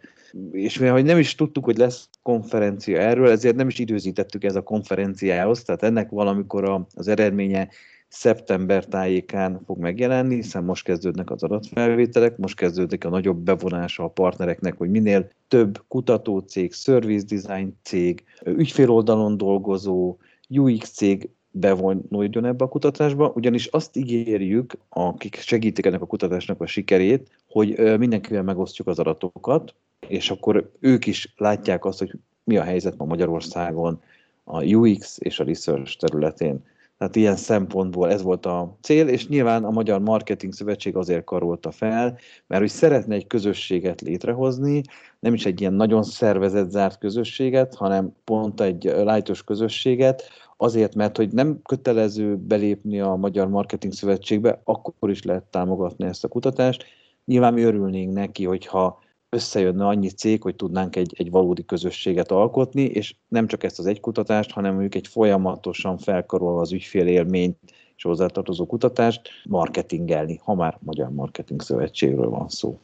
és 0.53 0.79
mivel 0.79 0.95
hogy 0.95 1.05
nem 1.05 1.19
is 1.19 1.35
tudtuk, 1.35 1.65
hogy 1.65 1.77
lesz 1.77 2.09
konferencia 2.23 2.99
erről, 2.99 3.31
ezért 3.31 3.57
nem 3.57 3.69
is 3.69 3.79
időzítettük 3.79 4.45
ez 4.45 4.57
a 4.57 4.63
konferenciához, 4.63 5.63
tehát 5.63 5.83
ennek 5.83 6.11
valamikor 6.11 6.87
az 6.95 7.09
eredménye 7.09 7.69
szeptember 8.09 8.85
tájékán 8.85 9.61
fog 9.67 9.79
megjelenni, 9.79 10.35
hiszen 10.35 10.65
most 10.65 10.85
kezdődnek 10.85 11.31
az 11.31 11.43
adatfelvételek, 11.43 12.37
most 12.37 12.57
kezdődik 12.57 13.05
a 13.05 13.09
nagyobb 13.09 13.39
bevonása 13.39 14.05
a 14.05 14.09
partnereknek, 14.09 14.77
hogy 14.77 14.91
minél 14.91 15.31
több 15.49 15.83
kutatócég, 15.89 16.73
service 16.73 17.25
design 17.29 17.77
cég, 17.83 18.25
ügyféloldalon 18.45 19.37
dolgozó, 19.37 20.17
UX 20.49 20.91
cég 20.91 21.29
bevonuljon 21.51 22.45
ebbe 22.45 22.65
a 22.65 22.69
kutatásba, 22.69 23.33
ugyanis 23.35 23.67
azt 23.67 23.97
ígérjük, 23.97 24.77
akik 24.89 25.37
segítik 25.37 25.87
ennek 25.87 26.03
a 26.03 26.07
kutatásnak 26.07 26.61
a 26.61 26.67
sikerét, 26.67 27.31
hogy 27.49 27.99
mindenkivel 27.99 28.43
megosztjuk 28.43 28.89
az 28.89 28.99
adatokat, 28.99 29.75
és 30.09 30.31
akkor 30.31 30.71
ők 30.81 31.07
is 31.07 31.35
látják 31.37 31.85
azt, 31.85 31.99
hogy 31.99 32.13
mi 32.45 32.57
a 32.57 32.63
helyzet 32.63 32.97
ma 32.97 33.05
Magyarországon 33.05 34.03
a 34.45 34.65
UX 34.65 35.19
és 35.21 35.41
a 35.41 35.45
research 35.45 35.99
területén. 35.99 36.65
Tehát 36.99 37.17
ilyen 37.17 37.37
szempontból 37.37 38.11
ez 38.11 38.23
volt 38.23 38.47
a 38.47 38.77
cél, 38.81 39.09
és 39.09 39.29
nyilván 39.29 39.65
a 39.65 39.71
Magyar 39.71 40.01
Marketing 40.01 40.53
Szövetség 40.53 40.97
azért 40.97 41.25
karolta 41.25 41.71
fel, 41.71 42.19
mert 42.47 42.61
hogy 42.61 42.71
szeretne 42.71 43.15
egy 43.15 43.27
közösséget 43.27 44.01
létrehozni, 44.01 44.83
nem 45.21 45.35
is 45.35 45.47
egy 45.47 45.61
ilyen 45.61 45.73
nagyon 45.73 46.03
szervezett 46.03 46.71
zárt 46.71 46.99
közösséget, 46.99 47.75
hanem 47.75 48.15
pont 48.25 48.61
egy 48.61 48.85
lájtos 48.85 49.45
közösséget, 49.45 50.23
azért, 50.57 50.95
mert 50.95 51.17
hogy 51.17 51.33
nem 51.33 51.61
kötelező 51.63 52.37
belépni 52.37 53.01
a 53.01 53.15
Magyar 53.15 53.49
Marketing 53.49 53.93
Szövetségbe, 53.93 54.61
akkor 54.65 55.11
is 55.11 55.23
lehet 55.23 55.45
támogatni 55.45 56.07
ezt 56.07 56.25
a 56.25 56.29
kutatást. 56.29 56.85
Nyilván 57.25 57.55
mi 57.55 57.63
örülnénk 57.63 58.13
neki, 58.13 58.45
hogyha 58.45 59.05
összejönne 59.29 59.87
annyi 59.87 60.09
cég, 60.09 60.43
hogy 60.43 60.57
tudnánk 60.57 60.97
egy, 60.97 61.15
egy 61.17 61.31
valódi 61.31 61.65
közösséget 61.65 62.31
alkotni, 62.31 62.83
és 62.83 63.15
nem 63.29 63.47
csak 63.47 63.63
ezt 63.63 63.79
az 63.79 63.87
egy 63.87 64.01
kutatást, 64.01 64.51
hanem 64.51 64.73
mondjuk 64.73 64.95
egy 64.95 65.07
folyamatosan 65.07 65.99
felkarolva 65.99 66.61
az 66.61 66.73
ügyfél 66.73 67.07
élményt 67.07 67.59
és 67.97 68.03
hozzátartozó 68.03 68.67
kutatást 68.67 69.31
marketingelni, 69.49 70.41
ha 70.45 70.55
már 70.55 70.79
Magyar 70.81 71.11
Marketing 71.11 71.61
Szövetségről 71.61 72.29
van 72.29 72.49
szó. 72.49 72.79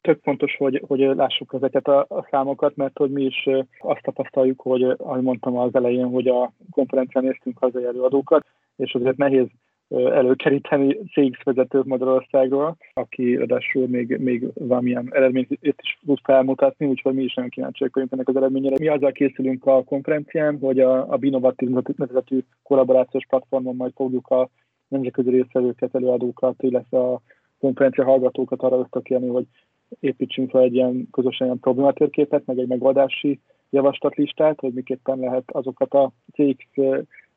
Tök 0.00 0.22
fontos, 0.22 0.56
hogy, 0.56 0.82
hogy 0.86 0.98
lássuk 0.98 1.54
ezeket 1.54 1.86
a, 1.86 2.06
a 2.08 2.26
számokat, 2.30 2.76
mert 2.76 2.98
hogy 2.98 3.10
mi 3.10 3.22
is 3.22 3.48
azt 3.78 4.02
tapasztaljuk, 4.02 4.60
hogy, 4.60 4.82
ahogy 4.82 5.22
mondtam 5.22 5.58
az 5.58 5.74
elején, 5.74 6.06
hogy 6.06 6.28
a 6.28 6.52
konferencián 6.70 7.24
néztünk 7.24 7.58
hazai 7.58 7.84
előadókat, 7.84 8.46
és 8.76 8.94
azért 8.94 9.16
nehéz 9.16 9.46
előkeríteni 9.90 10.98
CX 11.12 11.42
vezetőt 11.44 11.84
Magyarországról, 11.84 12.76
aki 12.94 13.36
ráadásul 13.36 13.86
még, 13.86 14.16
még 14.18 14.46
valamilyen 14.54 15.08
eredményt 15.12 15.58
is 15.60 15.98
tud 16.06 16.18
felmutatni, 16.22 16.86
úgyhogy 16.86 17.14
mi 17.14 17.22
is 17.22 17.34
nagyon 17.34 17.50
kíváncsiak 17.50 17.94
vagyunk 17.94 18.12
ennek 18.12 18.28
az 18.28 18.36
eredményére. 18.36 18.76
Mi 18.78 18.88
azzal 18.88 19.12
készülünk 19.12 19.66
a 19.66 19.84
konferencián, 19.84 20.58
hogy 20.60 20.80
a, 20.80 21.12
a 21.12 21.16
Binovatív 21.16 21.68
nevezetű 21.68 22.38
kollaborációs 22.62 23.26
platformon 23.26 23.76
majd 23.76 23.92
fogjuk 23.94 24.28
a 24.28 24.48
nemzetközi 24.88 25.30
részvevőket, 25.30 25.94
előadókat, 25.94 26.62
illetve 26.62 26.98
a 26.98 27.20
konferencia 27.58 28.04
hallgatókat 28.04 28.62
arra 28.62 28.78
ösztökélni, 28.78 29.26
hogy 29.26 29.46
építsünk 30.00 30.50
fel 30.50 30.62
egy 30.62 30.74
ilyen 30.74 31.08
közösen 31.12 31.46
ilyen 31.46 31.60
problématérképet, 31.60 32.46
meg 32.46 32.58
egy 32.58 32.68
megoldási 32.68 33.40
javaslatlistát, 33.70 34.60
hogy 34.60 34.72
miképpen 34.72 35.18
lehet 35.18 35.44
azokat 35.46 35.94
a 35.94 36.12
CX 36.32 36.64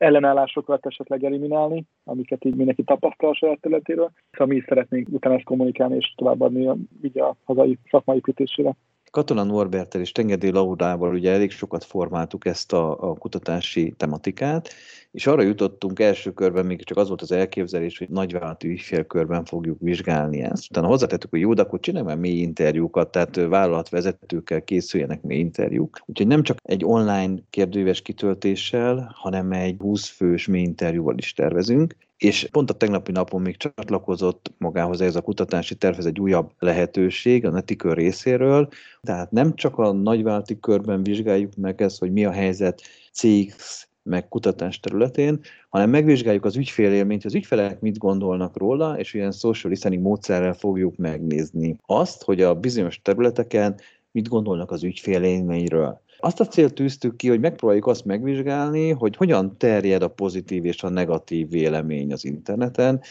ellenállásokat 0.01 0.85
esetleg 0.85 1.23
eliminálni, 1.23 1.85
amiket 2.03 2.45
így 2.45 2.55
mindenki 2.55 2.83
tapasztal 2.83 3.29
a 3.29 3.35
saját 3.35 3.59
területéről. 3.61 4.11
Szóval 4.31 4.47
mi 4.47 4.55
is 4.55 4.63
szeretnénk 4.67 5.07
utána 5.11 5.35
ezt 5.35 5.43
kommunikálni 5.43 5.95
és 5.95 6.13
továbbadni 6.15 6.69
így 7.01 7.19
a 7.19 7.35
hazai 7.43 7.77
szakmai 7.89 8.17
építésére. 8.17 8.75
Katona 9.11 9.43
Norbertel 9.43 10.01
és 10.01 10.11
Tengedé 10.11 10.49
Laurával 10.49 11.13
ugye 11.13 11.31
elég 11.31 11.51
sokat 11.51 11.83
formáltuk 11.83 12.45
ezt 12.45 12.73
a, 12.73 13.09
a 13.09 13.13
kutatási 13.13 13.93
tematikát, 13.97 14.69
és 15.11 15.27
arra 15.27 15.41
jutottunk 15.41 15.99
első 15.99 16.31
körben, 16.31 16.65
még 16.65 16.83
csak 16.83 16.97
az 16.97 17.07
volt 17.07 17.21
az 17.21 17.31
elképzelés, 17.31 17.97
hogy 17.97 18.09
nagyvállalati 18.09 18.67
ügyfélkörben 18.67 19.45
fogjuk 19.45 19.79
vizsgálni 19.79 20.41
ezt. 20.41 20.69
Utána 20.69 20.87
hozzátettük, 20.87 21.29
hogy 21.29 21.39
jó, 21.39 21.53
de 21.53 21.61
akkor 21.61 21.79
csinálj 21.79 22.05
már 22.05 22.17
mély 22.17 22.39
interjúkat, 22.39 23.11
tehát 23.11 23.35
vállalatvezetőkkel 23.35 24.63
készüljenek 24.63 25.21
mély 25.21 25.39
interjúk. 25.39 26.01
Úgyhogy 26.05 26.27
nem 26.27 26.43
csak 26.43 26.57
egy 26.63 26.85
online 26.85 27.33
kérdőíves 27.49 28.01
kitöltéssel, 28.01 29.15
hanem 29.15 29.51
egy 29.51 29.75
20 29.79 30.07
fős 30.07 30.47
mély 30.47 30.63
interjúval 30.63 31.17
is 31.17 31.33
tervezünk, 31.33 31.95
és 32.21 32.47
pont 32.51 32.69
a 32.69 32.73
tegnapi 32.73 33.11
napon 33.11 33.41
még 33.41 33.57
csatlakozott 33.57 34.53
magához 34.57 35.01
ez 35.01 35.15
a 35.15 35.21
kutatási 35.21 35.75
tervez 35.75 36.05
egy 36.05 36.19
újabb 36.19 36.51
lehetőség 36.59 37.45
a 37.45 37.49
Netikör 37.49 37.97
részéről, 37.97 38.67
tehát 39.01 39.31
nem 39.31 39.55
csak 39.55 39.77
a 39.77 39.91
nagyvállalati 39.91 40.59
körben 40.59 41.03
vizsgáljuk 41.03 41.55
meg 41.55 41.81
ezt, 41.81 41.99
hogy 41.99 42.11
mi 42.11 42.25
a 42.25 42.31
helyzet 42.31 42.81
CX 43.11 43.87
meg 44.03 44.27
kutatás 44.27 44.79
területén, 44.79 45.39
hanem 45.69 45.89
megvizsgáljuk 45.89 46.45
az 46.45 46.55
ügyfélélményt, 46.55 47.25
az 47.25 47.35
ügyfelek 47.35 47.79
mit 47.79 47.97
gondolnak 47.97 48.57
róla, 48.57 48.99
és 48.99 49.13
ilyen 49.13 49.31
social 49.31 49.71
listening 49.71 50.01
módszerrel 50.01 50.53
fogjuk 50.53 50.95
megnézni 50.95 51.77
azt, 51.85 52.23
hogy 52.23 52.41
a 52.41 52.55
bizonyos 52.55 53.01
területeken 53.01 53.75
mit 54.11 54.27
gondolnak 54.27 54.71
az 54.71 54.83
ügyfélélményről. 54.83 56.01
Azt 56.17 56.39
a 56.39 56.45
célt 56.45 56.73
tűztük 56.73 57.15
ki, 57.15 57.29
hogy 57.29 57.39
megpróbáljuk 57.39 57.87
azt 57.87 58.05
megvizsgálni, 58.05 58.89
hogy 58.89 59.15
hogyan 59.15 59.57
terjed 59.57 60.01
a 60.01 60.07
pozitív 60.07 60.65
és 60.65 60.83
a 60.83 60.89
negatív 60.89 61.49
vélemény 61.49 62.11
az 62.13 62.25
interneten, 62.25 63.01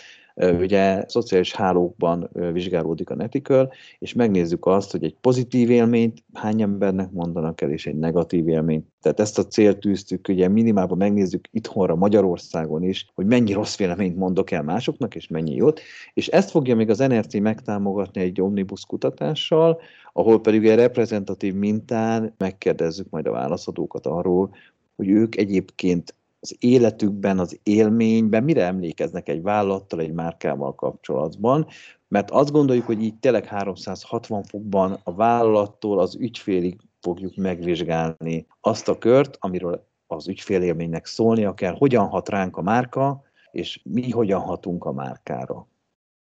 ugye 0.43 1.05
szociális 1.09 1.55
hálókban 1.55 2.31
vizsgálódik 2.53 3.11
a 3.11 3.15
Netiköl, 3.15 3.73
és 3.99 4.13
megnézzük 4.13 4.67
azt, 4.67 4.91
hogy 4.91 5.05
egy 5.05 5.17
pozitív 5.21 5.71
élményt 5.71 6.25
hány 6.33 6.63
embernek 6.63 7.11
mondanak 7.11 7.61
el, 7.61 7.71
és 7.71 7.87
egy 7.87 7.99
negatív 7.99 8.49
élményt. 8.49 8.87
Tehát 9.01 9.21
ezt 9.21 9.39
a 9.39 9.47
célt 9.47 9.79
tűztük, 9.79 10.29
ugye 10.29 10.49
minimálban 10.49 10.97
megnézzük 10.97 11.49
itthonra, 11.53 11.95
Magyarországon 11.95 12.83
is, 12.83 13.11
hogy 13.15 13.27
mennyi 13.27 13.53
rossz 13.53 13.77
véleményt 13.77 14.17
mondok 14.17 14.51
el 14.51 14.63
másoknak, 14.63 15.15
és 15.15 15.29
mennyi 15.29 15.55
jót, 15.55 15.81
és 16.15 16.29
ezt 16.29 16.51
fogja 16.51 16.77
még 16.77 16.91
az 16.91 16.99
NRC 16.99 17.35
megtámogatni 17.35 18.21
egy 18.21 18.41
omnibus 18.41 18.85
kutatással, 18.85 19.81
ahol 20.13 20.41
pedig 20.41 20.67
egy 20.67 20.77
reprezentatív 20.77 21.55
mintán 21.55 22.35
megkérdezzük 22.39 23.11
majd 23.11 23.27
a 23.27 23.31
válaszadókat 23.31 24.07
arról, 24.07 24.55
hogy 24.97 25.09
ők 25.09 25.37
egyébként 25.37 26.15
az 26.41 26.57
életükben, 26.59 27.39
az 27.39 27.61
élményben 27.63 28.45
mire 28.45 28.65
emlékeznek 28.65 29.29
egy 29.29 29.43
vállalattal, 29.43 30.01
egy 30.01 30.13
márkával 30.13 30.75
kapcsolatban, 30.75 31.67
mert 32.09 32.31
azt 32.31 32.53
gondoljuk, 32.53 32.87
hogy 32.87 33.03
így 33.03 33.19
tényleg 33.19 33.45
360 33.45 34.43
fokban 34.43 34.99
a 35.05 35.15
vállalattól 35.15 35.99
az 35.99 36.17
ügyfélig 36.17 36.77
fogjuk 37.01 37.37
megvizsgálni 37.37 38.47
azt 38.61 38.89
a 38.89 38.99
kört, 38.99 39.37
amiről 39.41 39.89
az 40.07 40.29
ügyfélélménynek 40.29 41.07
szólnia 41.07 41.55
kell, 41.55 41.75
hogyan 41.79 42.07
hat 42.07 42.29
ránk 42.29 42.57
a 42.57 42.63
márka, 42.63 43.23
és 43.51 43.81
mi 43.85 44.11
hogyan 44.11 44.41
hatunk 44.41 44.85
a 44.85 44.93
márkára. 44.93 45.69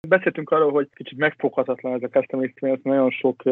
Beszéltünk 0.07 0.49
arról, 0.49 0.71
hogy 0.71 0.89
kicsit 0.95 1.17
megfoghatatlan 1.17 1.93
ez 1.93 2.03
a 2.03 2.07
custom 2.07 2.41
experience, 2.41 2.89
nagyon 2.89 3.11
sok 3.11 3.43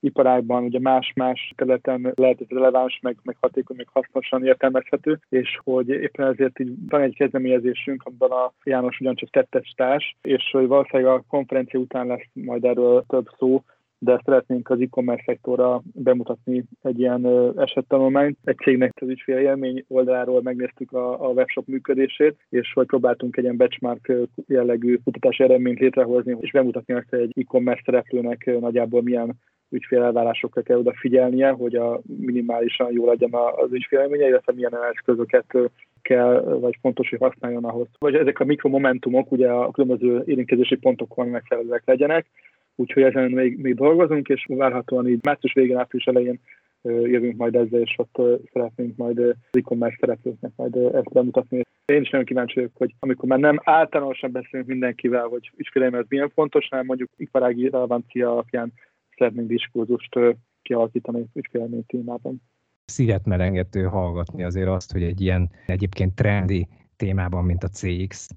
iparágban 0.00 0.64
ugye 0.64 0.78
más-más 0.80 1.52
területen 1.56 2.12
lehet 2.14 2.40
ez 2.40 2.48
releváns, 2.48 2.98
meg, 3.02 3.16
meg 3.22 3.36
hatékony, 3.40 3.76
meg 3.76 3.88
hasznosan 3.88 4.46
értelmezhető, 4.46 5.18
és 5.28 5.58
hogy 5.64 5.88
éppen 5.88 6.26
ezért 6.26 6.58
így 6.58 6.72
van 6.88 7.00
egy 7.00 7.14
kezdeményezésünk, 7.14 8.02
amiben 8.04 8.30
a 8.30 8.52
János 8.64 9.00
ugyancsak 9.00 9.30
tettes 9.30 9.74
és 10.22 10.48
hogy 10.52 10.66
valószínűleg 10.66 11.12
a 11.12 11.24
konferencia 11.28 11.80
után 11.80 12.06
lesz 12.06 12.28
majd 12.32 12.64
erről 12.64 13.04
több 13.08 13.28
szó, 13.38 13.62
de 14.02 14.20
szeretnénk 14.24 14.70
az 14.70 14.80
e-commerce 14.80 15.22
szektorra 15.26 15.82
bemutatni 15.94 16.64
egy 16.82 16.98
ilyen 16.98 17.52
esettanulmányt. 17.56 18.38
Egy 18.44 18.56
cégnek 18.56 18.92
az 19.00 19.08
ügyfélélmény 19.08 19.84
oldaláról 19.88 20.42
megnéztük 20.42 20.92
a, 20.92 21.28
a 21.28 21.28
webshop 21.28 21.66
működését, 21.66 22.36
és 22.48 22.72
hogy 22.72 22.86
próbáltunk 22.86 23.36
egy 23.36 23.44
ilyen 23.44 23.56
benchmark 23.56 24.12
jellegű 24.46 24.98
kutatási 25.04 25.42
eredményt 25.42 25.78
létrehozni, 25.78 26.36
és 26.40 26.50
bemutatni 26.50 26.94
azt, 26.94 27.12
egy 27.12 27.32
e-commerce 27.40 27.82
szereplőnek 27.84 28.50
nagyjából 28.60 29.02
milyen 29.02 29.38
ügyfélelvárásokra 29.70 30.62
kell 30.62 30.78
odafigyelnie, 30.78 31.50
hogy 31.50 31.74
a 31.74 32.00
minimálisan 32.18 32.92
jó 32.92 33.06
legyen 33.06 33.30
az 33.32 33.72
ügyfélelménye, 33.72 34.26
illetve 34.26 34.52
milyen 34.52 34.76
eszközöket 34.92 35.56
kell, 36.02 36.40
vagy 36.60 36.78
fontos, 36.80 37.08
hogy 37.08 37.18
használjon 37.18 37.64
ahhoz. 37.64 37.86
Vagy 37.98 38.14
ezek 38.14 38.40
a 38.40 38.44
mikromomentumok 38.44 39.32
ugye 39.32 39.48
a 39.48 39.70
különböző 39.70 40.22
érintkezési 40.26 40.76
pontokon 40.76 41.28
megfelelőek 41.28 41.82
legyenek, 41.84 42.26
úgyhogy 42.74 43.02
ezen 43.02 43.30
még, 43.30 43.58
még 43.58 43.74
dolgozunk, 43.74 44.28
és 44.28 44.46
várhatóan 44.48 45.08
így 45.08 45.24
március 45.24 45.52
végén, 45.52 45.76
április 45.76 46.06
elején 46.06 46.40
jövünk 46.82 47.36
majd 47.36 47.54
ezzel, 47.54 47.80
és 47.80 47.94
ott 47.96 48.42
szeretnénk 48.52 48.96
majd 48.96 49.18
az 49.18 49.34
e-commerce 49.50 49.96
szereplőknek 50.00 50.52
majd 50.56 50.76
ezt 50.76 51.12
bemutatni. 51.12 51.62
Én 51.86 52.00
is 52.00 52.10
nagyon 52.10 52.26
kíváncsi 52.26 52.54
vagyok, 52.54 52.72
hogy 52.74 52.94
amikor 52.98 53.28
már 53.28 53.38
nem 53.38 53.60
általánosan 53.64 54.32
beszélünk 54.32 54.68
mindenkivel, 54.68 55.26
hogy 55.26 55.50
ügyféleim 55.56 55.94
ez 55.94 56.04
milyen 56.08 56.30
fontos, 56.34 56.68
hanem 56.68 56.86
mondjuk 56.86 57.08
iparági 57.16 57.68
relevancia 57.68 58.30
alapján 58.30 58.72
szeretnénk 59.20 59.48
diskurzust 59.48 60.18
kialakítani 60.62 61.26
ügyfélmény 61.34 61.86
témában. 61.86 62.42
Szívet 62.84 63.26
melengető 63.26 63.82
hallgatni 63.82 64.44
azért 64.44 64.68
azt, 64.68 64.92
hogy 64.92 65.02
egy 65.02 65.20
ilyen 65.20 65.50
egyébként 65.66 66.14
trendi 66.14 66.68
témában, 66.96 67.44
mint 67.44 67.64
a 67.64 67.68
CX, 67.68 68.28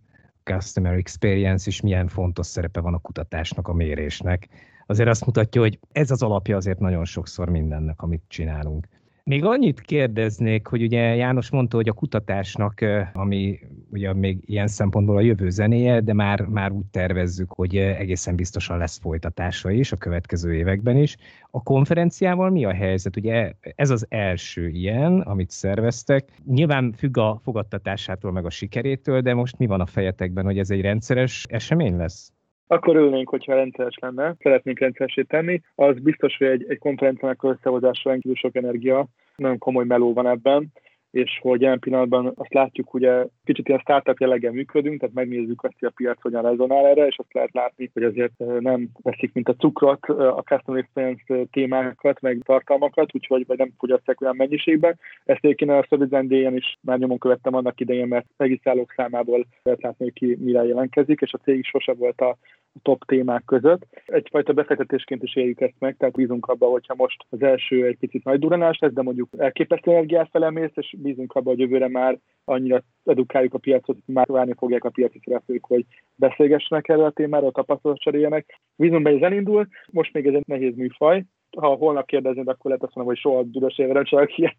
Customer 0.44 0.94
Experience 0.94 1.70
is 1.70 1.82
milyen 1.82 2.08
fontos 2.08 2.46
szerepe 2.46 2.80
van 2.80 2.94
a 2.94 3.00
kutatásnak, 3.00 3.68
a 3.68 3.74
mérésnek. 3.74 4.48
Azért 4.86 5.10
azt 5.10 5.26
mutatja, 5.26 5.62
hogy 5.62 5.80
ez 5.92 6.12
az 6.12 6.22
alapja 6.22 6.56
azért 6.56 6.80
nagyon 6.80 7.06
sokszor 7.06 7.50
mindennek, 7.50 8.02
amit 8.02 8.24
csinálunk. 8.28 8.88
Még 9.26 9.46
annyit 9.46 9.82
kérdeznék, 9.82 10.68
hogy 10.68 10.82
ugye 10.82 11.16
János 11.16 11.50
mondta, 11.50 11.76
hogy 11.76 11.90
a 11.90 11.94
kutatásnak, 11.94 12.80
ami 13.14 13.60
ugye 13.92 14.14
még 14.14 14.38
ilyen 14.46 14.68
szempontból 14.68 15.18
a 15.18 15.22
jövő 15.22 15.50
zenéje, 15.50 16.02
de 16.02 16.14
már, 16.14 16.42
már 16.42 16.72
úgy 16.72 16.86
tervezzük, 16.86 17.52
hogy 17.52 17.78
egészen 17.78 18.36
biztosan 18.36 18.78
lesz 18.78 19.00
folytatása 19.00 19.72
is 19.72 19.92
a 19.92 19.98
következő 19.98 20.54
években 20.54 20.98
is. 20.98 21.18
A 21.52 21.64
konferenciával 21.64 22.50
mi 22.50 22.66
a 22.66 22.74
helyzet? 22.74 23.18
Ugye 23.18 23.54
ez 23.76 23.90
az 23.90 24.06
első 24.10 24.70
ilyen, 24.70 25.20
amit 25.20 25.52
szerveztek. 25.52 26.30
Nyilván 26.46 26.94
függ 26.98 27.18
a 27.18 27.40
fogadtatásától 27.44 28.32
meg 28.32 28.46
a 28.46 28.50
sikerétől, 28.50 29.22
de 29.22 29.34
most 29.34 29.58
mi 29.58 29.66
van 29.66 29.82
a 29.82 29.86
fejetekben, 29.86 30.46
hogy 30.46 30.60
ez 30.60 30.70
egy 30.70 30.82
rendszeres 30.82 31.46
esemény 31.50 31.96
lesz? 31.96 32.32
Akkor 32.68 32.96
örülnénk, 32.96 33.30
hogyha 33.30 33.56
rendszeres 33.56 33.96
lenne, 34.02 34.36
szeretnénk 34.40 34.80
rendszeresé 34.80 35.22
tenni. 35.22 35.62
Az 35.76 36.00
biztos, 36.00 36.38
hogy 36.38 36.48
egy, 36.48 36.66
egy 36.68 36.78
konferenciának 36.78 37.44
összehozása 37.44 38.10
rendkívül 38.10 38.38
sok 38.38 38.56
energia, 38.56 39.06
nagyon 39.36 39.58
komoly 39.58 39.86
meló 39.86 40.14
van 40.14 40.28
ebben, 40.28 40.72
és 41.14 41.40
hogy 41.42 41.62
jelen 41.62 41.80
pillanatban 41.80 42.32
azt 42.36 42.54
látjuk, 42.54 42.90
hogy 42.90 43.10
kicsit 43.44 43.68
ilyen 43.68 43.80
startup 43.80 44.20
jelleggel 44.20 44.52
működünk, 44.52 45.00
tehát 45.00 45.16
megnézzük 45.16 45.64
azt, 45.64 45.76
hogy 45.80 45.88
a 45.88 45.94
piac 45.96 46.22
hogyan 46.22 46.42
rezonál 46.42 46.86
erre, 46.86 47.08
és 47.08 47.18
azt 47.18 47.34
lehet 47.34 47.54
látni, 47.54 47.90
hogy 47.94 48.04
azért 48.04 48.38
nem 48.60 48.90
veszik, 49.02 49.34
mint 49.34 49.50
a 49.50 49.56
cukrot, 49.56 50.06
a 50.06 50.44
customer 50.46 50.82
experience 50.82 51.46
témákat, 51.52 52.22
meg 52.22 52.42
tartalmakat, 52.46 53.16
úgyhogy 53.16 53.44
vagy 53.48 53.58
nem 53.58 53.74
fogyasztják 53.78 54.22
olyan 54.22 54.36
mennyiségben. 54.36 55.00
Ezt 55.26 55.44
egyébként 55.44 55.72
a 55.72 55.86
Service 55.90 56.24
is 56.56 56.78
már 56.82 56.98
nyomon 56.98 57.18
követtem 57.18 57.56
annak 57.56 57.80
idején, 57.80 58.08
mert 58.08 58.26
regisztrálók 58.38 58.94
számából 58.96 59.46
lehet 59.64 59.82
látni, 59.82 60.04
hogy 60.06 60.14
ki 60.14 60.38
mire 60.40 60.64
jelentkezik, 60.64 61.22
és 61.22 61.34
a 61.34 61.38
cég 61.44 61.58
is 61.58 61.68
sose 61.68 61.94
volt 61.94 62.22
a 62.22 62.38
top 62.82 63.04
témák 63.06 63.44
között. 63.46 63.88
Egyfajta 64.06 64.54
befektetésként 64.54 65.24
is 65.24 65.36
éljük 65.36 65.62
ezt 65.62 65.80
meg, 65.80 65.96
tehát 65.98 66.16
bízunk 66.16 66.46
abba, 66.46 66.68
hogyha 66.68 66.96
most 66.96 67.26
az 67.30 67.42
első 67.42 67.86
egy 67.86 67.98
picit 67.98 68.24
nagy 68.24 68.40
duranás 68.40 68.80
lesz, 68.80 68.94
de 68.94 69.02
mondjuk 69.02 69.30
elképesztő 69.38 69.92
energiát 69.92 70.30
felemész, 70.32 70.72
és 70.76 70.96
bízunk 70.98 71.34
abba, 71.34 71.50
hogy 71.50 71.60
jövőre 71.60 71.88
már 71.88 72.20
annyira 72.46 72.84
edukáljuk 73.06 73.54
a 73.54 73.58
piacot, 73.58 73.98
hogy 74.06 74.14
már 74.16 74.28
várni 74.28 74.54
fogják 74.58 74.84
a 74.84 74.90
piaci 74.90 75.20
szereplők, 75.24 75.66
hogy 75.66 75.86
beszélgessenek 76.16 76.88
erről 76.88 77.06
a 77.06 77.12
témáról, 77.12 77.52
tapasztalat 77.52 78.00
cseréljenek. 78.00 78.60
Bízunk 78.76 79.04
be, 79.04 79.10
hogy 79.10 79.22
ez 79.22 79.26
elindul, 79.32 79.68
most 79.92 80.14
még 80.14 80.28
ez 80.28 80.34
egy 80.34 80.48
nehéz 80.48 80.76
műfaj, 80.76 81.24
ha 81.58 81.68
holnap 81.68 82.06
kérdeznéd, 82.06 82.48
akkor 82.48 82.66
lehet 82.66 82.84
azt 82.84 82.96
mondom, 82.96 83.14
hogy 83.14 83.22
soha 83.22 83.44
büdös 83.44 83.78
évre 83.78 83.94
nem 83.94 84.04
csinálok 84.04 84.38
ilyet 84.38 84.56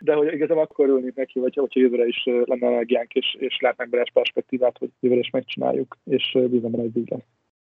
de 0.00 0.14
hogy 0.14 0.32
igazából 0.32 0.62
akkor 0.62 0.88
örülnék 0.88 1.14
neki, 1.14 1.38
vagy 1.38 1.54
hogyha 1.54 1.80
jövőre 1.80 2.06
is 2.06 2.24
lenne 2.24 2.66
energiánk, 2.66 3.12
és, 3.12 3.36
és 3.38 3.58
látnánk 3.60 3.90
bele 3.90 4.04
perspektívát, 4.12 4.78
hogy 4.78 4.90
jövőre 5.00 5.20
is 5.20 5.30
megcsináljuk, 5.30 5.96
és 6.04 6.38
bízom 6.50 6.70
benne, 6.70 6.82
hogy. 6.82 7.22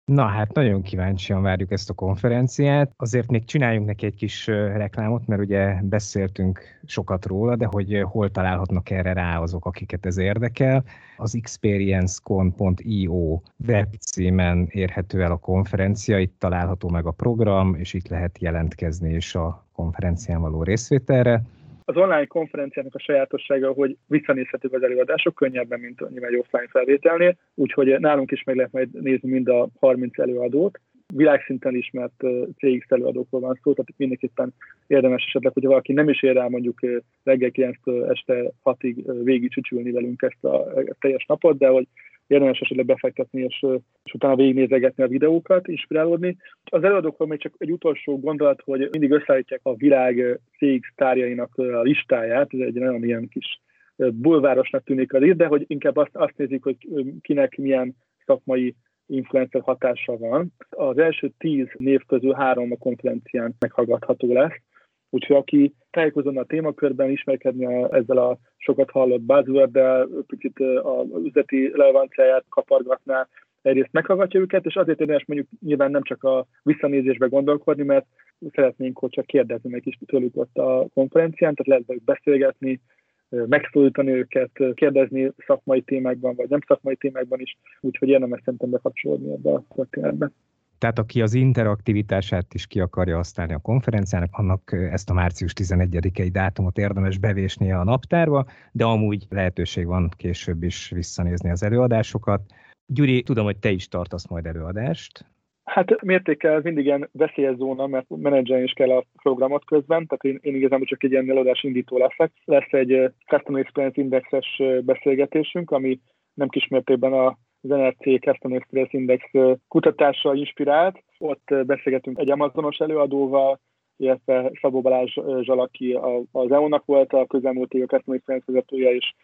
Na 0.08 0.26
hát 0.26 0.54
nagyon 0.54 0.82
kíváncsian 0.82 1.42
várjuk 1.42 1.70
ezt 1.70 1.90
a 1.90 1.94
konferenciát. 1.94 2.92
Azért 2.96 3.30
még 3.30 3.44
csináljunk 3.44 3.86
neki 3.86 4.06
egy 4.06 4.14
kis 4.14 4.46
reklámot, 4.46 5.26
mert 5.26 5.40
ugye 5.40 5.82
beszéltünk 5.82 6.60
sokat 6.84 7.26
róla, 7.26 7.56
de 7.56 7.66
hogy 7.66 8.02
hol 8.02 8.30
találhatnak 8.30 8.90
erre 8.90 9.12
rá 9.12 9.38
azok, 9.38 9.66
akiket 9.66 10.06
ez 10.06 10.18
érdekel. 10.18 10.84
Az 11.16 11.34
experiencecon.io 11.34 13.40
webcímen 13.66 14.68
érhető 14.70 15.22
el 15.22 15.32
a 15.32 15.36
konferencia, 15.36 16.18
itt 16.18 16.34
található 16.38 16.88
meg 16.88 17.06
a 17.06 17.10
program, 17.10 17.74
és 17.74 17.94
itt 17.94 18.08
lehet 18.08 18.38
jelentkezni 18.40 19.14
is 19.14 19.34
a 19.34 19.66
konferencián 19.72 20.40
való 20.40 20.62
részvételre. 20.62 21.42
Az 21.88 21.96
online 21.96 22.26
konferenciának 22.26 22.94
a 22.94 22.98
sajátossága, 22.98 23.72
hogy 23.72 23.96
visszanézhetők 24.06 24.72
az 24.72 24.82
előadások 24.82 25.34
könnyebben, 25.34 25.80
mint 25.80 26.10
nyilván 26.10 26.30
egy 26.30 26.38
offline 26.38 26.68
felvételnél, 26.70 27.36
úgyhogy 27.54 28.00
nálunk 28.00 28.30
is 28.30 28.42
meg 28.44 28.56
lehet 28.56 28.72
majd 28.72 29.02
nézni 29.02 29.30
mind 29.30 29.48
a 29.48 29.68
30 29.80 30.18
előadót, 30.18 30.80
világszinten 31.14 31.74
ismert 31.74 32.24
CX 32.56 32.86
előadókról 32.88 33.40
van 33.40 33.60
szó, 33.62 33.72
tehát 33.72 33.92
mindenképpen 33.96 34.54
érdemes 34.86 35.24
esetleg, 35.26 35.52
hogy 35.52 35.64
valaki 35.64 35.92
nem 35.92 36.08
is 36.08 36.22
ér 36.22 36.34
rá 36.34 36.48
mondjuk 36.48 36.80
reggel 37.22 37.50
9 37.50 37.76
este 38.08 38.52
6-ig 38.64 39.20
végig 39.22 39.50
csücsülni 39.50 39.90
velünk 39.90 40.22
ezt 40.22 40.44
a, 40.44 40.54
a 40.54 40.96
teljes 41.00 41.24
napot, 41.26 41.58
de 41.58 41.68
hogy 41.68 41.86
érdemes 42.28 42.60
esetleg 42.60 42.86
befektetni, 42.86 43.40
és, 43.40 43.66
és 44.04 44.12
utána 44.12 44.36
végignézegetni 44.36 45.02
a 45.02 45.08
videókat, 45.08 45.68
inspirálódni. 45.68 46.36
Az 46.64 46.84
előadókról 46.84 47.28
még 47.28 47.40
csak 47.40 47.54
egy 47.58 47.72
utolsó 47.72 48.20
gondolat, 48.20 48.62
hogy 48.64 48.88
mindig 48.90 49.10
összeállítják 49.10 49.60
a 49.62 49.74
világ 49.74 50.40
CX 50.58 50.92
tárjainak 50.94 51.56
a 51.56 51.82
listáját, 51.82 52.48
ez 52.54 52.60
egy 52.60 52.74
nagyon 52.74 53.04
ilyen 53.04 53.28
kis 53.28 53.60
bulvárosnak 53.96 54.84
tűnik 54.84 55.12
az 55.12 55.36
de 55.36 55.46
hogy 55.46 55.64
inkább 55.66 55.96
azt, 55.96 56.16
azt 56.16 56.36
nézik, 56.36 56.62
hogy 56.62 56.76
kinek 57.20 57.56
milyen 57.56 57.96
szakmai 58.26 58.74
influencer 59.06 59.60
hatása 59.60 60.16
van. 60.16 60.52
Az 60.70 60.98
első 60.98 61.32
tíz 61.38 61.66
név 61.76 62.00
közül 62.06 62.32
három 62.32 62.72
a 62.72 62.76
konferencián 62.76 63.54
meghallgatható 63.58 64.32
lesz, 64.32 64.62
úgyhogy 65.10 65.36
aki 65.36 65.74
tájékozódna 65.90 66.40
a 66.40 66.44
témakörben, 66.44 67.10
ismerkedni 67.10 67.64
a, 67.64 67.94
ezzel 67.94 68.18
a 68.18 68.38
sokat 68.56 68.90
hallott 68.90 69.20
buzzword 69.20 69.78
picit 70.26 70.58
a 70.82 71.04
üzleti 71.24 71.70
relevanciáját 71.74 72.44
kapargatná, 72.48 73.28
egyrészt 73.62 73.92
meghallgatja 73.92 74.40
őket, 74.40 74.64
és 74.64 74.76
azért 74.76 75.00
érdemes 75.00 75.24
mondjuk 75.26 75.48
nyilván 75.60 75.90
nem 75.90 76.02
csak 76.02 76.24
a 76.24 76.46
visszanézésbe 76.62 77.26
gondolkodni, 77.26 77.82
mert 77.82 78.06
szeretnénk, 78.52 78.98
hogy 78.98 79.10
csak 79.10 79.26
kérdezni 79.26 79.70
meg 79.70 79.86
is 79.86 79.98
tőlük 80.06 80.36
ott 80.36 80.56
a 80.56 80.86
konferencián, 80.94 81.54
tehát 81.54 81.84
lehet 81.86 82.04
beszélgetni, 82.04 82.80
megszólítani 83.28 84.10
őket, 84.10 84.50
kérdezni 84.74 85.32
szakmai 85.46 85.82
témákban, 85.82 86.34
vagy 86.34 86.48
nem 86.48 86.60
szakmai 86.66 86.96
témákban 86.96 87.40
is, 87.40 87.56
úgyhogy 87.80 88.08
érdemes 88.08 88.40
szerintem 88.44 88.70
bekapcsolódni 88.70 89.32
ebbe 89.32 89.50
a 89.50 89.64
történetbe. 89.74 90.30
Tehát 90.78 90.98
aki 90.98 91.22
az 91.22 91.34
interaktivitását 91.34 92.54
is 92.54 92.66
ki 92.66 92.80
akarja 92.80 93.16
használni 93.16 93.52
a 93.52 93.58
konferenciának, 93.58 94.28
annak 94.32 94.72
ezt 94.72 95.10
a 95.10 95.14
március 95.14 95.52
11-i 95.56 96.28
dátumot 96.32 96.78
érdemes 96.78 97.18
bevésnie 97.18 97.78
a 97.78 97.84
naptárba, 97.84 98.46
de 98.72 98.84
amúgy 98.84 99.26
lehetőség 99.28 99.86
van 99.86 100.08
később 100.16 100.62
is 100.62 100.90
visszanézni 100.90 101.50
az 101.50 101.62
előadásokat. 101.62 102.40
Gyuri, 102.86 103.22
tudom, 103.22 103.44
hogy 103.44 103.58
te 103.58 103.70
is 103.70 103.88
tartasz 103.88 104.28
majd 104.28 104.46
előadást. 104.46 105.24
Hát 105.64 106.02
mértékkel 106.02 106.54
ez 106.54 106.62
mindig 106.62 106.84
ilyen 106.84 107.08
veszélyes 107.12 107.56
zóna, 107.56 107.86
mert 107.86 108.06
menedzselni 108.08 108.62
is 108.62 108.72
kell 108.72 108.90
a 108.90 109.04
programot 109.22 109.64
közben, 109.64 110.06
tehát 110.06 110.24
én, 110.24 110.38
én 110.42 110.54
igazából 110.54 110.86
csak 110.86 111.02
egy 111.02 111.10
ilyen 111.10 111.30
előadás 111.30 111.62
indító 111.62 111.98
leszek. 111.98 112.32
Lesz 112.44 112.72
egy 112.72 113.12
Customer 113.26 113.60
Experience 113.60 114.00
Indexes 114.00 114.62
beszélgetésünk, 114.84 115.70
ami 115.70 116.00
nem 116.34 116.48
kismértékben 116.48 117.12
a 117.12 117.38
az 117.62 117.68
NRC 117.68 118.20
Customer 118.20 118.56
Experience 118.56 118.98
Index 118.98 119.30
kutatással 119.68 120.36
inspirált. 120.36 121.02
Ott 121.18 121.54
beszélgetünk 121.66 122.18
egy 122.18 122.30
Amazonos 122.30 122.78
előadóval, 122.78 123.60
illetve 123.96 124.50
Szabó 124.60 124.80
Balázs 124.80 125.18
Zsalaki 125.40 125.98
az 126.32 126.50
EU-nak 126.52 126.84
volt 126.84 127.12
a 127.12 127.26
közelmúlt 127.26 127.74
a 127.74 127.86
Customer 127.86 128.18
Experience 128.18 128.52
vezetője, 128.52 128.94
és 128.94 129.14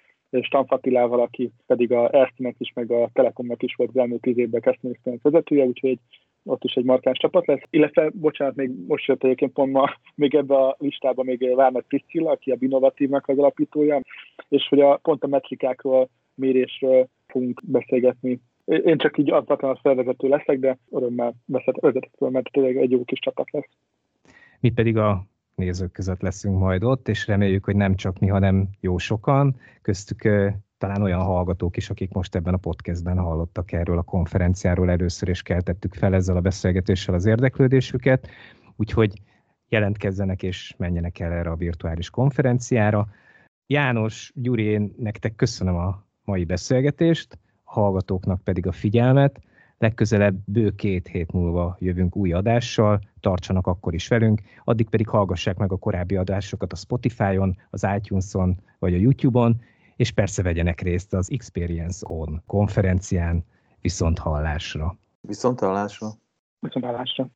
és 0.40 0.48
Tanfatilával, 0.48 1.20
aki 1.20 1.52
pedig 1.66 1.92
a 1.92 2.14
Erste-nek 2.14 2.54
is, 2.58 2.72
meg 2.74 2.90
a 2.90 3.10
Telekomnak 3.12 3.62
is 3.62 3.74
volt 3.74 3.90
az 3.92 3.96
elmúlt 3.96 4.20
tíz 4.20 4.38
évben 4.38 4.60
Customer 4.60 4.94
Experience 4.94 5.28
vezetője, 5.30 5.64
úgyhogy 5.64 5.98
ott 6.44 6.64
is 6.64 6.74
egy 6.74 6.84
markáns 6.84 7.18
csapat 7.18 7.46
lesz. 7.46 7.62
Illetve, 7.70 8.10
bocsánat, 8.14 8.54
még 8.54 8.70
most 8.86 9.06
jött 9.06 9.24
egyébként 9.24 9.52
pont 9.52 9.72
ma, 9.72 9.90
még 10.14 10.34
ebbe 10.34 10.56
a 10.56 10.76
listába 10.78 11.22
még 11.22 11.54
Várnak 11.54 11.86
Priscilla, 11.88 12.30
aki 12.30 12.50
a 12.50 12.56
Binovatívnak 12.56 13.28
az 13.28 13.38
alapítója, 13.38 14.00
és 14.48 14.68
hogy 14.68 14.80
a, 14.80 14.96
pont 14.96 15.24
a 15.24 15.26
metrikákról, 15.26 16.08
mérésről 16.34 17.08
fogunk 17.26 17.60
beszélgetni. 17.64 18.40
Én 18.64 18.98
csak 18.98 19.18
így 19.18 19.30
alapvetően 19.30 19.72
a 19.72 19.78
felvezető 19.82 20.28
leszek, 20.28 20.58
de 20.58 20.78
örömmel 20.90 21.34
vezetek 21.46 22.10
föl, 22.16 22.30
mert 22.30 22.50
tényleg 22.52 22.76
egy 22.76 22.90
jó 22.90 23.04
kis 23.04 23.18
csapat 23.18 23.50
lesz. 23.50 23.68
Mi 24.60 24.70
pedig 24.70 24.96
a 24.96 25.26
nézők 25.54 25.92
között 25.92 26.20
leszünk 26.20 26.58
majd 26.58 26.84
ott, 26.84 27.08
és 27.08 27.26
reméljük, 27.26 27.64
hogy 27.64 27.76
nem 27.76 27.94
csak 27.94 28.18
mi, 28.18 28.26
hanem 28.26 28.68
jó 28.80 28.98
sokan, 28.98 29.56
köztük 29.82 30.22
talán 30.78 31.02
olyan 31.02 31.22
hallgatók 31.22 31.76
is, 31.76 31.90
akik 31.90 32.12
most 32.12 32.34
ebben 32.34 32.54
a 32.54 32.56
podcastben 32.58 33.18
hallottak 33.18 33.72
erről 33.72 33.98
a 33.98 34.02
konferenciáról 34.02 34.90
először, 34.90 35.28
és 35.28 35.42
keltettük 35.42 35.94
fel 35.94 36.14
ezzel 36.14 36.36
a 36.36 36.40
beszélgetéssel 36.40 37.14
az 37.14 37.26
érdeklődésüket, 37.26 38.28
úgyhogy 38.76 39.12
jelentkezzenek 39.68 40.42
és 40.42 40.74
menjenek 40.78 41.18
el 41.18 41.32
erre 41.32 41.50
a 41.50 41.56
virtuális 41.56 42.10
konferenciára. 42.10 43.08
János, 43.66 44.32
Gyuri, 44.34 44.62
én 44.62 44.94
nektek 44.98 45.34
köszönöm 45.34 45.76
a 45.76 46.03
mai 46.24 46.44
beszélgetést, 46.44 47.38
a 47.64 47.72
hallgatóknak 47.72 48.40
pedig 48.40 48.66
a 48.66 48.72
figyelmet. 48.72 49.40
Legközelebb 49.78 50.36
bő 50.44 50.70
két 50.70 51.08
hét 51.08 51.32
múlva 51.32 51.76
jövünk 51.80 52.16
új 52.16 52.32
adással, 52.32 53.00
tartsanak 53.20 53.66
akkor 53.66 53.94
is 53.94 54.08
velünk, 54.08 54.40
addig 54.64 54.88
pedig 54.88 55.08
hallgassák 55.08 55.56
meg 55.56 55.72
a 55.72 55.76
korábbi 55.76 56.16
adásokat 56.16 56.72
a 56.72 56.76
Spotify-on, 56.76 57.56
az 57.70 57.86
iTunes-on 57.96 58.60
vagy 58.78 58.94
a 58.94 58.98
YouTube-on, 58.98 59.60
és 59.96 60.10
persze 60.10 60.42
vegyenek 60.42 60.80
részt 60.80 61.14
az 61.14 61.30
Experience 61.30 62.06
On 62.08 62.42
konferencián 62.46 63.44
viszont 63.80 64.18
hallásra. 64.18 64.96
Viszont 65.20 65.60
hallásra. 65.60 66.08
Viszont 66.58 66.84
hallásra. 66.84 67.28